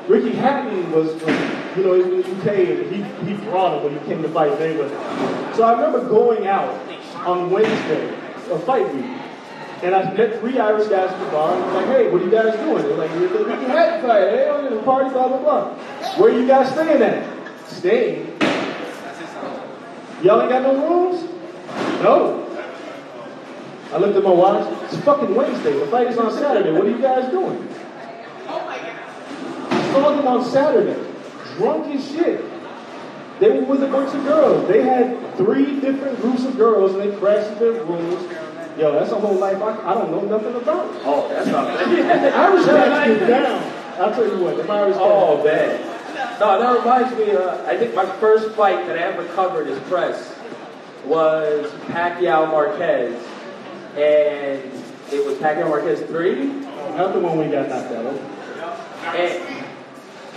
Ricky 0.07 0.31
Hatton 0.31 0.91
was, 0.91 1.13
was 1.23 1.77
you 1.77 1.83
know, 1.83 1.93
he 1.93 2.03
was 2.03 2.05
in 2.07 2.21
the 2.21 2.41
UK 2.41 2.47
and 2.69 2.91
he, 2.93 3.27
he 3.27 3.33
brought 3.45 3.77
him 3.77 3.83
when 3.83 3.99
he 3.99 4.05
came 4.05 4.21
to 4.21 4.29
fight 4.29 4.51
Mayweather. 4.53 5.55
So 5.55 5.63
I 5.63 5.73
remember 5.73 6.07
going 6.07 6.47
out 6.47 6.73
on 7.25 7.49
Wednesday, 7.49 8.07
a 8.51 8.59
fight 8.59 8.93
week, 8.93 9.05
and 9.83 9.95
I 9.95 10.13
met 10.13 10.39
three 10.39 10.59
Irish 10.59 10.87
guys 10.89 11.09
at 11.09 11.19
the 11.25 11.31
bar 11.31 11.55
and 11.55 11.63
I 11.63 11.65
was 11.65 11.75
like, 11.75 11.85
hey, 11.87 12.11
what 12.11 12.21
are 12.21 12.25
you 12.25 12.31
guys 12.31 12.55
doing? 12.55 12.83
They're 12.83 12.97
like, 12.97 13.09
we're 13.11 13.29
the 13.29 13.45
Ricky 13.45 13.65
Hatton 13.65 14.07
fight, 14.07 14.29
hey, 14.29 14.51
we're 14.51 14.69
gonna 14.69 14.83
party, 14.83 15.09
blah, 15.09 15.27
blah, 15.27 15.39
blah. 15.39 15.75
Where 16.17 16.31
are 16.31 16.39
you 16.39 16.47
guys 16.47 16.71
staying 16.71 17.01
at? 17.01 17.67
Staying. 17.67 18.37
Y'all 20.23 20.39
ain't 20.41 20.49
got 20.51 20.61
no 20.61 20.75
rooms? 20.87 21.23
No. 22.03 22.37
I 23.91 23.97
looked 23.97 24.15
at 24.15 24.23
my 24.23 24.29
watch. 24.29 24.67
It's 24.83 25.03
fucking 25.03 25.33
Wednesday. 25.33 25.77
The 25.79 25.87
fight 25.87 26.07
is 26.07 26.17
on 26.17 26.31
Saturday. 26.31 26.71
What 26.71 26.85
are 26.85 26.89
you 26.89 27.01
guys 27.01 27.29
doing? 27.31 27.67
Oh 28.47 28.63
my 28.65 28.77
God. 28.77 29.73
I 29.73 29.91
saw 29.93 30.15
them 30.15 30.27
on 30.27 30.45
Saturday. 30.45 31.11
Drunk 31.57 31.93
as 31.95 32.07
shit. 32.11 32.45
They 33.39 33.49
were 33.49 33.65
with 33.65 33.83
a 33.83 33.87
bunch 33.87 34.13
of 34.13 34.23
girls. 34.23 34.67
They 34.67 34.83
had 34.83 35.35
three 35.35 35.79
different 35.79 36.21
groups 36.21 36.45
of 36.45 36.55
girls 36.55 36.93
and 36.93 37.01
they 37.01 37.17
crashed 37.17 37.59
their 37.59 37.83
rooms. 37.83 38.23
Yo, 38.77 38.93
that's 38.93 39.11
a 39.11 39.19
whole 39.19 39.35
life 39.35 39.61
I, 39.61 39.91
I 39.91 39.93
don't 39.95 40.11
know 40.11 40.21
nothing 40.21 40.55
about. 40.55 40.87
Oh, 41.03 41.27
that's 41.27 41.47
not 41.47 41.67
bad. 41.67 42.33
Irish 42.33 42.65
cats 42.65 43.19
get 43.19 43.27
down. 43.27 43.73
I'll 43.99 44.13
tell 44.13 44.25
you 44.25 44.43
what, 44.43 44.55
the 44.57 44.71
Irish 44.71 44.95
cats. 44.95 45.03
Oh, 45.03 45.43
man. 45.43 45.90
No, 46.39 46.59
that 46.59 46.79
reminds 46.79 47.17
me, 47.17 47.31
uh, 47.31 47.65
I 47.65 47.77
think 47.77 47.93
my 47.93 48.05
first 48.17 48.55
fight 48.55 48.85
that 48.87 48.97
I 48.97 49.01
ever 49.01 49.25
covered 49.33 49.67
as 49.67 49.79
press 49.87 50.35
was 51.05 51.71
Pacquiao 51.87 52.47
Marquez. 52.47 53.15
And 53.91 54.71
it 55.11 55.25
was 55.25 55.37
Pacquiao 55.37 55.69
Marquez 55.69 56.01
3. 56.01 56.45
Not 56.95 57.13
the 57.13 57.19
one 57.19 57.37
we 57.37 57.47
got 57.47 57.69
knocked 57.69 57.91
out. 57.91 58.05
And 59.15 59.65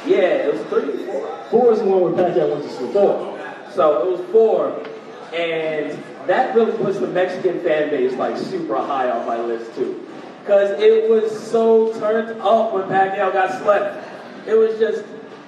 yeah, 0.07 0.49
it 0.49 0.55
was 0.55 0.63
three, 0.67 1.07
four. 1.07 1.47
Four 1.51 1.73
is 1.73 1.79
the 1.79 1.87
one 1.87 2.03
where 2.03 2.13
Pacquiao 2.13 2.51
went 2.51 2.65
to 2.65 2.71
sleep. 2.71 2.93
Four. 2.93 3.39
So 3.73 4.03
it 4.03 4.19
was 4.19 4.31
four. 4.31 4.87
And 5.35 6.03
that 6.27 6.55
really 6.55 6.73
puts 6.73 6.99
the 6.99 7.09
Mexican 7.09 7.61
fan 7.61 7.91
base 7.91 8.13
like 8.15 8.37
super 8.37 8.77
high 8.77 9.11
on 9.11 9.27
my 9.27 9.41
list 9.41 9.75
too. 9.75 10.07
Because 10.41 10.79
it 10.79 11.09
was 11.09 11.33
so 11.51 11.93
turned 11.99 12.41
up 12.41 12.73
when 12.73 12.85
Pacquiao 12.85 13.33
got 13.33 13.63
slept. 13.63 14.09
It 14.47 14.55
was 14.55 14.79
just 14.79 15.05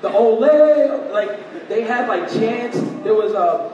the 0.06 0.12
ole, 0.16 1.12
like 1.12 1.68
they 1.68 1.82
had 1.82 2.08
like 2.08 2.30
chants. 2.30 2.78
There 3.02 3.14
was 3.14 3.32
a, 3.32 3.72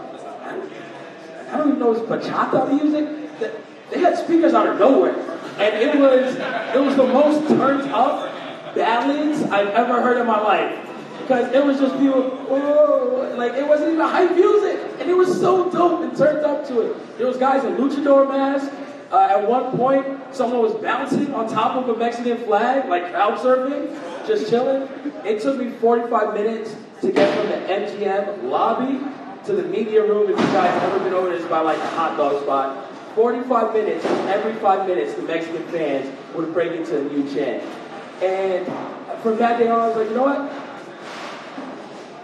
I 1.51 1.57
don't 1.59 1.69
even 1.69 1.79
know 1.81 1.93
if 1.95 2.03
it's 2.03 2.11
bachata 2.11 2.69
music. 2.73 3.39
They- 3.39 3.51
They 3.91 4.01
had 4.01 4.17
speakers 4.17 4.55
out 4.55 4.67
of 4.67 4.79
nowhere. 4.81 5.15
And 5.59 5.75
it 5.77 5.95
was, 6.01 6.35
it 6.75 6.81
was 6.81 6.97
the 6.97 7.07
most 7.07 7.47
turned 7.49 7.93
up 7.93 8.33
ballads 8.75 9.43
I've 9.53 9.69
ever 9.69 10.01
heard 10.01 10.17
in 10.17 10.27
my 10.27 10.41
life. 10.41 10.89
Because 11.21 11.53
it 11.53 11.63
was 11.65 11.79
just 11.79 11.99
people, 11.99 12.23
whoa, 12.49 13.35
like 13.37 13.53
it 13.53 13.69
wasn't 13.69 13.93
even 13.93 14.07
hype 14.07 14.35
music. 14.35 14.81
And 14.99 15.11
it 15.11 15.15
was 15.15 15.39
so 15.39 15.71
dope 15.71 16.01
and 16.05 16.17
turned 16.17 16.43
up 16.45 16.67
to 16.69 16.81
it. 16.81 17.19
There 17.19 17.27
was 17.27 17.37
guys 17.37 17.65
in 17.65 17.77
luchador 17.77 18.27
masks. 18.29 18.75
Uh, 19.13 19.29
at 19.31 19.47
one 19.47 19.77
point, 19.77 20.07
someone 20.35 20.63
was 20.63 20.73
bouncing 20.81 21.35
on 21.35 21.47
top 21.47 21.77
of 21.77 21.87
a 21.95 21.99
Mexican 21.99 22.39
flag, 22.45 22.89
like 22.89 23.11
crowd 23.11 23.39
surfing, 23.39 23.95
just 24.27 24.49
chilling. 24.49 24.89
It 25.23 25.43
took 25.43 25.59
me 25.59 25.69
45 25.69 26.33
minutes 26.33 26.75
to 27.03 27.13
get 27.13 27.37
from 27.37 27.49
the 27.49 27.57
MGM 27.57 28.45
lobby 28.45 29.05
to 29.45 29.53
the 29.53 29.65
media 29.65 30.03
room. 30.03 30.31
If 30.31 30.39
you 30.39 30.47
guys 30.47 30.73
have 30.81 30.95
ever 30.95 31.05
been 31.05 31.13
over 31.13 31.29
this 31.29 31.47
by 31.47 31.61
like 31.61 31.77
a 31.77 31.89
hot 31.89 32.17
dog 32.17 32.43
spot, 32.43 32.91
45 33.15 33.75
minutes, 33.75 34.03
every 34.07 34.55
five 34.55 34.89
minutes, 34.89 35.13
the 35.13 35.23
Mexican 35.23 35.63
fans 35.65 36.11
would 36.35 36.55
break 36.55 36.73
into 36.73 36.99
a 36.99 37.05
new 37.05 37.31
chant. 37.35 37.63
And 38.23 38.67
from 39.23 39.37
that 39.37 39.59
day 39.59 39.69
on, 39.69 39.79
I 39.79 39.89
was 39.89 39.97
like, 39.99 40.09
you 40.09 40.15
know 40.15 40.23
what? 40.23 40.51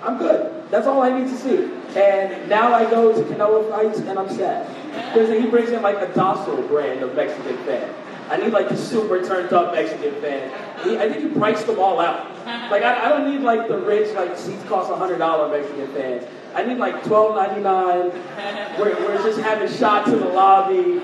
I'm 0.03 0.17
good. 0.17 0.71
That's 0.71 0.87
all 0.87 1.03
I 1.03 1.19
need 1.19 1.29
to 1.29 1.37
see. 1.37 1.71
And 1.99 2.49
now 2.49 2.73
I 2.73 2.89
go 2.89 3.13
to 3.13 3.29
Canelo 3.29 3.69
fights 3.71 3.99
and 3.99 4.17
I'm 4.17 4.29
sad. 4.29 4.69
Because 5.13 5.31
he 5.31 5.49
brings 5.49 5.71
in 5.71 5.83
like 5.83 5.97
a 5.97 6.15
docile 6.15 6.63
brand 6.69 7.03
of 7.03 7.17
Mexican 7.17 7.57
fan. 7.65 7.93
I 8.31 8.37
need 8.37 8.53
like 8.53 8.69
the 8.69 8.77
super 8.77 9.25
turned 9.27 9.53
up 9.53 9.73
Mexican 9.73 10.15
fan. 10.21 10.51
He, 10.85 10.97
I 10.97 11.09
think 11.09 11.23
he 11.25 11.39
priced 11.39 11.67
them 11.67 11.81
all 11.81 11.99
out. 11.99 12.31
Like 12.71 12.85
I, 12.85 13.07
I 13.07 13.09
don't 13.09 13.29
need 13.33 13.41
like 13.41 13.67
the 13.67 13.79
rich, 13.79 14.15
like 14.15 14.37
seats 14.37 14.63
cost 14.65 14.91
$100 14.93 15.51
Mexican 15.51 15.93
fans. 15.93 16.25
I 16.55 16.65
need 16.65 16.79
like 16.79 17.03
$12.99 17.03 18.79
where 18.79 18.95
we're 18.95 19.23
just 19.25 19.41
having 19.41 19.69
shots 19.77 20.09
in 20.09 20.21
the 20.21 20.27
lobby, 20.27 21.01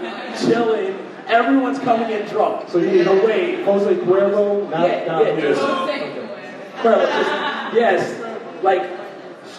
chilling. 0.47 0.97
Everyone's 1.27 1.79
coming 1.81 2.11
in 2.11 2.27
drunk. 2.29 2.69
So 2.69 2.79
you 2.79 2.91
need 2.93 3.07
no 3.07 3.25
way. 3.25 3.65
Jose 3.65 3.95
Cuervo, 4.03 4.71
not, 4.71 4.87
Yeah, 4.87 5.05
not 5.07 5.25
yeah, 5.25 5.41
just, 5.41 6.83
Bro, 6.83 7.01
just, 7.01 7.75
yes, 7.75 8.63
like 8.63 9.04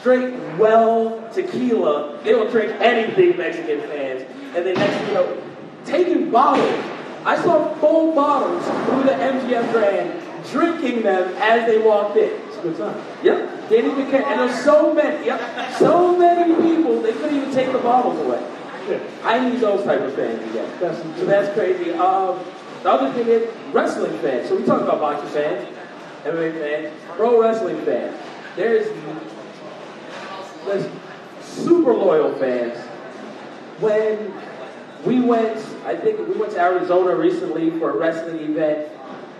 straight 0.06 0.36
well 0.60 1.28
tequila. 1.34 2.22
They 2.24 2.36
will 2.36 2.48
drink 2.52 2.80
anything, 2.80 3.38
Mexican 3.38 3.82
fans. 3.90 4.22
And 4.56 4.64
then 4.64 4.76
next, 4.76 5.08
you 5.08 5.14
know, 5.16 5.42
taking 5.84 6.30
bottles 6.30 6.86
I 7.26 7.42
saw 7.42 7.74
full 7.80 8.14
bottles 8.14 8.64
through 8.86 9.04
the 9.06 9.18
MGM 9.18 9.72
Grand, 9.72 10.22
drinking 10.52 11.02
them 11.02 11.34
as 11.38 11.66
they 11.66 11.80
walked 11.80 12.18
in. 12.18 12.30
It's 12.30 12.58
a 12.58 12.62
good 12.62 12.78
time. 12.78 13.04
Yep, 13.24 13.68
didn't 13.68 13.92
even 13.92 14.12
care. 14.12 14.24
And 14.28 14.42
there's 14.42 14.64
so 14.64 14.94
many, 14.94 15.26
yep, 15.26 15.74
so 15.74 16.16
many 16.16 16.54
people, 16.54 17.02
they 17.02 17.14
couldn't 17.14 17.36
even 17.36 17.52
take 17.52 17.72
the 17.72 17.80
bottles 17.80 18.20
away. 18.20 18.48
Yeah. 18.88 19.00
I 19.24 19.50
need 19.50 19.60
those 19.60 19.84
type 19.84 20.02
of 20.02 20.14
fans 20.14 20.40
again. 20.52 20.72
That's 20.80 21.00
So 21.20 21.26
that's 21.26 21.52
crazy. 21.56 21.94
Um, 21.94 22.40
the 22.84 22.92
other 22.92 23.12
thing 23.14 23.28
is 23.28 23.52
wrestling 23.74 24.20
fans. 24.20 24.48
So 24.48 24.58
we 24.58 24.64
talk 24.64 24.84
about 24.84 25.00
boxing 25.00 25.30
fans, 25.30 25.68
MMA 26.26 26.60
fans, 26.60 27.02
pro 27.16 27.42
wrestling 27.42 27.84
fans. 27.86 28.16
There's, 28.56 28.88
there's 30.66 30.88
super 31.42 31.94
loyal 31.94 32.34
fans. 32.36 32.78
When 33.80 34.34
we 35.06 35.22
went, 35.22 35.58
I 35.86 35.96
think 35.96 36.20
we 36.28 36.36
went 36.36 36.54
to 36.54 36.60
Arizona 36.60 37.16
recently 37.16 37.72
for 37.80 37.92
a 37.92 37.98
wrestling 37.98 38.40
event, 38.40 38.90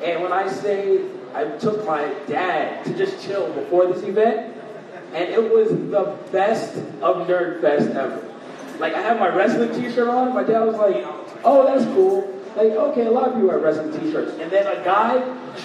and 0.04 0.22
when 0.22 0.32
I 0.32 0.48
say 0.48 1.02
I 1.34 1.46
took 1.58 1.86
my 1.86 2.14
dad 2.28 2.86
to 2.86 2.98
just 2.98 3.26
chill 3.26 3.52
before 3.54 3.88
this 3.88 4.04
event, 4.04 4.56
and 5.14 5.30
it 5.30 5.54
was 5.54 5.70
the 5.70 6.18
best 6.32 6.76
of 7.02 7.28
Nerd 7.28 7.62
Fest 7.62 7.90
ever. 7.90 8.22
Like 8.80 8.94
I 8.94 9.02
had 9.02 9.20
my 9.20 9.30
wrestling 9.30 9.74
t-shirt 9.74 10.08
on, 10.08 10.34
my 10.34 10.44
dad 10.44 10.66
was 10.66 10.76
like, 10.76 11.06
oh, 11.44 11.66
that's 11.66 11.86
cool. 11.94 12.32
Like, 12.56 12.72
okay, 12.72 13.06
a 13.06 13.12
lot 13.12 13.30
of 13.30 13.38
you 13.38 13.48
wear 13.48 13.60
wrestling 13.60 13.98
t-shirts. 14.00 14.32
And 14.40 14.52
then 14.52 14.66
a 14.68 14.84
guy 14.84 15.20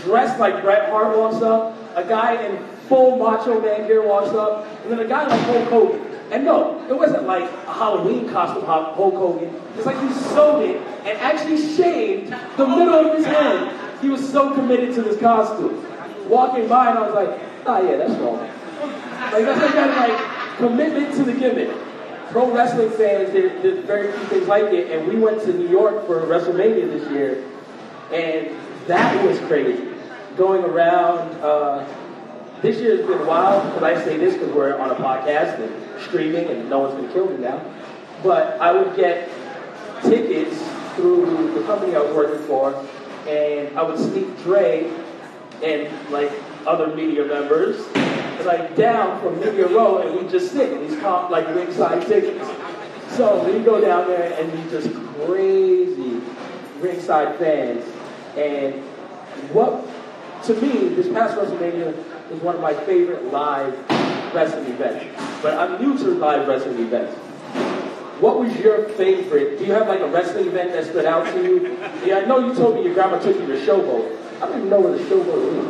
dressed 0.04 0.38
like 0.40 0.62
Bret 0.62 0.90
Hart 0.90 1.16
walks 1.16 1.42
up, 1.42 1.76
a 1.96 2.04
guy 2.04 2.44
in 2.44 2.56
full 2.90 3.16
Macho 3.16 3.60
Man 3.60 3.86
gear 3.86 4.06
walks 4.06 4.30
up, 4.30 4.66
and 4.82 4.92
then 4.92 4.98
a 4.98 5.06
guy 5.06 5.26
like 5.26 5.40
Hulk 5.46 5.68
Hogan. 5.68 6.06
And 6.32 6.44
no, 6.44 6.84
it 6.88 6.96
wasn't 6.96 7.24
like 7.24 7.44
a 7.44 7.72
Halloween 7.72 8.28
costume 8.28 8.64
Hulk 8.64 9.14
Hogan. 9.14 9.54
It's 9.76 9.86
like 9.86 9.98
he 10.02 10.12
sewed 10.12 10.70
it 10.70 10.76
and 11.06 11.18
actually 11.18 11.56
shaved 11.74 12.34
the 12.56 12.66
middle 12.66 12.94
of 12.94 13.16
his 13.16 13.24
head. 13.24 14.00
He 14.00 14.08
was 14.08 14.28
so 14.28 14.52
committed 14.54 14.94
to 14.96 15.02
this 15.02 15.18
costume. 15.18 15.86
Walking 16.28 16.68
by 16.68 16.90
and 16.90 16.98
I 16.98 17.06
was 17.06 17.14
like, 17.14 17.40
ah 17.66 17.80
yeah, 17.80 17.96
that's 17.96 18.12
wrong. 18.20 18.38
Like 18.38 19.44
that's 19.44 19.60
that 19.60 19.72
kind 19.72 19.90
of 19.90 19.96
like 19.96 20.56
commitment 20.56 21.14
to 21.14 21.24
the 21.24 21.32
gimmick. 21.32 21.70
Pro 22.30 22.52
wrestling 22.52 22.90
fans, 22.90 23.32
there, 23.32 23.48
there's 23.60 23.84
very 23.84 24.12
few 24.12 24.24
things 24.26 24.46
like 24.46 24.72
it, 24.72 24.90
and 24.92 25.08
we 25.08 25.16
went 25.16 25.42
to 25.42 25.52
New 25.52 25.68
York 25.68 26.06
for 26.06 26.20
WrestleMania 26.20 26.88
this 26.88 27.10
year, 27.10 27.44
and 28.12 28.56
that 28.86 29.24
was 29.24 29.38
crazy. 29.40 29.88
Going 30.36 30.62
around, 30.62 31.18
uh, 31.42 31.84
this 32.62 32.80
year 32.80 32.96
has 32.96 33.06
been 33.06 33.26
wild 33.26 33.64
because 33.64 33.82
I 33.82 34.04
say 34.04 34.16
this 34.16 34.34
because 34.34 34.50
we're 34.54 34.78
on 34.78 34.90
a 34.90 34.94
podcast 34.94 35.60
and 35.60 36.02
streaming, 36.02 36.48
and 36.48 36.68
no 36.68 36.80
one's 36.80 36.94
gonna 36.94 37.12
kill 37.12 37.28
me 37.30 37.38
now. 37.38 37.64
But 38.22 38.60
I 38.60 38.72
would 38.72 38.96
get 38.96 39.30
tickets 40.02 40.56
through 40.96 41.54
the 41.54 41.62
company 41.62 41.94
I 41.94 42.00
was 42.00 42.14
working 42.14 42.46
for, 42.46 42.74
and 43.28 43.78
I 43.78 43.82
would 43.82 43.98
sneak 43.98 44.42
Dre 44.42 44.90
and 45.62 46.10
like 46.10 46.30
other 46.66 46.94
media 46.94 47.24
members 47.24 47.84
like 48.44 48.74
down 48.76 49.20
from 49.20 49.38
media 49.38 49.68
row 49.68 49.98
and 49.98 50.18
we 50.18 50.30
just 50.30 50.52
sit 50.52 50.72
in 50.72 50.86
these 50.86 50.98
comp 51.00 51.30
like 51.30 51.46
ringside 51.54 52.06
tickets. 52.06 52.48
So 53.10 53.42
we 53.44 53.62
go 53.62 53.80
down 53.80 54.08
there 54.08 54.32
and 54.40 54.52
we 54.52 54.70
just 54.70 54.92
crazy 54.94 56.20
ringside 56.78 57.38
fans. 57.38 57.84
And 58.36 58.82
what 59.52 59.86
to 60.44 60.54
me, 60.54 60.88
this 60.94 61.08
past 61.08 61.36
WrestleMania 61.36 62.09
is 62.30 62.40
one 62.42 62.54
of 62.54 62.60
my 62.60 62.74
favorite 62.74 63.32
live 63.32 63.74
wrestling 64.34 64.66
events. 64.66 65.04
But 65.42 65.54
I'm 65.58 65.80
new 65.80 65.96
to 65.98 66.04
live 66.04 66.46
wrestling 66.46 66.78
events. 66.78 67.16
What 68.20 68.38
was 68.38 68.54
your 68.58 68.88
favorite? 68.90 69.58
Do 69.58 69.64
you 69.64 69.72
have 69.72 69.88
like 69.88 70.00
a 70.00 70.06
wrestling 70.06 70.46
event 70.46 70.72
that 70.72 70.84
stood 70.84 71.06
out 71.06 71.24
to 71.34 71.42
you? 71.42 71.78
Yeah, 72.04 72.18
I 72.18 72.24
know 72.26 72.38
you 72.38 72.54
told 72.54 72.74
me 72.76 72.84
your 72.84 72.94
grandma 72.94 73.18
took 73.18 73.34
you 73.40 73.46
to 73.46 73.66
Showboat. 73.66 74.16
I 74.36 74.46
don't 74.46 74.58
even 74.58 74.68
know 74.68 74.80
where 74.80 74.92
the 74.92 75.04
Showboat 75.04 75.46
is. 75.48 75.64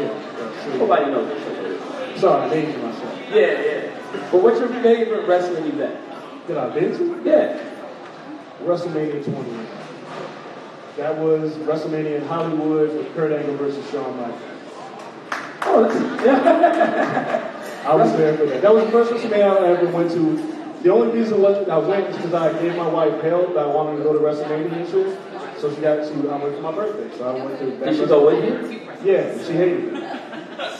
Yeah. 0.00 0.78
Nobody 0.78 1.10
knows 1.10 1.28
the 1.28 1.34
Showboat 1.34 2.14
is. 2.14 2.20
Sorry, 2.20 2.42
I 2.42 2.54
named 2.54 2.82
myself. 2.82 3.18
Yeah, 3.30 3.62
yeah. 3.62 4.28
But 4.32 4.42
what's 4.42 4.58
your 4.58 4.68
favorite 4.68 5.26
wrestling 5.26 5.66
event? 5.66 6.00
That 6.48 6.58
I've 6.58 6.74
been 6.74 6.96
to? 6.96 7.22
Yeah. 7.24 7.60
WrestleMania 8.62 9.22
20. 9.24 9.66
That 10.96 11.16
was 11.16 11.52
WrestleMania 11.52 12.20
in 12.20 12.26
Hollywood 12.26 12.94
with 12.96 13.14
Kurt 13.14 13.32
Angle 13.32 13.56
versus 13.56 13.88
Shawn 13.90 14.16
Michaels. 14.16 14.59
Oh, 15.62 15.82
that's, 15.86 16.24
yeah. 16.24 17.56
I 17.86 17.94
was 17.94 18.12
there 18.16 18.36
for 18.36 18.46
that. 18.46 18.62
That 18.62 18.74
was 18.74 18.84
the 18.84 18.90
first 18.90 19.12
WrestleMania 19.12 19.62
I 19.62 19.66
ever 19.68 19.86
went 19.90 20.10
to. 20.12 20.36
The 20.82 20.90
only 20.90 21.18
reason 21.18 21.34
I 21.44 21.78
went 21.78 22.08
was 22.08 22.16
because 22.16 22.34
I 22.34 22.52
gave 22.60 22.76
my 22.76 22.88
wife 22.88 23.20
hell 23.22 23.46
that 23.48 23.58
I 23.58 23.66
wanted 23.66 23.98
to 23.98 24.02
go 24.02 24.12
to 24.12 24.18
WrestleMania 24.18 24.70
this 24.70 24.92
year. 24.92 25.18
So 25.58 25.74
she 25.74 25.80
got 25.80 25.96
to, 25.96 26.30
I 26.30 26.36
went 26.42 26.54
for 26.56 26.62
my 26.62 26.72
birthday. 26.72 27.16
So 27.18 27.28
I 27.28 27.44
went 27.44 27.58
to 27.58 27.66
that 27.66 27.84
Did 27.90 27.96
she 27.98 28.06
go 28.06 28.26
with 28.26 28.44
you? 28.72 28.80
Yeah, 29.04 29.36
she 29.46 29.52
hated 29.52 29.94
it. 29.94 30.20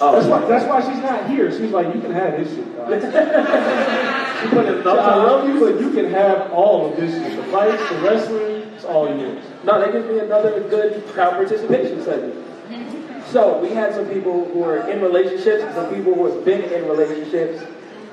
Oh, 0.02 0.12
That's 0.12 0.26
why, 0.26 0.46
that's 0.46 0.64
why 0.66 0.80
she's 0.80 1.02
not 1.02 1.28
here. 1.28 1.50
She's 1.50 1.70
like, 1.70 1.94
you 1.94 2.00
can 2.00 2.12
have 2.12 2.36
this 2.38 2.54
shit. 2.54 2.66
She 4.40 4.48
put 4.48 4.64
in 4.64 4.80
enough 4.80 4.98
I 4.98 5.16
love 5.16 5.46
you, 5.46 5.60
but 5.60 5.78
you 5.78 5.90
can 5.90 6.10
have 6.12 6.50
all 6.50 6.90
of 6.90 6.96
this 6.96 7.12
shit. 7.12 7.36
The 7.36 7.42
fights, 7.52 7.90
the 7.90 7.98
wrestling, 7.98 8.72
it's 8.74 8.84
all 8.84 9.06
yours. 9.06 9.44
No, 9.64 9.78
that 9.78 9.92
gives 9.92 10.08
me 10.08 10.18
another 10.18 10.60
good 10.62 11.04
crowd 11.08 11.32
participation 11.32 12.02
segment. 12.02 12.46
So 13.30 13.58
we 13.60 13.68
had 13.70 13.94
some 13.94 14.08
people 14.08 14.44
who 14.46 14.64
are 14.64 14.90
in 14.90 15.00
relationships, 15.00 15.62
some 15.76 15.94
people 15.94 16.14
who 16.14 16.26
have 16.26 16.44
been 16.44 16.62
in 16.62 16.84
relationships. 16.86 17.62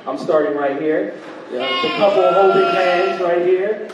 I'm 0.05 0.19
starting 0.19 0.55
right 0.55 0.79
here. 0.79 1.19
Yeah, 1.51 1.81
the 1.81 1.89
couple 1.97 2.33
holding 2.33 2.63
hands 2.63 3.19
right 3.19 3.43
here. 3.43 3.89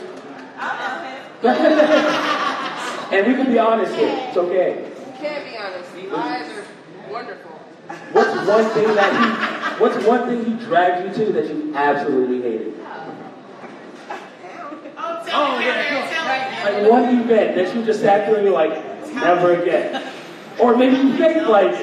and 3.10 3.26
we 3.26 3.34
can 3.42 3.50
be 3.50 3.58
honest 3.58 3.94
here. 3.94 4.14
It's 4.28 4.36
okay. 4.36 4.90
Can't 5.18 5.50
be 5.50 5.56
honest. 5.56 5.94
The 5.94 6.14
eyes 6.14 6.46
are 6.50 6.66
wonderful. 7.10 7.52
What's 8.12 8.48
one 8.48 8.64
thing 8.74 8.94
that 8.94 9.12
he 9.14 9.82
what's 9.82 10.04
one 10.04 10.28
thing 10.28 10.44
he 10.44 10.64
dragged 10.64 11.18
you 11.18 11.24
to 11.24 11.32
that 11.32 11.46
you 11.46 11.74
absolutely 11.74 12.42
hated? 12.42 12.74
Oh, 14.98 15.24
oh 15.32 15.58
yeah. 15.58 16.60
Like 16.64 16.90
one 16.90 17.18
event 17.18 17.56
that 17.56 17.74
you 17.74 17.82
just 17.82 18.00
sat 18.00 18.26
through 18.28 18.36
and 18.36 18.44
you're 18.44 18.52
like, 18.52 18.74
never 19.14 19.62
again. 19.62 20.13
Or 20.60 20.76
maybe 20.76 20.96
you 20.96 21.16
think 21.16 21.46
like 21.48 21.74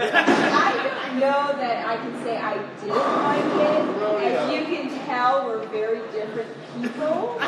I 0.00 0.72
don't 1.08 1.20
know 1.20 1.52
that 1.56 1.86
I 1.86 1.96
can 1.96 2.14
say 2.22 2.36
I 2.38 2.54
did 2.80 2.90
like 2.90 3.44
it. 3.68 4.32
As 4.32 4.52
you 4.52 4.64
can 4.64 4.88
tell, 5.06 5.46
we're 5.46 5.66
very 5.68 6.00
different 6.12 6.48
people. 6.80 7.38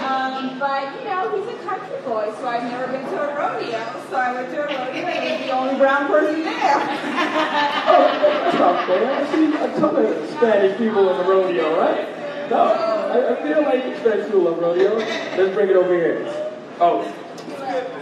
Um, 0.00 0.58
but, 0.58 0.94
you 0.98 1.04
know, 1.04 1.20
he's 1.36 1.48
a 1.54 1.58
country 1.64 1.98
boy, 2.06 2.32
so 2.38 2.46
I've 2.46 2.62
never 2.64 2.86
been 2.92 3.04
to 3.04 3.16
a 3.20 3.34
rodeo. 3.36 3.82
So 4.10 4.16
I 4.16 4.32
went 4.32 4.50
to 4.50 4.62
a 4.62 4.66
rodeo 4.66 5.06
and 5.06 5.40
was 5.40 5.46
the 5.46 5.52
only 5.52 5.76
brown 5.76 6.06
person 6.06 6.44
there. 6.44 6.76
Oh, 7.90 8.02
that's 8.22 8.58
not 8.58 8.86
fair. 8.86 9.12
I 9.12 9.16
see 9.34 9.46
a 9.54 9.80
ton 9.80 9.96
of 9.96 10.30
Spanish 10.30 10.78
people 10.78 11.10
in 11.10 11.16
the 11.18 11.24
rodeo, 11.24 11.76
right? 11.78 12.06
No, 12.48 12.62
I, 12.62 13.32
I 13.32 13.42
feel 13.42 13.62
like 13.62 13.96
Spanish 13.98 14.26
people 14.26 14.42
love 14.42 14.58
rodeo. 14.58 14.96
Let's 14.96 15.54
bring 15.54 15.68
it 15.68 15.76
over 15.76 15.94
here. 15.94 16.24
Oh, 16.80 17.04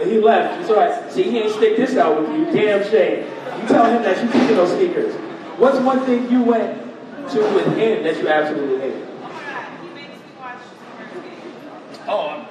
he 0.03 0.19
left. 0.19 0.61
It's 0.61 0.69
all 0.69 0.77
right. 0.77 1.11
See, 1.11 1.23
he 1.23 1.39
ain't 1.39 1.53
stick 1.53 1.77
this 1.77 1.95
out 1.97 2.19
with 2.19 2.29
you. 2.29 2.45
Damn 2.45 2.83
shame. 2.89 3.25
You 3.61 3.67
tell 3.67 3.85
him 3.85 4.03
that 4.03 4.23
you 4.23 4.29
keeping 4.31 4.55
those 4.55 4.71
sneakers. 4.71 5.15
What's 5.57 5.79
one 5.79 6.05
thing 6.05 6.29
you 6.29 6.43
went 6.43 6.81
to 7.31 7.39
with 7.39 7.65
him 7.75 8.03
that 8.03 8.17
you 8.17 8.27
absolutely 8.27 8.79
hated? 8.79 9.07
Oh, 12.09 12.29
I'm, 12.29 12.47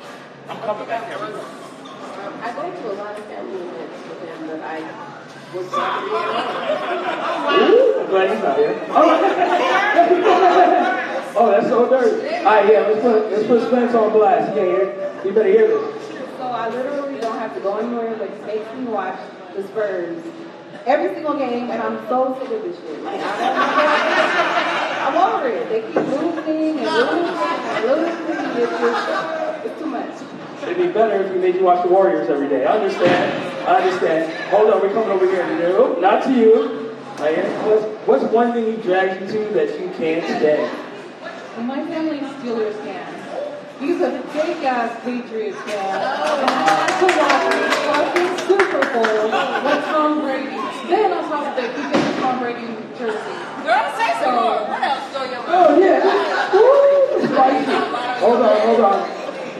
I'm 0.48 0.60
coming 0.62 0.86
back 0.86 1.06
here. 1.06 1.16
I 1.18 2.52
go 2.52 2.70
to 2.70 2.92
a 2.92 2.96
lot 3.00 3.18
of 3.18 3.24
family 3.24 3.60
events 3.60 4.08
with 4.08 4.20
him 4.28 4.46
that 4.48 4.60
I 4.60 4.80
was 5.56 5.70
not 5.72 6.00
to 6.00 6.06
be 6.06 6.12
around. 6.12 7.72
Ooh, 7.72 8.00
I'm 8.00 8.06
glad 8.10 8.30
he's 8.30 8.42
not 8.42 8.56
here. 8.58 8.86
Oh, 8.90 8.94
oh 11.36 11.50
that's 11.50 11.68
so 11.68 11.88
dirty. 11.88 12.36
All 12.36 12.44
right, 12.44 12.66
yeah, 12.70 12.80
let's 12.80 13.00
put, 13.00 13.30
let's 13.32 13.46
put 13.46 13.66
Spence 13.66 13.94
on 13.94 14.12
blast. 14.12 14.48
He 14.50 14.54
can't 14.58 14.68
hear. 14.68 15.22
You 15.24 15.32
better 15.32 15.48
hear 15.48 15.68
this. 15.68 16.05
So 16.56 16.62
I 16.62 16.70
literally 16.70 17.20
don't 17.20 17.38
have 17.38 17.52
to 17.54 17.60
go 17.60 17.76
anywhere 17.76 18.16
but 18.16 18.30
makes 18.46 18.64
me 18.72 18.84
watch 18.84 19.20
the 19.54 19.62
Spurs 19.64 20.24
every 20.86 21.12
single 21.12 21.36
game, 21.36 21.70
and 21.70 21.82
I'm 21.82 21.98
so 22.08 22.32
sick 22.40 22.50
of 22.50 22.62
this 22.62 22.78
shit. 22.78 23.02
Like, 23.02 23.20
I 23.20 25.12
don't 25.12 25.20
I'm 25.20 25.34
over 25.34 25.48
it. 25.48 25.68
They 25.68 25.82
keep 25.82 25.96
losing 25.96 26.78
and 26.78 26.88
losing 26.88 27.28
and 27.28 27.84
losing. 27.84 28.62
It's 28.62 28.72
just, 28.72 29.66
it's 29.66 29.78
too 29.78 29.84
much. 29.84 30.62
It'd 30.62 30.78
be 30.78 30.88
better 30.88 31.24
if 31.24 31.30
we 31.30 31.38
made 31.40 31.56
you 31.56 31.64
watch 31.64 31.82
the 31.84 31.90
Warriors 31.92 32.30
every 32.30 32.48
day. 32.48 32.64
I 32.64 32.78
understand. 32.78 33.68
I 33.68 33.82
understand. 33.82 34.32
Hold 34.48 34.70
on, 34.70 34.80
we're 34.80 34.94
coming 34.94 35.10
over 35.10 35.26
here. 35.26 35.46
No, 35.58 36.00
not 36.00 36.24
to 36.24 36.32
you. 36.32 36.96
Right 37.18 37.34
here. 37.34 37.50
What's, 37.66 37.84
what's 38.08 38.32
one 38.32 38.54
thing 38.54 38.64
he 38.64 38.80
drags 38.80 39.20
you 39.20 39.40
to 39.40 39.52
that 39.52 39.78
you 39.78 39.90
can't 39.98 40.24
stand? 40.24 40.74
And 41.58 41.68
my 41.68 41.84
family's 41.84 42.22
Steelers 42.22 42.82
fans. 43.78 43.80
He's 43.80 44.00
a 44.00 44.10
big 44.32 44.64
ass 44.64 45.00
Patriots 45.04 45.60
fan. 45.62 45.96
And 45.96 46.50
I 46.50 46.52
have 46.82 46.98
to 47.00 47.06
watch 47.16 47.44
the 47.52 47.68
fucking 47.86 48.32
Super 48.46 48.82
Bowl 48.92 49.24
with 49.64 49.84
Tom 49.86 50.20
Brady. 50.20 50.56
Then 50.88 51.12
on 51.12 51.22
top 51.28 51.46
of 51.46 51.54
that, 51.56 51.70
he 51.76 51.82
gets 51.92 52.06
a 52.06 52.20
Tom 52.20 52.38
Brady 52.38 52.66
jersey. 52.98 53.34
Girl, 53.64 53.86
say 53.96 54.10
some 54.22 54.34
more. 54.34 54.60
What 54.68 54.82
else 54.82 55.10
is 55.10 55.16
on 55.16 55.26
your? 55.30 55.42
Oh, 55.46 55.78
yeah. 55.78 55.98
Woo, 56.52 57.26
spicy. 57.26 57.74
Hold 58.20 58.40
on, 58.40 58.60
hold 58.60 58.80
on. 58.80 58.98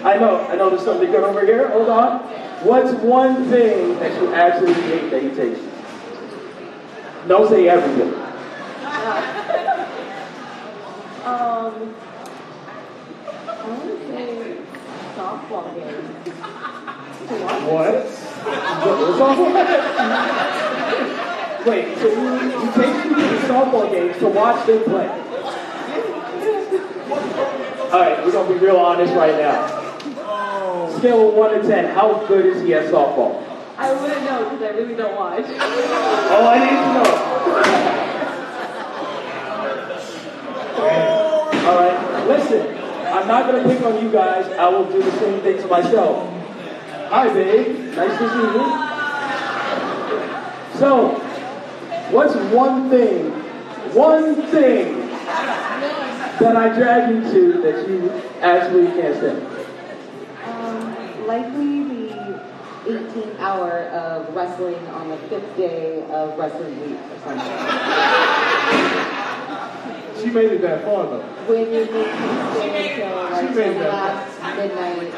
I, 0.05 0.15
I 0.15 0.19
know, 0.19 0.41
I 0.49 0.57
know 0.57 0.71
there's 0.71 0.85
something 0.85 1.11
good 1.11 1.25
over 1.25 1.45
here. 1.45 1.69
Hold 1.71 1.89
on. 1.89 2.21
What's 2.65 2.93
one 3.03 3.45
thing 3.51 3.99
that 3.99 4.13
you 4.21 4.33
absolutely 4.33 4.83
hate 4.83 5.11
that 5.11 5.23
he 5.23 5.29
takes 5.31 5.59
you? 5.59 5.71
Don't 7.29 7.49
say 7.49 7.69
everything. 7.69 8.15
Um, 11.27 11.95
I 13.49 13.69
want 13.69 13.83
to 13.83 13.97
say 14.07 14.59
softball 15.17 15.75
game. 15.75 16.05
What? 17.73 17.95
Wait, 21.67 21.99
so 21.99 22.07
you, 22.07 22.17
you 22.45 22.73
take 22.73 22.93
people 23.03 23.23
to 23.23 23.39
softball 23.49 23.91
games 23.91 24.19
to 24.19 24.29
watch 24.29 24.67
them 24.67 24.85
play? 24.85 25.09
All 27.91 28.01
right, 28.01 28.25
we're 28.25 28.33
gonna 28.33 28.49
be 28.53 28.59
real 28.59 28.77
honest 28.77 29.15
right 29.15 29.37
now. 29.37 29.67
Scale 30.99 31.29
of 31.31 31.35
one 31.35 31.51
to 31.55 31.67
ten, 31.67 31.95
how 31.95 32.25
good 32.27 32.45
is 32.47 32.63
he 32.63 32.75
at 32.75 32.93
softball? 32.93 33.43
I 33.79 33.93
wouldn't 33.93 34.23
know 34.25 34.45
because 34.51 34.63
I 34.63 34.69
really 34.77 34.95
don't 34.95 35.17
watch. 35.17 35.45
Oh, 35.49 36.47
I 36.47 36.59
need 36.59 36.71
to 36.71 36.93
know. 36.95 37.07
All 41.67 41.77
right, 41.77 42.27
listen. 42.29 42.76
I'm 43.17 43.27
not 43.29 43.47
gonna 43.51 43.67
pick 43.67 43.81
on 43.83 44.05
you 44.05 44.13
guys. 44.13 44.45
I 44.53 44.69
will 44.69 44.85
do 44.93 45.03
the 45.03 45.11
same 45.13 45.41
thing 45.41 45.57
to 45.57 45.67
myself. 45.69 46.29
Hi, 47.09 47.33
babe. 47.33 47.95
Nice 47.95 48.19
to 48.19 48.29
see 48.29 48.43
you. 48.43 48.65
So, 50.79 51.15
what's 52.11 52.35
one 52.53 52.91
thing, 52.91 53.31
one 53.95 54.35
thing 54.49 55.09
that 55.09 56.57
I 56.57 56.69
drag 56.77 57.09
you 57.09 57.23
to 57.23 57.63
that 57.63 57.89
you 57.89 58.11
absolutely 58.43 59.01
can't 59.01 59.17
stand? 59.17 59.47
Um, 60.45 61.27
likely 61.27 61.85
the 61.85 62.43
18 62.87 63.37
hour 63.39 63.85
of 63.89 64.35
wrestling 64.37 64.87
on 64.89 65.09
the 65.09 65.17
fifth 65.29 65.57
day 65.57 66.03
of 66.11 66.39
wrestling 66.39 66.79
week 66.83 66.99
or 67.01 67.19
something. 67.25 69.16
She 70.27 70.33
made 70.33 70.51
it 70.51 70.61
that 70.63 70.83
far 70.83 71.07
though. 71.07 71.23
When 71.47 71.61
you 71.61 71.67
need 71.71 71.87
to 71.87 72.03
stay 72.59 72.99
until 72.99 73.15
like 73.15 73.47
She 73.47 73.55
the 73.55 73.61
made 73.61 73.77
that. 73.79 73.95
last 73.95 74.57
midnight 74.59 75.15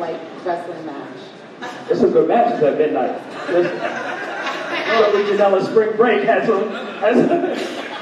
like 0.00 0.20
wrestling 0.44 0.86
match. 0.86 1.86
There's 1.86 2.00
some 2.00 2.10
good 2.10 2.26
matches 2.26 2.64
at 2.64 2.78
midnight. 2.78 3.14
Listen, 3.48 3.78
Joey 3.78 5.22
Janela 5.30 5.64
Spring 5.70 5.96
Break 5.96 6.24
had 6.24 6.46
some, 6.48 6.68
had 6.98 7.14
some, 7.14 7.30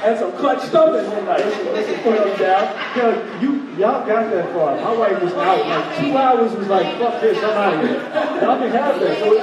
had 0.01 0.17
some 0.17 0.31
clutch 0.31 0.63
stuff 0.63 0.95
at 0.95 1.07
midnight. 1.07 1.45
Listen, 1.45 2.01
put 2.01 2.17
them 2.17 2.39
down. 2.39 2.97
Yo, 2.97 3.39
you 3.39 3.61
y'all 3.77 4.07
got 4.07 4.31
that 4.31 4.51
far. 4.55 4.75
My 4.81 4.91
wife 4.97 5.21
was 5.21 5.33
out 5.33 5.67
like 5.67 5.97
two 5.99 6.17
hours. 6.17 6.51
Was 6.51 6.67
like, 6.67 6.97
fuck 6.97 7.21
this, 7.21 7.37
I'm 7.37 7.51
out 7.51 7.73
of 7.75 7.81
here. 7.81 7.99
Y'all 8.41 8.57
can 8.57 8.71
have 8.71 8.99
that. 8.99 9.19
So 9.19 9.37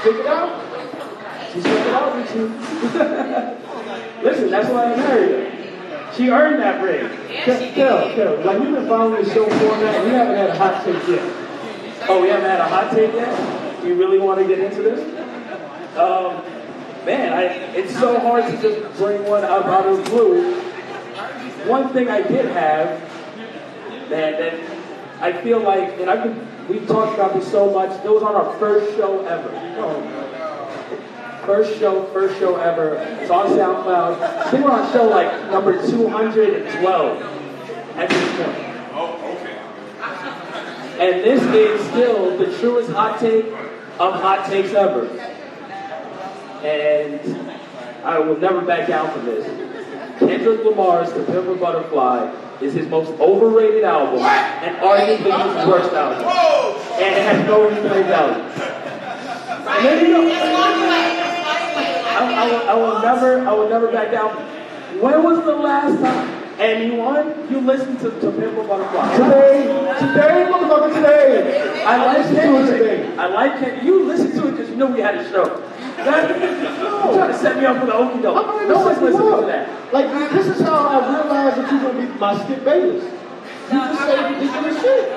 stick 0.00 0.16
it 0.16 0.26
out. 0.26 1.52
She 1.52 1.60
stuck 1.60 1.86
it 1.86 1.94
out 1.94 2.16
with 2.16 2.34
you. 2.34 3.54
Listen, 4.20 4.50
that's 4.50 4.68
why 4.68 4.92
I 4.92 4.96
married 4.96 5.30
her. 5.30 5.57
She 6.18 6.30
earned 6.30 6.60
that 6.60 6.82
ring. 6.82 7.08
Kel, 7.28 7.72
Kel, 7.74 8.12
Kel, 8.12 8.44
like 8.44 8.58
we've 8.58 8.74
been 8.74 8.88
following 8.88 9.22
this 9.22 9.32
show 9.32 9.48
format. 9.48 10.04
We 10.04 10.10
haven't 10.10 10.34
had 10.34 10.50
a 10.50 10.58
hot 10.58 10.84
take 10.84 11.06
yet. 11.06 11.22
Oh, 12.08 12.20
we 12.20 12.28
haven't 12.28 12.50
had 12.50 12.58
a 12.58 12.68
hot 12.68 12.90
take 12.90 13.14
yet? 13.14 13.84
You 13.84 13.94
really 13.94 14.18
want 14.18 14.40
to 14.40 14.48
get 14.48 14.58
into 14.58 14.82
this? 14.82 14.98
Um, 15.96 16.42
man, 17.06 17.32
I, 17.34 17.44
it's 17.72 17.92
so 17.92 18.18
hard 18.18 18.46
to 18.46 18.60
just 18.60 18.98
bring 18.98 19.22
one 19.26 19.44
up 19.44 19.66
out 19.66 19.86
of 19.86 19.96
the 19.96 20.10
blue. 20.10 20.60
One 21.70 21.92
thing 21.92 22.08
I 22.08 22.22
did 22.22 22.46
have 22.46 23.00
that, 24.08 24.38
that 24.40 24.60
I 25.20 25.40
feel 25.40 25.60
like, 25.60 26.00
and 26.00 26.10
I've 26.10 26.24
been, 26.24 26.66
we've 26.66 26.88
talked 26.88 27.14
about 27.14 27.34
this 27.34 27.48
so 27.48 27.70
much, 27.70 27.92
it 28.04 28.10
was 28.10 28.24
on 28.24 28.34
our 28.34 28.58
first 28.58 28.96
show 28.96 29.24
ever. 29.24 30.27
First 31.48 31.78
show, 31.78 32.04
first 32.12 32.38
show 32.38 32.56
ever. 32.56 32.96
It's 33.22 33.30
on 33.30 33.46
SoundCloud. 33.46 34.20
I 34.20 34.50
think 34.50 34.66
we're 34.66 34.70
on 34.70 34.92
show 34.92 35.04
like 35.04 35.50
number 35.50 35.80
212 35.80 37.22
at 37.96 38.10
this 38.10 38.36
point. 38.36 38.58
Oh, 38.92 39.16
okay. 39.32 39.56
And 41.00 41.24
this 41.24 41.42
is 41.42 41.80
still 41.88 42.36
the 42.36 42.54
truest 42.58 42.90
hot 42.90 43.18
take 43.18 43.46
of 43.46 44.20
hot 44.20 44.46
takes 44.50 44.74
ever. 44.74 45.06
And 46.62 47.50
I 48.04 48.18
will 48.18 48.36
never 48.36 48.60
back 48.60 48.86
down 48.86 49.10
from 49.10 49.24
this. 49.24 49.46
Kendrick 50.18 50.62
Lamar's 50.66 51.10
The 51.14 51.24
Pimp 51.24 51.58
Butterfly 51.58 52.30
is 52.60 52.74
his 52.74 52.86
most 52.88 53.18
overrated 53.18 53.84
album 53.84 54.20
and 54.20 54.76
arguably 54.76 55.56
his 55.56 55.66
worst 55.66 55.94
album. 55.94 56.26
And 57.00 57.16
it 57.16 57.22
has 57.22 57.46
no 57.46 57.70
replay 57.70 58.06
value. 58.06 58.44
Maybe 59.82 60.12
no. 60.12 60.97
I, 62.18 62.34
I, 62.34 62.46
will, 62.46 62.68
I 62.68 62.74
will 62.74 63.02
never, 63.02 63.48
I 63.48 63.52
will 63.52 63.68
never 63.68 63.92
back 63.92 64.10
down. 64.10 64.30
When 65.00 65.22
was 65.22 65.44
the 65.44 65.54
last 65.54 66.00
time 66.00 66.44
anyone 66.58 67.48
you 67.50 67.60
listened 67.60 68.00
to, 68.00 68.10
to 68.10 68.32
Pimp 68.32 68.58
a 68.58 68.64
Butterfly? 68.64 69.16
Today, 69.16 69.62
today, 70.00 70.50
motherfucker, 70.50 70.94
today. 70.94 71.84
I 71.84 72.04
like 72.04 72.18
Listen 72.18 72.34
to 72.34 72.74
it 72.74 72.78
today. 72.78 73.16
I 73.16 73.26
like 73.28 73.62
it. 73.62 73.84
You 73.84 74.04
listened 74.04 74.34
to 74.34 74.48
it 74.48 74.50
because 74.52 74.68
you 74.68 74.76
know 74.76 74.86
we 74.86 75.00
had 75.00 75.14
a 75.16 75.30
show. 75.30 75.44
That, 75.98 76.28
you 76.40 77.14
trying 77.14 77.32
to 77.32 77.38
set 77.38 77.56
me 77.56 77.66
up 77.66 77.78
for 77.78 77.86
the 77.86 77.92
okie 77.92 78.22
doke. 78.22 78.68
No 78.68 78.80
one's 78.80 78.98
setting 78.98 79.02
you 79.02 79.10
listening 79.10 79.32
up. 79.32 79.40
to 79.40 79.46
that. 79.46 79.92
Like 79.92 80.32
this 80.32 80.46
is 80.46 80.60
how 80.60 80.88
I 80.88 81.20
realized 81.20 81.56
that 81.58 81.70
you're 81.70 81.92
gonna 81.92 82.12
be 82.12 82.18
my 82.18 82.44
Skip 82.44 82.64
Bayless. 82.64 83.04
You 83.04 83.78
just 83.78 84.00
say 84.00 84.34
ridiculous 84.34 84.82
shit. 84.82 85.08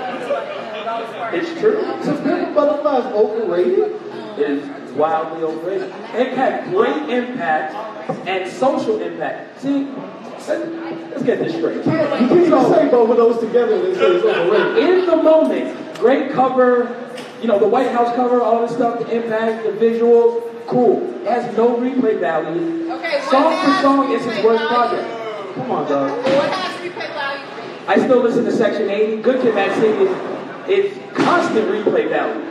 It's 1.33 1.59
true. 1.59 1.81
So 2.03 2.21
Pimp 2.21 2.53
Butterfly 2.53 2.97
is 2.99 3.05
overrated. 3.05 4.01
It 4.37 4.49
is 4.51 4.80
wildly 4.91 5.43
overrated. 5.43 5.89
It 6.13 6.33
had 6.33 6.69
great 6.71 7.09
impact 7.09 7.73
and 8.27 8.49
social 8.51 9.01
impact. 9.01 9.61
See, 9.61 9.85
let's, 9.85 10.47
let's 10.47 11.23
get 11.23 11.39
this 11.39 11.55
straight. 11.55 11.77
You 11.77 11.83
can't 11.83 12.31
even 12.31 12.49
say 12.49 12.89
both 12.89 13.09
of 13.09 13.17
those 13.17 13.39
together 13.39 13.85
and 13.85 13.95
say 13.95 14.05
it's 14.05 14.25
overrated. 14.25 14.89
In 14.89 15.05
the 15.05 15.17
moment, 15.17 15.97
great 15.99 16.31
cover, 16.31 17.15
you 17.41 17.47
know, 17.47 17.59
the 17.59 17.67
White 17.67 17.91
House 17.91 18.15
cover, 18.15 18.41
all 18.41 18.61
this 18.61 18.75
stuff, 18.75 18.99
the 18.99 19.15
impact, 19.15 19.63
the 19.63 19.71
visuals, 19.71 20.67
cool. 20.67 21.01
It 21.21 21.27
has 21.27 21.57
no 21.57 21.77
replay 21.77 22.19
value. 22.19 22.91
Okay, 22.91 23.19
what 23.19 23.31
song 23.31 23.43
for 23.43 23.57
has 23.57 23.81
song, 23.81 24.11
it's 24.13 24.25
his 24.25 24.33
replay 24.35 24.43
worst 24.43 24.63
value? 24.63 25.01
project. 25.01 25.55
Come 25.55 25.71
on, 25.71 25.89
dog. 25.89 26.17
What 26.17 26.49
has 26.51 26.91
replay 26.91 27.07
value? 27.13 27.87
I 27.87 27.97
still 27.97 28.21
listen 28.21 28.45
to 28.45 28.51
Section 28.51 28.89
80. 28.89 29.21
Good 29.21 29.41
Kid, 29.41 29.55
Mad 29.55 29.75
City 29.79 30.03
is 30.03 30.41
it's 30.67 30.95
constant 31.17 31.67
replay 31.67 32.07
value. 32.07 32.45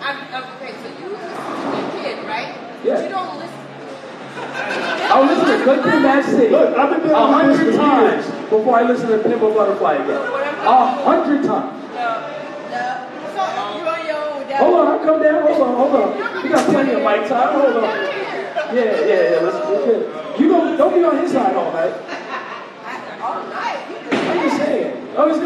I'm, 0.00 0.16
I'm, 0.34 0.44
okay, 0.56 0.74
so 0.82 0.88
you 1.00 1.08
listen 1.10 1.30
to 1.30 1.70
the 1.70 2.02
kid, 2.02 2.26
right? 2.26 2.71
Yeah. 2.84 3.02
You 3.02 3.08
don't 3.08 3.38
listen. 3.38 3.58
I 5.12 5.20
will 5.20 5.26
listen 5.26 5.46
to 5.46 5.64
Good 5.64 5.84
Kid, 5.84 6.24
City 6.24 6.48
Look, 6.50 6.76
I've 6.76 6.90
been 6.90 7.00
a 7.00 7.12
dealing 7.12 7.46
with 7.46 7.58
this 7.58 7.58
hundred 7.58 7.72
for 7.72 7.78
times 7.78 8.26
years. 8.26 8.50
before 8.50 8.74
I 8.78 8.82
listen 8.82 9.08
to 9.10 9.18
Pimp 9.18 9.42
a 9.42 9.50
Butterfly 9.54 9.94
again. 9.94 10.22
A 10.66 11.02
hundred 11.04 11.44
times. 11.44 11.72
No, 11.94 12.08
no. 12.72 13.08
So 13.34 13.42
you're 13.76 13.88
on 13.88 14.06
your 14.06 14.16
own. 14.16 14.48
Dad. 14.48 14.58
Hold 14.62 14.74
on, 14.74 14.86
I'll 14.88 15.04
come 15.04 15.22
down. 15.22 15.42
Hold 15.42 15.60
on, 15.62 15.74
hold 15.76 15.94
on. 15.94 16.42
We 16.42 16.48
got 16.48 16.64
plenty 16.70 16.92
of 16.92 17.02
mic 17.02 17.28
time. 17.28 17.60
Hold 17.60 17.76
on. 17.76 17.82
Yeah, 17.82 18.74
yeah, 18.74 19.06
yeah. 19.06 19.40
Let's, 19.44 19.56
let's 19.68 19.84
get 19.84 19.94
it. 20.02 20.40
You 20.40 20.48
don't, 20.48 20.76
don't 20.76 20.94
be 20.94 21.04
on 21.04 21.18
his 21.18 21.30
side 21.32 21.54
all 21.56 21.72
night. 21.72 21.92
All 23.22 23.38
night. 23.54 23.78
I'm 24.10 24.48
just 24.48 24.56
saying. 24.56 25.06
Oh, 25.14 25.22
I 25.22 25.26
was, 25.30 25.38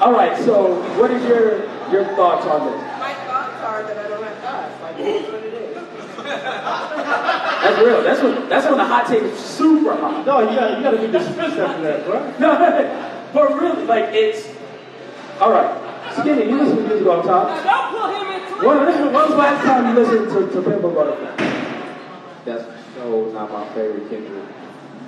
all 0.00 0.12
right, 0.12 0.38
so 0.42 0.80
what 0.98 1.10
is 1.10 1.22
your 1.24 1.66
your 1.90 2.04
thoughts 2.16 2.46
on 2.46 2.64
this? 2.70 2.80
My 2.98 3.12
thoughts 3.26 3.60
are 3.60 3.82
that 3.82 3.98
I 3.98 4.08
don't 4.08 4.22
have 4.22 4.38
thoughts. 4.38 4.80
Like, 4.82 4.98
it 4.98 5.06
is 5.06 5.26
what 5.30 5.42
it 5.44 5.52
is. 5.52 5.67
That's 6.28 7.78
real. 7.82 8.02
That's 8.02 8.22
when 8.22 8.48
that's 8.48 8.66
when 8.66 8.76
the 8.78 8.84
hot 8.84 9.06
take 9.06 9.22
is 9.22 9.38
super 9.38 9.94
hot. 9.96 10.24
No, 10.26 10.40
you 10.40 10.54
gotta, 10.56 10.76
you 10.76 10.82
gotta 10.82 10.98
be 10.98 11.06
dismissed 11.06 11.58
after 11.58 11.82
that, 11.82 12.04
bro. 12.06 12.34
No, 12.38 12.56
but 13.34 13.60
really, 13.60 13.84
like 13.84 14.14
it's 14.14 14.48
all 15.40 15.50
right. 15.52 15.84
Skinny, 16.14 16.44
you 16.50 16.58
listen 16.58 16.76
to 16.76 16.82
music 16.88 17.06
all 17.06 17.22
the 17.22 17.28
time. 17.28 17.64
Don't 17.64 17.90
pull 17.92 18.08
him 18.08 18.40
into 18.40 18.54
it. 18.54 18.66
When, 18.66 18.78
when 18.78 19.12
was 19.12 19.30
the 19.30 19.36
last 19.36 19.64
time 19.64 19.94
you 19.94 20.02
listened 20.02 20.28
to, 20.30 20.52
to 20.52 20.62
Pimp 20.68 20.84
a 20.84 20.88
Butterfly? 20.88 21.36
That's 22.44 22.64
so 22.94 23.30
not 23.32 23.52
my 23.52 23.68
favorite 23.74 24.08
Kendrick. 24.08 24.44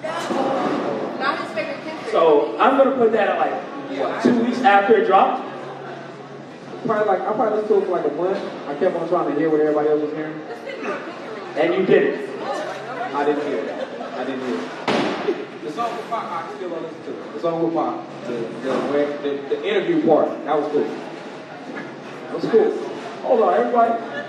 No, 0.02 1.16
Not 1.18 1.40
his 1.40 1.50
favorite 1.52 1.82
kid. 1.84 2.12
So 2.12 2.56
I'm 2.58 2.76
gonna 2.76 2.96
put 2.96 3.12
that 3.12 3.28
at 3.28 3.38
like 3.38 3.98
what, 3.98 4.22
two 4.22 4.44
weeks 4.44 4.60
after 4.60 4.96
it 4.96 5.06
dropped. 5.06 5.46
Probably 6.86 7.06
like 7.06 7.20
I 7.20 7.32
probably 7.32 7.60
listened 7.60 7.68
to 7.68 7.82
it 7.82 7.84
for 7.86 7.92
like 7.92 8.06
a 8.06 8.14
month. 8.14 8.68
I 8.68 8.74
kept 8.78 8.96
on 8.96 9.08
trying 9.08 9.32
to 9.32 9.38
hear 9.38 9.50
what 9.50 9.60
everybody 9.60 9.88
else 9.88 10.02
was 10.02 10.12
hearing. 10.12 10.40
And 11.56 11.74
you 11.74 11.86
did 11.86 12.02
it. 12.02 12.40
I 12.40 13.24
didn't 13.24 13.46
hear 13.46 13.58
it. 13.58 14.00
I 14.14 14.24
didn't 14.24 14.46
hear 14.46 14.56
it. 14.56 15.64
The 15.64 15.72
song 15.72 15.96
with 15.96 16.08
Pac, 16.08 16.24
I 16.24 16.54
still 16.56 16.70
don't 16.70 16.82
listen 16.82 17.02
to 17.04 17.10
it. 17.10 17.32
The 17.34 17.40
song 17.40 17.62
with 17.64 17.74
Pac, 17.74 18.24
the, 18.26 18.32
the, 18.32 18.74
where- 18.90 19.18
the, 19.18 19.30
the 19.54 19.68
interview 19.68 20.06
part, 20.06 20.28
that 20.44 20.58
was 20.58 20.70
cool. 20.72 20.84
That 20.84 22.34
was 22.34 22.44
cool. 22.46 22.88
Hold 23.22 23.42
on, 23.42 23.54
everybody. 23.54 24.26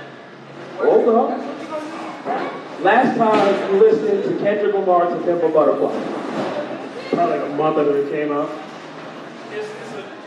Hold 0.78 1.10
on. 1.10 2.84
Last 2.84 3.18
time 3.18 3.74
you 3.74 3.80
listened 3.80 4.24
to 4.24 4.44
Kendrick 4.44 4.74
Lamar 4.74 5.10
to 5.10 5.16
Pimp 5.24 5.44
a 5.44 5.50
Butterfly. 5.50 5.94
Probably 7.12 7.40
like 7.40 7.50
a 7.50 7.56
month 7.56 7.78
after 7.78 7.98
it 7.98 8.10
came 8.12 8.32
out. 8.32 8.50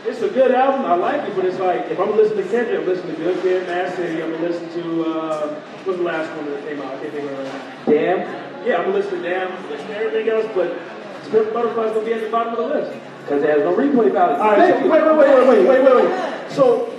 It's, 0.05 0.21
it's 0.21 0.31
a 0.31 0.33
good 0.33 0.51
album. 0.51 0.85
I 0.85 0.95
like 0.95 1.27
it, 1.27 1.35
but 1.35 1.45
it's 1.45 1.59
like 1.59 1.89
if 1.89 1.99
I'm 1.99 2.15
listening 2.15 2.45
to 2.47 2.51
listen 2.51 2.51
to 2.51 2.51
Kendrick, 2.51 2.79
I'm 2.79 2.85
listening 2.85 3.15
to 3.15 3.23
listen 3.23 3.41
to 3.41 3.41
Good 3.41 3.65
Kid, 3.65 3.67
Mad 3.67 3.95
City. 3.95 4.21
I'm 4.21 4.31
gonna 4.31 4.47
listen 4.47 4.69
to 4.81 5.03
uh, 5.05 5.47
what's 5.83 5.97
the 5.97 6.03
last 6.03 6.35
one 6.37 6.51
that 6.51 6.67
came 6.67 6.81
out? 6.81 6.93
I 6.93 6.99
can't 6.99 7.13
think 7.13 7.31
of 7.31 7.39
it. 7.39 7.51
Damn. 7.85 8.65
Yeah, 8.65 8.77
I'm 8.77 8.85
gonna 8.85 8.97
listen 8.97 9.21
to 9.21 9.29
Damn, 9.29 9.51
I'm 9.51 9.69
listen 9.69 9.87
to 9.87 9.97
everything 9.97 10.29
else, 10.29 10.45
but 10.53 10.77
Spirit 11.25 11.53
Butterfly's 11.53 11.93
gonna 11.93 12.05
be 12.05 12.13
at 12.13 12.21
the 12.21 12.29
bottom 12.29 12.53
of 12.53 12.59
the 12.59 12.67
list. 12.67 13.01
Because 13.21 13.43
it 13.43 13.49
has 13.49 13.59
no 13.59 13.75
replay 13.75 14.11
value. 14.11 14.37
All 14.37 14.51
right, 14.51 14.73
so 14.73 14.89
wait, 14.89 15.01
wait, 15.01 15.17
wait, 15.17 15.47
wait, 15.47 15.67
wait, 15.67 15.83
wait, 15.83 15.95
wait. 15.95 16.51
So 16.51 16.93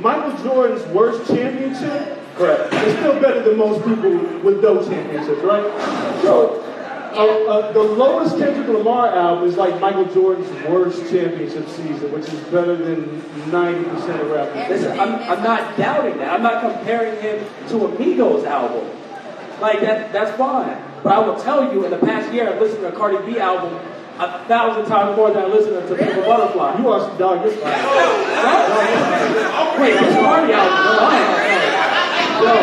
Michael 0.00 0.36
Jordan's 0.42 0.84
worst 0.88 1.26
championship, 1.28 2.18
correct, 2.34 2.72
is 2.74 2.94
still 2.98 3.20
better 3.20 3.42
than 3.42 3.58
most 3.58 3.84
people 3.86 4.10
with 4.42 4.60
no 4.60 4.82
championships, 4.82 5.42
right? 5.42 6.22
So. 6.22 6.66
Uh, 7.12 7.44
uh, 7.46 7.72
the 7.72 7.82
lowest 7.82 8.36
Kendrick 8.38 8.68
Lamar 8.68 9.08
album 9.08 9.48
is 9.48 9.56
like 9.56 9.80
Michael 9.80 10.04
Jordan's 10.06 10.48
worst 10.66 11.00
championship 11.10 11.68
season, 11.68 12.12
which 12.12 12.26
is 12.28 12.38
better 12.50 12.76
than 12.76 13.20
90% 13.50 14.20
of 14.20 14.30
rap. 14.30 14.68
Listen, 14.68 14.98
I'm, 14.98 15.14
I'm 15.16 15.42
not 15.42 15.76
doubting 15.76 16.18
that. 16.18 16.32
I'm 16.32 16.42
not 16.42 16.60
comparing 16.62 17.20
him 17.20 17.44
to 17.68 17.86
a 17.86 17.88
Migos 17.96 18.44
album. 18.46 18.88
Like 19.60 19.80
that, 19.80 20.12
that's 20.12 20.36
fine. 20.38 20.80
But 21.02 21.12
I 21.14 21.18
will 21.18 21.36
tell 21.40 21.72
you, 21.74 21.84
in 21.84 21.90
the 21.90 21.98
past 21.98 22.32
year, 22.32 22.48
I've 22.52 22.60
listened 22.60 22.82
to 22.82 22.88
a 22.88 22.92
Cardi 22.92 23.18
B 23.30 23.38
album 23.40 23.74
a 24.18 24.44
thousand 24.46 24.84
times 24.86 25.16
more 25.16 25.30
than 25.30 25.44
I 25.44 25.46
listened 25.46 25.88
to 25.88 25.94
Pimp 25.94 26.16
a 26.16 26.22
Butterfly. 26.22 26.78
You 26.78 26.88
are 26.90 27.18
dog. 27.18 27.42
You're 27.42 27.52
fine. 27.52 27.72
Wait, 29.80 29.94
which 29.94 30.14
Cardi 30.14 30.52
album? 30.52 30.78
No, 30.84 30.98
I 31.00 31.16
ain't- 31.50 31.80
no. 32.44 32.54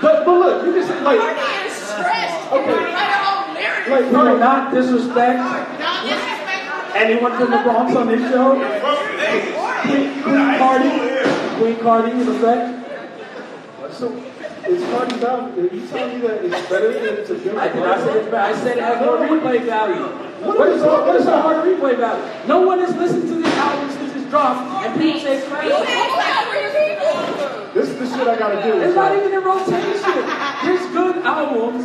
But, 0.00 0.24
but 0.26 0.34
look, 0.38 0.66
you 0.66 0.72
can 0.74 0.86
say, 0.86 1.00
like, 1.00 1.18
Okay. 2.54 3.90
Like, 3.90 4.06
no, 4.12 4.36
not 4.38 4.72
disrespect 4.72 5.40
anyone 6.96 7.32
from 7.36 7.50
the 7.50 7.58
Bronx 7.58 7.94
on 7.96 8.06
this 8.08 8.30
show. 8.30 8.54
Queen, 9.82 10.22
Queen 10.22 10.58
Cardi, 10.58 10.90
Queen 11.58 11.76
Cardi, 11.80 12.10
in 12.12 12.28
effect. 12.28 12.80
So, 13.92 14.12
is 14.66 14.82
Cardi's 14.90 15.22
album, 15.22 15.58
are 15.58 15.74
you 15.74 15.86
telling 15.88 16.20
me 16.20 16.26
that 16.26 16.44
it's 16.44 16.68
better 16.70 16.92
than 16.92 17.26
to 17.26 17.34
Pimp 17.42 17.58
I 17.58 17.68
did 17.68 17.82
not 17.82 17.98
say 18.00 18.12
it's 18.20 18.30
bad. 18.30 18.54
I 18.54 18.58
said 18.58 18.76
it 18.78 18.82
has 18.82 19.00
no 19.00 19.16
replay 19.18 19.64
value. 19.66 20.02
What 20.46 20.58
What 20.58 20.68
is 20.70 20.76
is 20.76 20.82
all- 20.82 20.90
all, 21.00 21.06
what 21.06 21.16
is 21.16 21.24
the 21.26 21.40
hard 21.40 21.64
replay 21.66 21.96
value? 21.98 22.24
No 22.48 22.60
one 22.62 22.78
has 22.80 22.94
listened 22.96 23.28
to 23.28 23.34
this 23.42 23.54
album 23.56 23.90
since 23.90 24.14
it's 24.16 24.30
dropped, 24.30 24.86
and 24.86 25.00
people 25.00 25.20
say 25.20 25.36
it's 25.38 25.48
crazy. 25.48 27.63
This 27.74 27.88
is 27.88 27.98
the 27.98 28.06
shit 28.16 28.28
I 28.28 28.38
gotta 28.38 28.62
do. 28.62 28.80
It's 28.80 28.94
not 28.94 29.16
even 29.16 29.32
in 29.32 29.42
rotation. 29.42 30.00
There's 30.62 30.86
good 30.92 31.16
albums. 31.24 31.84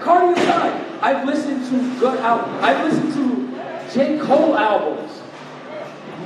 Cardi 0.00 0.40
aside, 0.40 1.02
I've 1.02 1.26
listened 1.26 1.66
to 1.66 2.00
good 2.00 2.18
albums. 2.20 2.64
I've 2.64 2.82
listened 2.82 3.12
to 3.12 3.92
J. 3.92 4.18
Cole 4.18 4.56
albums 4.56 5.20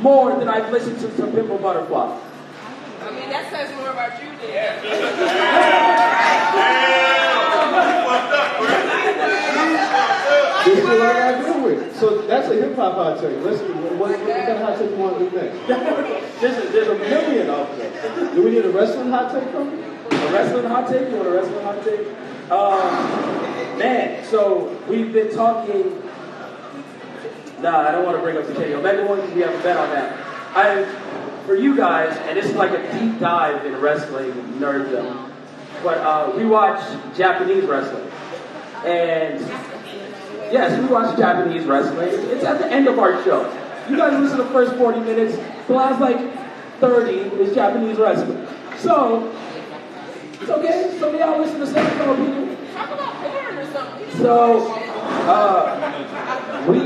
more 0.03 0.39
than 0.39 0.49
I've 0.49 0.71
listened 0.71 1.01
to, 1.01 1.09
to 1.17 1.27
Pimp 1.33 1.51
a 1.51 1.59
Butterfly. 1.59 2.17
I 3.03 3.11
mean, 3.11 3.31
that 3.31 3.51
says 3.51 3.77
more 3.77 3.91
about 3.91 4.23
you 4.23 4.29
than 4.39 4.83
This 10.65 10.79
is 10.79 10.85
what 10.85 11.01
I 11.01 11.13
gotta 11.19 11.45
deal 11.45 11.65
with. 11.65 11.90
So 12.01 12.23
that's 12.23 12.49
a 12.49 12.55
hip 12.55 12.77
hop 12.77 12.95
hot 12.95 13.21
take. 13.21 13.37
Listen, 13.43 13.69
what, 13.83 14.11
what, 14.11 14.19
kind 14.21 14.49
of 14.49 14.59
hot 14.59 14.79
take 14.79 14.89
you 14.89 14.97
want 14.97 15.19
to 15.19 15.29
do 15.29 15.37
next? 15.37 15.69
there's, 16.41 16.57
a, 16.57 16.73
there's 16.73 16.89
a 16.89 16.95
million 16.95 17.51
of 17.51 17.77
them. 17.77 18.35
Do 18.35 18.43
we 18.43 18.53
need 18.53 18.65
a 18.65 18.71
wrestling 18.71 19.11
hot 19.11 19.31
take 19.31 19.47
from 19.51 19.71
you? 19.71 19.85
A 19.85 20.33
wrestling 20.33 20.65
hot 20.65 20.89
take? 20.89 21.11
You 21.11 21.17
want 21.17 21.29
a 21.29 21.31
wrestling 21.31 21.63
hot 21.63 21.85
take? 21.85 22.07
Um, 22.51 23.79
man, 23.79 24.25
so 24.25 24.75
we've 24.89 25.13
been 25.13 25.31
talking. 25.35 26.03
Nah, 27.61 27.81
I 27.81 27.93
don't 27.93 28.07
want 28.07 28.17
to 28.17 28.23
bring 28.23 28.39
up 28.39 28.47
the 28.47 28.55
KO. 28.55 28.81
Maybe 28.81 29.03
one 29.03 29.35
we 29.35 29.43
have 29.43 29.55
a 29.55 29.63
bet 29.63 29.77
on 29.77 29.91
that. 29.91 30.19
I, 30.57 30.85
for 31.45 31.55
you 31.55 31.77
guys, 31.77 32.17
and 32.17 32.39
this 32.39 32.47
is 32.47 32.57
like 32.57 32.71
a 32.71 32.99
deep 32.99 33.21
dive 33.21 33.67
in 33.67 33.79
wrestling 33.79 34.33
nerddom, 34.59 35.31
but 35.83 35.99
uh, 35.99 36.33
we 36.35 36.47
watch 36.47 36.81
Japanese 37.15 37.65
wrestling, 37.65 38.11
and 38.87 39.39
yes, 40.53 40.81
we 40.81 40.87
watch 40.87 41.17
Japanese 41.17 41.65
wrestling. 41.65 42.09
It's 42.31 42.45
at 42.45 42.59
the 42.59 42.71
end 42.71 42.89
of 42.89 42.99
our 42.99 43.23
show. 43.25 43.43
You 43.89 43.97
guys 43.97 44.19
listen 44.21 44.39
to 44.39 44.45
the 44.45 44.51
first 44.51 44.75
40 44.77 45.01
minutes. 45.01 45.37
The 45.67 45.75
last 45.75 46.01
like 46.01 46.19
30 46.81 47.13
is 47.43 47.55
Japanese 47.55 47.99
wrestling. 47.99 48.47
So 48.79 49.33
it's 50.41 50.51
okay. 50.51 50.97
Some 50.99 51.15
of 51.15 51.21
y'all 51.21 51.39
listen 51.39 51.61
to 51.61 51.67
Southern 51.67 51.99
Fellow 51.99 52.17
people. 52.17 52.57
talk 52.73 52.91
about 52.91 53.15
porn 53.17 53.59
or 53.59 53.73
something. 53.73 54.11
So, 54.19 54.73
uh, 55.29 56.67
we 56.69 56.79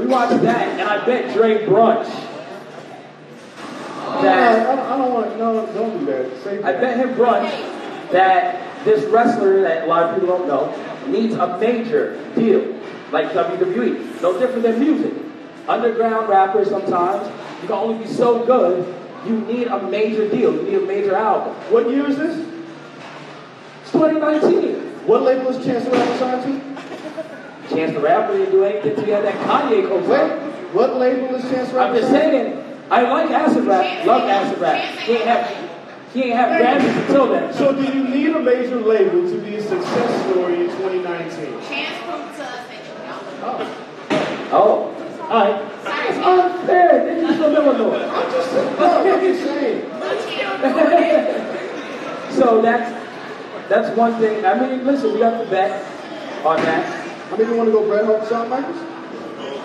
we 0.00 0.06
watched 0.06 0.42
that, 0.42 0.68
and 0.78 0.88
I 0.88 1.04
bet 1.04 1.34
Dre 1.34 1.66
brunch. 1.66 2.08
No, 4.22 4.28
I 4.28 4.62
don't, 4.64 4.78
I 4.78 4.98
don't 4.98 5.12
want. 5.14 5.38
No, 5.38 5.66
don't 5.72 5.98
do 6.00 6.06
that. 6.06 6.42
Say 6.42 6.62
I 6.62 6.72
bet 6.72 6.96
him 6.98 7.14
brunch 7.14 7.50
that 8.12 8.69
this 8.84 9.04
wrestler 9.10 9.62
that 9.62 9.84
a 9.84 9.86
lot 9.86 10.04
of 10.04 10.20
people 10.20 10.36
don't 10.36 10.48
know 10.48 11.06
needs 11.08 11.34
a 11.34 11.58
major 11.58 12.22
deal, 12.34 12.78
like 13.12 13.30
WWE. 13.32 14.22
No 14.22 14.38
different 14.38 14.62
than 14.62 14.80
music. 14.80 15.12
Underground 15.68 16.28
rappers 16.28 16.68
sometimes 16.68 17.26
you 17.62 17.68
can 17.68 17.76
only 17.76 18.04
be 18.04 18.10
so 18.10 18.44
good. 18.44 18.94
You 19.26 19.38
need 19.40 19.66
a 19.66 19.82
major 19.82 20.28
deal. 20.28 20.54
You 20.54 20.62
need 20.62 20.74
a 20.74 20.86
major 20.86 21.14
album. 21.14 21.54
What 21.70 21.90
year 21.90 22.08
is 22.08 22.16
this? 22.16 22.38
It's 23.82 23.92
2019. 23.92 25.06
What 25.06 25.22
label 25.22 25.48
is 25.48 25.64
Chance 25.64 25.84
the 25.84 25.90
Rapper 25.90 26.18
signed 26.18 26.42
to? 26.44 27.74
Chance 27.74 27.92
the 27.92 28.00
Rapper 28.00 28.36
didn't 28.38 28.52
do 28.52 28.64
anything 28.64 28.94
till 28.94 29.04
he 29.04 29.10
had 29.10 29.24
that 29.24 29.34
Kanye 29.46 29.82
Wait, 29.82 29.88
co-sign. 29.88 30.30
what 30.72 30.96
label 30.96 31.34
is 31.34 31.42
Chance 31.50 31.70
the 31.70 31.76
Rapper 31.76 31.90
I'm 31.94 31.96
just 32.00 32.10
signed 32.10 32.32
saying, 32.32 32.64
I 32.90 33.02
like 33.02 33.30
acid 33.30 33.64
rap, 33.66 34.06
love 34.06 34.28
acid 34.28 34.58
rap. 34.58 34.98
He 35.00 35.12
ain't 35.12 35.24
have, 35.24 35.69
he 36.12 36.24
ain't 36.24 36.34
have 36.34 36.60
Grammys 36.60 37.06
until 37.06 37.28
then. 37.28 37.52
So 37.54 37.72
do 37.74 37.82
you 37.84 38.08
need 38.08 38.34
a 38.34 38.40
major 38.40 38.80
label 38.80 39.28
to 39.30 39.40
be 39.42 39.56
a 39.56 39.62
success 39.62 40.30
story 40.30 40.64
in 40.64 40.70
2019? 40.70 41.60
Chance 41.68 42.04
proved 42.04 42.36
to 42.36 42.44
us 42.44 42.66
that 42.66 42.80
you 42.84 42.94
don't. 43.06 43.68
Oh, 44.50 44.94
oh. 45.20 45.28
alright. 45.30 45.62
It's 46.08 46.18
unfair. 46.18 47.04
This 47.06 47.30
is 47.30 47.36
from 47.36 47.54
Illinois. 47.54 48.04
I'm 48.04 48.30
just 48.32 48.50
saying. 48.50 48.76
No, 48.76 48.86
I'm 49.12 49.20
just 49.20 49.42
saying. 49.44 49.90
So 52.32 52.62
that's 52.62 52.90
that's 53.68 53.96
one 53.96 54.18
thing. 54.18 54.44
I 54.44 54.58
mean, 54.58 54.84
listen, 54.84 55.12
we 55.12 55.20
got 55.20 55.38
the 55.38 55.48
bet 55.48 55.84
on 56.44 56.56
that. 56.56 57.32
I 57.32 57.36
mean, 57.36 57.48
you 57.48 57.54
want 57.54 57.68
to 57.68 57.72
go 57.72 57.86
Bret 57.86 58.04
Hart, 58.04 58.28
Shawn 58.28 58.48
Michaels? 58.48 58.76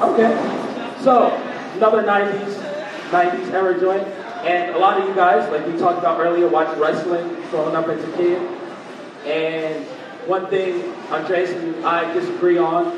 Okay. 0.02 1.02
So, 1.02 1.34
another 1.76 2.04
90s, 2.04 2.54
90s 3.10 3.52
era 3.52 3.80
joint. 3.80 4.08
And 4.46 4.76
a 4.76 4.78
lot 4.78 5.02
of 5.02 5.10
you 5.10 5.16
guys, 5.16 5.50
like 5.52 5.66
we 5.66 5.76
talked 5.80 5.98
about 5.98 6.20
earlier, 6.20 6.48
watch 6.48 6.78
wrestling 6.78 7.36
growing 7.50 7.76
up 7.76 7.88
as 7.88 8.04
a 8.04 8.12
kid. 8.16 8.40
And 9.26 9.84
one 10.28 10.46
thing 10.48 10.94
Andreas 11.10 11.50
and 11.50 11.84
I 11.84 12.14
disagree 12.14 12.60
on 12.60 12.96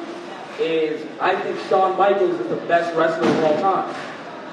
is 0.59 1.07
I 1.21 1.39
think 1.41 1.57
Shawn 1.69 1.97
Michaels 1.97 2.37
is 2.37 2.49
the 2.49 2.57
best 2.67 2.93
wrestler 2.97 3.29
of 3.29 3.43
all 3.45 3.61
time. 3.61 3.95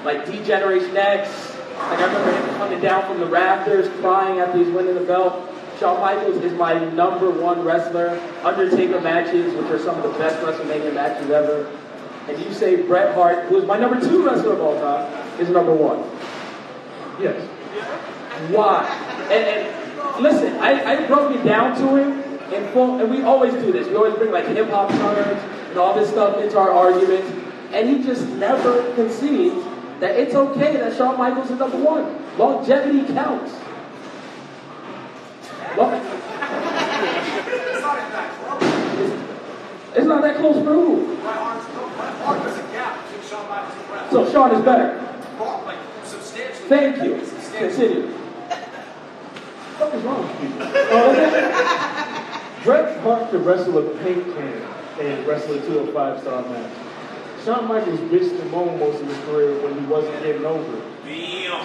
Like 0.05 0.25
D-Generation 0.25 0.95
X, 0.95 1.53
like 1.77 1.99
I 1.99 2.05
remember 2.05 2.31
him 2.31 2.57
coming 2.57 2.79
down 2.79 3.05
from 3.07 3.19
the 3.19 3.25
rafters 3.25 3.89
crying 3.99 4.39
after 4.39 4.59
he's 4.59 4.69
winning 4.69 4.95
the 4.95 5.01
belt. 5.01 5.51
Shawn 5.79 5.99
Michaels 5.99 6.41
is 6.45 6.53
my 6.53 6.79
number 6.91 7.29
one 7.29 7.65
wrestler. 7.65 8.17
Undertaker 8.43 9.01
matches, 9.01 9.53
which 9.53 9.65
are 9.65 9.79
some 9.79 9.97
of 9.97 10.03
the 10.03 10.17
best 10.17 10.37
WrestleMania 10.37 10.93
matches 10.93 11.29
ever. 11.29 11.69
And 12.29 12.41
you 12.41 12.53
say 12.53 12.77
Bret 12.83 13.13
Hart, 13.15 13.49
who 13.49 13.57
is 13.57 13.65
my 13.65 13.77
number 13.77 13.99
two 13.99 14.25
wrestler 14.25 14.53
of 14.53 14.61
all 14.61 14.79
time, 14.79 15.11
is 15.41 15.49
number 15.49 15.73
one. 15.73 16.14
Yes. 17.19 17.47
Why? 18.51 18.85
And, 19.31 19.33
and 19.33 20.23
listen, 20.23 20.53
I, 20.57 21.03
I 21.03 21.07
broke 21.07 21.35
it 21.35 21.43
down 21.43 21.77
to 21.77 21.95
him 21.95 22.71
full, 22.73 22.99
and 22.99 23.09
we 23.09 23.23
always 23.23 23.53
do 23.53 23.71
this. 23.71 23.87
We 23.87 23.95
always 23.95 24.15
bring 24.15 24.31
like 24.31 24.47
hip 24.47 24.69
hop 24.69 24.89
terms 24.89 25.41
and 25.69 25.77
all 25.77 25.93
this 25.95 26.09
stuff 26.09 26.37
into 26.41 26.57
our 26.57 26.71
arguments, 26.71 27.31
and 27.73 27.89
he 27.89 28.03
just 28.03 28.27
never 28.29 28.93
concedes 28.95 29.55
that 29.99 30.15
it's 30.15 30.35
okay 30.35 30.77
that 30.77 30.95
Shawn 30.97 31.17
Michaels 31.17 31.49
is 31.49 31.57
number 31.59 31.77
one. 31.77 32.21
Longevity 32.37 33.11
counts. 33.13 33.53
Long- 35.77 36.01
It's 39.97 40.05
not 40.05 40.21
that 40.23 40.35
close 40.35 40.55
for 40.57 40.73
who? 40.73 41.17
So 44.11 44.29
Shawn 44.31 44.51
is 44.53 44.61
better. 44.65 45.04
Thank 46.67 47.03
you. 47.03 47.17
Continue. 47.57 48.07
What 49.77 49.93
is 49.93 50.03
wrong 50.03 50.21
with 50.23 50.41
people? 50.41 50.61
Uh, 50.63 52.61
Bret 52.63 52.99
Hart 53.01 53.29
could 53.29 53.45
wrestle 53.45 53.77
a 53.77 53.97
paint 54.03 54.23
can 54.33 54.61
and 54.99 55.27
wrestle 55.27 55.53
a 55.53 55.61
205 55.61 56.21
star 56.21 56.41
match. 56.43 56.71
Shawn 57.43 57.67
Michaels 57.67 57.99
bitched 58.09 58.39
and 58.41 58.49
moaned 58.49 58.79
most 58.79 58.99
of 59.01 59.07
his 59.07 59.17
career 59.25 59.59
when 59.61 59.79
he 59.79 59.85
wasn't 59.85 60.19
getting 60.23 60.45
over. 60.45 60.81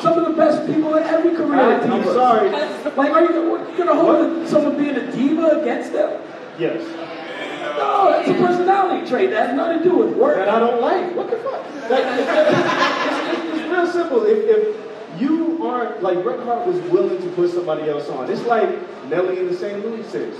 Some 0.02 0.18
of 0.18 0.26
the 0.28 0.34
best 0.36 0.66
people 0.66 0.94
in 0.96 1.04
every 1.04 1.34
career. 1.34 1.58
I- 1.58 1.74
are 1.76 1.82
I'm 1.82 2.04
sorry. 2.04 2.50
Like, 2.50 3.12
are 3.12 3.22
you, 3.22 3.58
you 3.70 3.76
gonna 3.78 3.94
hold 3.94 4.46
someone 4.46 4.76
being 4.76 4.96
a 4.96 5.10
diva 5.12 5.60
against 5.62 5.92
them? 5.94 6.20
Yes. 6.58 6.82
No, 6.82 8.10
that's 8.10 8.28
a 8.28 8.34
personality. 8.34 9.08
Dre, 9.08 9.26
that 9.28 9.48
has 9.48 9.56
nothing 9.56 9.78
to 9.78 9.84
do 9.84 9.96
with 9.96 10.14
work. 10.16 10.36
That 10.36 10.48
I 10.50 10.58
don't 10.58 10.80
like. 10.82 11.14
What 11.16 11.30
the 11.30 11.38
fuck? 11.38 11.64
Like, 11.90 12.04
it's, 12.04 12.28
it's, 12.28 13.60
it's 13.60 13.70
real 13.70 13.86
simple. 13.86 14.24
If, 14.26 14.38
if 14.44 14.89
you 15.18 15.64
aren't, 15.66 16.02
like, 16.02 16.22
Bret 16.22 16.40
Hart 16.40 16.66
was 16.66 16.80
willing 16.90 17.20
to 17.20 17.28
put 17.32 17.50
somebody 17.50 17.88
else 17.90 18.08
on. 18.08 18.30
It's 18.30 18.42
like 18.46 18.68
Nelly 19.08 19.38
in 19.40 19.48
the 19.48 19.56
St. 19.56 19.84
Lunatics. 19.84 20.36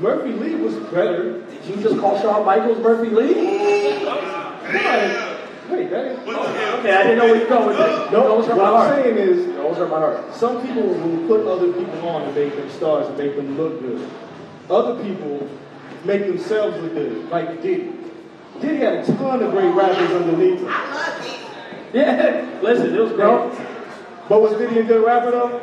Murphy 0.00 0.32
Lee 0.32 0.54
was 0.54 0.74
better. 0.92 1.40
Did 1.42 1.64
you 1.66 1.82
just 1.82 1.98
call 2.00 2.20
Shawn 2.20 2.44
Michaels 2.46 2.78
Murphy 2.78 3.10
Lee? 3.10 3.34
Wait, 5.70 5.90
that 5.90 6.06
is. 6.06 6.18
Okay, 6.28 6.92
I 6.92 7.02
didn't 7.02 7.18
know 7.18 7.26
where 7.26 7.36
you're 7.36 7.48
going 7.48 7.66
with 7.68 7.76
this. 7.76 8.12
No, 8.12 8.22
Those 8.22 8.48
what 8.48 8.58
are 8.58 8.72
my 8.72 8.86
I'm 8.86 9.02
saying 9.04 9.16
is, 9.18 9.46
Those 9.56 9.78
are 9.78 9.86
my 9.88 9.98
heart. 9.98 10.34
some 10.34 10.62
people 10.66 10.82
will 10.82 11.26
put 11.28 11.46
other 11.46 11.72
people 11.72 12.08
on 12.08 12.22
to 12.26 12.32
make 12.32 12.56
them 12.56 12.70
stars 12.70 13.06
and 13.06 13.18
make 13.18 13.36
them 13.36 13.56
look 13.58 13.80
good. 13.80 14.08
Other 14.70 15.02
people 15.02 15.48
make 16.04 16.22
themselves 16.26 16.80
look 16.82 16.94
good, 16.94 17.28
like 17.30 17.60
Diddy. 17.60 17.92
Diddy 18.60 18.76
had 18.76 18.94
a 18.94 19.06
ton 19.06 19.42
of 19.42 19.50
great 19.50 19.74
rappers 19.74 20.10
underneath 20.12 20.60
him. 20.60 20.68
I 20.70 20.94
love 20.94 21.22
Diddy. 21.22 21.98
Yeah, 21.98 22.58
listen, 22.62 22.94
it 22.94 23.00
was 23.00 23.12
great. 23.12 23.77
But 24.28 24.42
was 24.42 24.52
Diddy 24.58 24.80
a 24.80 24.84
good 24.84 25.04
rapper 25.06 25.30
though? 25.30 25.60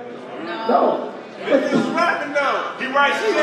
No. 0.68 1.14
He 1.38 1.52
was 1.52 1.74
rapping 1.94 2.34
though. 2.34 2.74
He 2.80 2.88
writes 2.88 3.20
shit. 3.22 3.36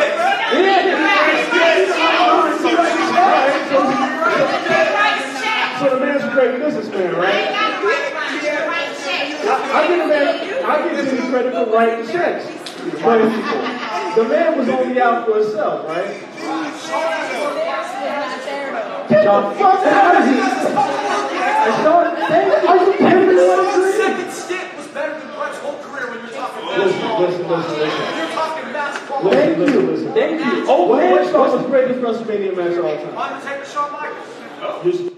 So 5.78 5.86
the 5.90 6.04
man's 6.04 6.24
a 6.24 6.30
great 6.32 6.58
businessman, 6.58 7.14
right? 7.14 7.54
I 9.74 9.86
give 9.88 9.98
the 9.98 10.06
man, 10.08 10.64
I 10.64 10.66
give 10.88 11.04
Diddy 11.04 11.28
credit 11.30 11.52
for 11.52 11.66
writing 11.72 12.06
checks. 12.06 12.44
But 13.02 13.18
the 14.16 14.24
man 14.28 14.58
was 14.58 14.68
only 14.68 15.00
out 15.00 15.26
for 15.26 15.38
himself, 15.38 15.88
right? 15.88 16.20
Get 19.08 19.24
the 19.24 19.30
fuck 19.58 19.86
out 19.86 20.16
of 20.16 20.24
here! 20.26 20.92
Thank 22.32 22.62
you. 22.62 22.68
Are 22.68 22.76
you 22.76 22.92
kidding 22.96 23.28
me? 23.28 23.34
What 23.34 23.58
a 23.58 23.62
dream. 23.76 23.92
Second 24.00 24.30
stint 24.32 24.76
was 24.76 24.86
better 24.88 25.18
than 25.18 25.28
Bret's 25.36 25.58
whole 25.58 25.78
career 25.82 26.08
when 26.10 26.20
you're 26.20 26.30
talking 26.30 26.61
Listen, 26.61 26.61
basketball. 26.76 27.20
listen, 27.22 27.48
listen, 27.48 27.48
listen. 27.58 27.78
You're. 28.16 29.32
Thank 29.32 29.58
you. 29.58 30.12
Thank 30.12 30.40
you. 30.44 30.64
Oh, 30.68 30.92
Oh, 30.92 30.96
man, 30.96 31.10
what's, 31.12 31.30
the 31.62 31.68
greatest 31.68 32.00
WrestleMania 32.00 32.56
match 32.56 32.76
of 32.78 32.84
all 32.84 32.96
time? 32.96 33.16
Undertaker, 33.18 33.64
Shawn 33.66 33.92
Michaels. 33.92 35.08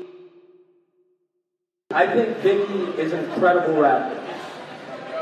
I 1.92 2.06
think 2.12 2.38
Biggie 2.38 2.98
is 2.98 3.12
an 3.12 3.24
incredible 3.24 3.80
rapper. 3.80 4.20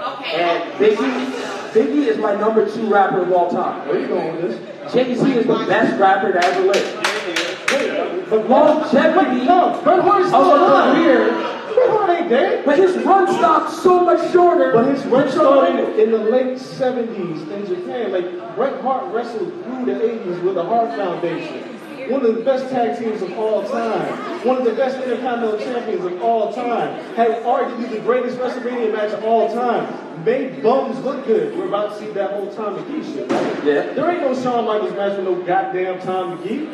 Okay. 0.02 0.40
And 0.42 0.72
Biggie, 0.74 1.26
Biggie 1.72 2.06
is 2.08 2.16
my 2.18 2.34
number 2.34 2.68
two 2.68 2.86
rapper 2.86 3.22
of 3.22 3.32
all 3.32 3.50
time. 3.50 3.86
Where 3.86 4.00
you 4.00 4.06
going 4.08 4.36
with 4.42 4.58
this? 4.58 4.92
Jay 4.92 5.14
Z 5.14 5.32
is 5.32 5.46
the 5.46 5.54
best 5.68 5.98
rapper 6.00 6.32
to 6.32 6.44
ever 6.44 6.62
live. 6.62 8.28
But 8.30 8.48
longevity 8.48 9.44
No, 9.44 9.80
Bret 9.84 10.00
Hart's 10.00 10.28
of 10.28 10.34
alive. 10.34 10.94
career, 10.96 11.28
Bret 11.74 11.90
Hart 11.90 12.10
ain't 12.10 12.28
dead. 12.28 12.64
but 12.64 12.78
his 12.78 12.96
run 13.04 13.26
stopped 13.32 13.70
so 13.72 14.00
much 14.04 14.32
shorter. 14.32 14.72
But 14.72 14.86
his 14.94 15.04
run 15.06 15.30
started 15.30 15.98
in 15.98 16.10
the 16.10 16.18
late 16.18 16.58
70s 16.58 17.50
in 17.50 17.66
Japan. 17.66 18.12
Like, 18.12 18.56
Bret 18.56 18.80
Hart 18.82 19.12
wrestled 19.12 19.52
through 19.64 19.84
the 19.86 19.92
80s 19.92 20.42
with 20.42 20.54
the 20.54 20.64
Hart 20.64 20.90
Foundation. 20.96 21.71
One 22.10 22.24
of 22.24 22.34
the 22.34 22.42
best 22.42 22.70
tag 22.70 22.98
teams 22.98 23.22
of 23.22 23.36
all 23.38 23.62
time. 23.68 24.46
One 24.46 24.56
of 24.58 24.64
the 24.64 24.72
best 24.72 24.96
Intercontinental 25.02 25.58
champions 25.58 26.04
of 26.04 26.22
all 26.22 26.52
time. 26.52 27.02
Had 27.14 27.42
arguably 27.42 27.90
the 27.90 28.00
greatest 28.00 28.38
WrestleMania 28.38 28.92
match 28.92 29.12
of 29.12 29.24
all 29.24 29.52
time. 29.52 30.24
Made 30.24 30.62
bums 30.62 30.98
look 31.00 31.26
good. 31.26 31.56
We're 31.56 31.66
about 31.66 31.92
to 31.92 31.98
see 31.98 32.10
that 32.12 32.30
whole 32.32 32.52
Tom 32.52 32.74
Magee 32.76 33.02
shit, 33.12 33.30
right? 33.30 33.64
Yeah. 33.64 33.92
There 33.92 34.10
ain't 34.10 34.20
no 34.20 34.34
Shawn 34.40 34.66
Michaels 34.66 34.92
match 34.92 35.16
with 35.16 35.24
no 35.26 35.34
goddamn 35.42 36.00
Tom 36.00 36.38
Magee. 36.38 36.66